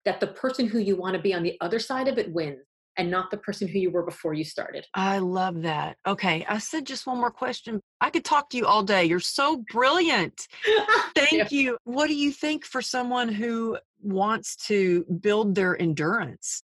that 0.05 0.19
the 0.19 0.27
person 0.27 0.67
who 0.67 0.79
you 0.79 0.95
want 0.95 1.15
to 1.15 1.21
be 1.21 1.33
on 1.33 1.43
the 1.43 1.57
other 1.61 1.79
side 1.79 2.07
of 2.07 2.17
it 2.17 2.33
wins 2.33 2.59
and 2.97 3.09
not 3.09 3.31
the 3.31 3.37
person 3.37 3.67
who 3.67 3.79
you 3.79 3.89
were 3.89 4.03
before 4.03 4.33
you 4.33 4.43
started. 4.43 4.85
I 4.93 5.19
love 5.19 5.63
that. 5.63 5.97
Okay, 6.05 6.45
I 6.47 6.59
said 6.59 6.85
just 6.85 7.07
one 7.07 7.17
more 7.17 7.31
question. 7.31 7.81
I 8.01 8.09
could 8.09 8.25
talk 8.25 8.49
to 8.49 8.57
you 8.57 8.65
all 8.65 8.83
day. 8.83 9.05
You're 9.05 9.19
so 9.19 9.63
brilliant. 9.71 10.47
Thank 11.15 11.31
yeah. 11.31 11.47
you. 11.49 11.77
What 11.83 12.07
do 12.07 12.15
you 12.15 12.31
think 12.31 12.65
for 12.65 12.81
someone 12.81 13.29
who 13.29 13.77
wants 14.01 14.55
to 14.67 15.05
build 15.21 15.55
their 15.55 15.79
endurance? 15.79 16.63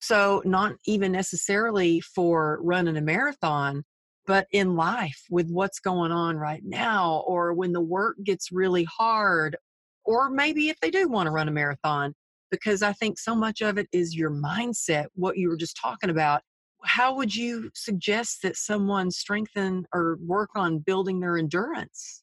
So, 0.00 0.42
not 0.44 0.74
even 0.86 1.10
necessarily 1.10 2.00
for 2.00 2.60
running 2.62 2.96
a 2.96 3.00
marathon, 3.00 3.82
but 4.26 4.46
in 4.52 4.76
life 4.76 5.24
with 5.28 5.50
what's 5.50 5.80
going 5.80 6.12
on 6.12 6.36
right 6.36 6.62
now, 6.64 7.24
or 7.26 7.52
when 7.52 7.72
the 7.72 7.80
work 7.80 8.16
gets 8.22 8.52
really 8.52 8.84
hard, 8.84 9.56
or 10.04 10.30
maybe 10.30 10.68
if 10.68 10.78
they 10.80 10.90
do 10.90 11.08
want 11.08 11.26
to 11.26 11.32
run 11.32 11.48
a 11.48 11.50
marathon, 11.50 12.14
because 12.50 12.82
I 12.82 12.92
think 12.92 13.18
so 13.18 13.34
much 13.34 13.60
of 13.60 13.78
it 13.78 13.88
is 13.92 14.14
your 14.14 14.30
mindset, 14.30 15.06
what 15.14 15.36
you 15.36 15.48
were 15.48 15.56
just 15.56 15.78
talking 15.80 16.10
about. 16.10 16.42
How 16.84 17.14
would 17.14 17.34
you 17.34 17.70
suggest 17.74 18.42
that 18.42 18.56
someone 18.56 19.10
strengthen 19.10 19.84
or 19.92 20.18
work 20.24 20.50
on 20.54 20.78
building 20.78 21.20
their 21.20 21.36
endurance? 21.36 22.22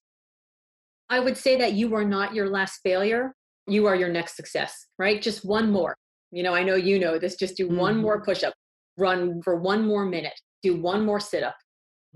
I 1.10 1.20
would 1.20 1.38
say 1.38 1.58
that 1.58 1.74
you 1.74 1.94
are 1.96 2.06
not 2.06 2.34
your 2.34 2.50
last 2.50 2.80
failure. 2.82 3.36
You 3.68 3.86
are 3.88 3.96
your 3.96 4.10
next 4.10 4.36
success, 4.36 4.88
right? 4.98 5.22
Just 5.22 5.46
one 5.46 5.72
more. 5.72 5.96
You 6.32 6.44
know, 6.44 6.54
I 6.54 6.64
know 6.64 6.76
you 6.76 7.00
know 7.00 7.18
this. 7.20 7.36
Just 7.36 7.58
do 7.58 7.68
mm-hmm. 7.68 7.78
one 7.78 7.98
more 7.98 8.24
push 8.24 8.44
up, 8.44 8.54
run 8.98 9.42
for 9.44 9.56
one 9.56 9.86
more 9.86 10.06
minute, 10.06 10.40
do 10.64 10.76
one 10.76 11.06
more 11.06 11.20
sit 11.20 11.44
up, 11.44 11.56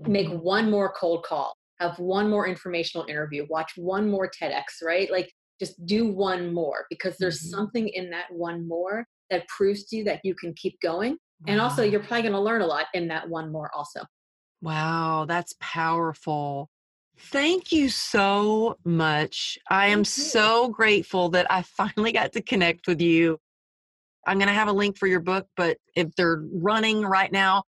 mm-hmm. 0.00 0.12
make 0.12 0.28
one 0.28 0.70
more 0.70 0.92
cold 0.92 1.24
call, 1.24 1.54
have 1.78 1.98
one 1.98 2.28
more 2.28 2.46
informational 2.46 3.06
interview, 3.06 3.46
watch 3.48 3.72
one 3.76 4.10
more 4.10 4.30
TEDx, 4.30 4.82
right? 4.82 5.10
Like 5.10 5.32
just 5.60 5.84
do 5.86 6.08
one 6.08 6.52
more 6.52 6.86
because 6.90 7.16
there's 7.18 7.40
mm-hmm. 7.40 7.56
something 7.56 7.88
in 7.88 8.10
that 8.10 8.26
one 8.32 8.66
more 8.66 9.06
that 9.30 9.46
proves 9.46 9.84
to 9.84 9.96
you 9.96 10.04
that 10.04 10.20
you 10.24 10.34
can 10.34 10.52
keep 10.54 10.80
going. 10.80 11.12
Wow. 11.12 11.52
And 11.52 11.60
also, 11.60 11.82
you're 11.82 12.00
probably 12.00 12.22
going 12.22 12.32
to 12.32 12.40
learn 12.40 12.62
a 12.62 12.66
lot 12.66 12.86
in 12.94 13.08
that 13.08 13.28
one 13.28 13.52
more, 13.52 13.70
also. 13.74 14.00
Wow, 14.62 15.24
that's 15.28 15.54
powerful. 15.60 16.68
Thank 17.18 17.70
you 17.70 17.88
so 17.88 18.76
much. 18.84 19.58
I 19.70 19.88
am 19.88 20.04
so 20.04 20.68
grateful 20.68 21.28
that 21.30 21.46
I 21.50 21.62
finally 21.76 22.12
got 22.12 22.32
to 22.32 22.42
connect 22.42 22.86
with 22.86 23.00
you. 23.00 23.38
I'm 24.26 24.38
going 24.38 24.48
to 24.48 24.54
have 24.54 24.68
a 24.68 24.72
link 24.72 24.98
for 24.98 25.06
your 25.06 25.20
book, 25.20 25.46
but 25.56 25.78
if 25.96 26.14
they're 26.16 26.42
running 26.52 27.02
right 27.02 27.32
now 27.32 27.62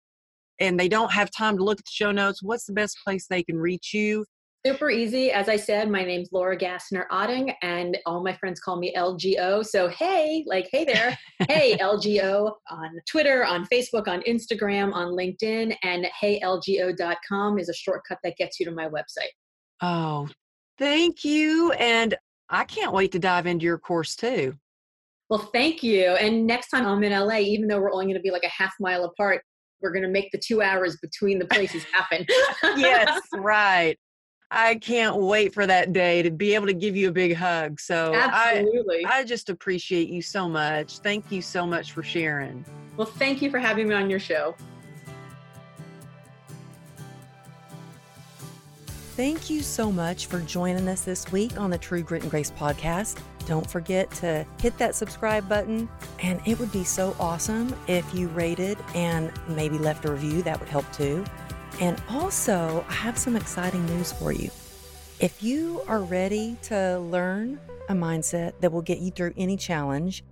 and 0.60 0.80
they 0.80 0.88
don't 0.88 1.12
have 1.12 1.30
time 1.30 1.56
to 1.58 1.64
look 1.64 1.78
at 1.78 1.84
the 1.84 1.92
show 1.92 2.10
notes, 2.10 2.42
what's 2.42 2.64
the 2.64 2.72
best 2.72 2.96
place 3.04 3.26
they 3.26 3.42
can 3.42 3.58
reach 3.58 3.92
you? 3.92 4.24
Super 4.66 4.90
easy. 4.90 5.30
As 5.30 5.48
I 5.48 5.56
said, 5.56 5.88
my 5.88 6.04
name's 6.04 6.30
Laura 6.32 6.58
Gassner 6.58 7.04
Otting, 7.12 7.54
and 7.62 7.96
all 8.06 8.24
my 8.24 8.32
friends 8.34 8.58
call 8.58 8.76
me 8.76 8.92
LGO. 8.96 9.64
So, 9.64 9.88
hey, 9.88 10.44
like, 10.48 10.68
hey 10.72 10.84
there. 10.84 11.16
hey, 11.48 11.76
LGO 11.80 12.52
on 12.68 12.98
Twitter, 13.08 13.44
on 13.44 13.66
Facebook, 13.72 14.08
on 14.08 14.20
Instagram, 14.22 14.92
on 14.92 15.12
LinkedIn, 15.12 15.76
and 15.84 16.06
heylgo.com 16.20 17.58
is 17.58 17.68
a 17.68 17.74
shortcut 17.74 18.18
that 18.24 18.36
gets 18.36 18.58
you 18.58 18.66
to 18.66 18.72
my 18.72 18.88
website. 18.88 19.30
Oh, 19.80 20.28
thank 20.76 21.24
you. 21.24 21.70
And 21.72 22.16
I 22.50 22.64
can't 22.64 22.92
wait 22.92 23.12
to 23.12 23.20
dive 23.20 23.46
into 23.46 23.64
your 23.64 23.78
course 23.78 24.16
too. 24.16 24.54
Well, 25.30 25.50
thank 25.52 25.82
you. 25.82 26.12
And 26.12 26.46
next 26.46 26.70
time 26.70 26.86
I'm 26.86 27.04
in 27.04 27.12
LA, 27.12 27.38
even 27.38 27.68
though 27.68 27.80
we're 27.80 27.92
only 27.92 28.06
going 28.06 28.16
to 28.16 28.20
be 28.20 28.30
like 28.30 28.44
a 28.44 28.48
half 28.48 28.72
mile 28.80 29.04
apart, 29.04 29.42
we're 29.80 29.92
going 29.92 30.02
to 30.02 30.08
make 30.08 30.32
the 30.32 30.40
two 30.44 30.62
hours 30.62 30.96
between 31.00 31.38
the 31.38 31.44
places 31.44 31.84
happen. 31.92 32.26
yes, 32.76 33.20
right. 33.34 33.96
I 34.50 34.76
can't 34.76 35.16
wait 35.16 35.52
for 35.52 35.66
that 35.66 35.92
day 35.92 36.22
to 36.22 36.30
be 36.30 36.54
able 36.54 36.66
to 36.66 36.74
give 36.74 36.96
you 36.96 37.08
a 37.08 37.12
big 37.12 37.34
hug. 37.34 37.78
So 37.80 38.14
Absolutely. 38.14 39.04
I, 39.04 39.18
I 39.18 39.24
just 39.24 39.50
appreciate 39.50 40.08
you 40.08 40.22
so 40.22 40.48
much. 40.48 40.98
Thank 41.00 41.30
you 41.30 41.42
so 41.42 41.66
much 41.66 41.92
for 41.92 42.02
sharing. 42.02 42.64
Well, 42.96 43.06
thank 43.06 43.42
you 43.42 43.50
for 43.50 43.58
having 43.58 43.88
me 43.88 43.94
on 43.94 44.08
your 44.08 44.20
show. 44.20 44.54
Thank 49.18 49.50
you 49.50 49.62
so 49.62 49.90
much 49.90 50.26
for 50.26 50.38
joining 50.40 50.88
us 50.88 51.02
this 51.02 51.30
week 51.32 51.58
on 51.58 51.70
the 51.70 51.78
True 51.78 52.02
Grit 52.02 52.22
and 52.22 52.30
Grace 52.30 52.52
podcast. 52.52 53.20
Don't 53.46 53.68
forget 53.68 54.10
to 54.12 54.46
hit 54.60 54.78
that 54.78 54.94
subscribe 54.94 55.48
button, 55.48 55.88
and 56.22 56.40
it 56.46 56.58
would 56.60 56.70
be 56.70 56.84
so 56.84 57.16
awesome 57.18 57.74
if 57.88 58.14
you 58.14 58.28
rated 58.28 58.78
and 58.94 59.32
maybe 59.48 59.76
left 59.76 60.04
a 60.04 60.12
review. 60.12 60.42
That 60.42 60.60
would 60.60 60.68
help 60.68 60.90
too. 60.92 61.24
And 61.80 62.00
also, 62.08 62.84
I 62.88 62.92
have 62.92 63.16
some 63.16 63.36
exciting 63.36 63.84
news 63.86 64.12
for 64.12 64.32
you. 64.32 64.50
If 65.20 65.42
you 65.42 65.82
are 65.86 66.00
ready 66.00 66.56
to 66.64 66.98
learn 66.98 67.60
a 67.88 67.94
mindset 67.94 68.52
that 68.60 68.72
will 68.72 68.82
get 68.82 68.98
you 68.98 69.10
through 69.10 69.34
any 69.36 69.56
challenge, 69.56 70.24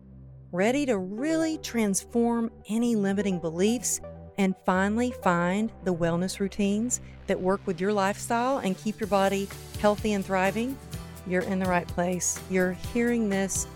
ready 0.53 0.86
to 0.86 0.99
really 0.99 1.59
transform 1.59 2.51
any 2.68 2.97
limiting 2.97 3.38
beliefs, 3.38 4.01
and 4.38 4.55
finally 4.64 5.12
find 5.22 5.72
the 5.84 5.94
wellness 5.94 6.40
routines 6.40 7.01
that 7.26 7.40
work 7.40 7.61
with 7.66 7.80
your 7.80 7.92
lifestyle 7.92 8.59
and 8.59 8.76
keep 8.76 9.01
your 9.01 9.07
body 9.07 9.49
healthy 9.80 10.12
and 10.12 10.24
thriving, 10.24 10.76
you're 11.26 11.42
in 11.42 11.59
the 11.59 11.66
right 11.66 11.88
place. 11.88 12.40
You're 12.51 12.72
hearing 12.72 13.28
this 13.28 13.66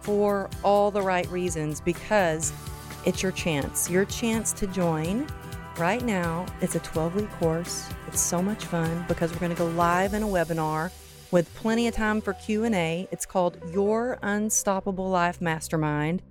for 0.00 0.48
all 0.62 0.90
the 0.90 1.02
right 1.02 1.28
reasons 1.30 1.80
because 1.80 2.52
it's 3.04 3.22
your 3.22 3.32
chance, 3.32 3.90
your 3.90 4.04
chance 4.04 4.52
to 4.54 4.66
join 4.68 5.26
Right 5.78 6.04
now, 6.04 6.46
it's 6.60 6.76
a 6.76 6.78
12 6.78 7.16
week 7.16 7.30
course. 7.32 7.88
It's 8.06 8.20
so 8.20 8.40
much 8.40 8.64
fun 8.64 9.04
because 9.08 9.32
we're 9.32 9.40
going 9.40 9.50
to 9.50 9.58
go 9.58 9.66
live 9.70 10.14
in 10.14 10.22
a 10.22 10.26
webinar 10.26 10.92
with 11.32 11.52
plenty 11.56 11.88
of 11.88 11.94
time 11.94 12.20
for 12.20 12.32
Q&A. 12.34 13.08
It's 13.10 13.26
called 13.26 13.58
Your 13.72 14.20
Unstoppable 14.22 15.10
Life 15.10 15.40
Mastermind, 15.40 16.22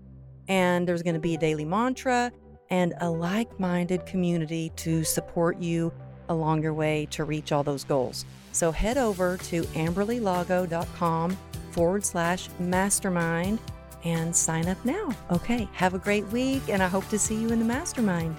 and 0.48 0.88
there's 0.88 1.04
going 1.04 1.16
to 1.16 1.20
be 1.20 1.36
a 1.36 1.38
daily 1.38 1.66
mantra 1.66 2.32
and 2.70 2.94
a 3.02 3.10
like-minded 3.10 4.06
community 4.06 4.72
to 4.78 5.04
support 5.04 5.60
you 5.60 5.92
along 6.30 6.64
your 6.64 6.74
way 6.74 7.06
to 7.12 7.26
reach 7.26 7.52
all 7.52 7.64
those 7.64 7.84
goals. 7.84 8.24
So 8.54 8.72
head 8.72 8.98
over 8.98 9.36
to 9.36 9.64
amberlylago.com 9.64 11.38
forward 11.72 12.06
slash 12.06 12.48
mastermind 12.60 13.60
and 14.06 14.34
sign 14.34 14.70
up 14.70 14.84
now. 14.86 15.10
Okay, 15.32 15.68
have 15.74 15.96
a 15.96 16.00
great 16.00 16.26
week, 16.28 16.62
and 16.70 16.82
I 16.82 16.88
hope 16.88 17.10
to 17.10 17.20
see 17.20 17.36
you 17.36 17.50
in 17.50 17.60
the 17.60 17.66
mastermind. 17.66 18.38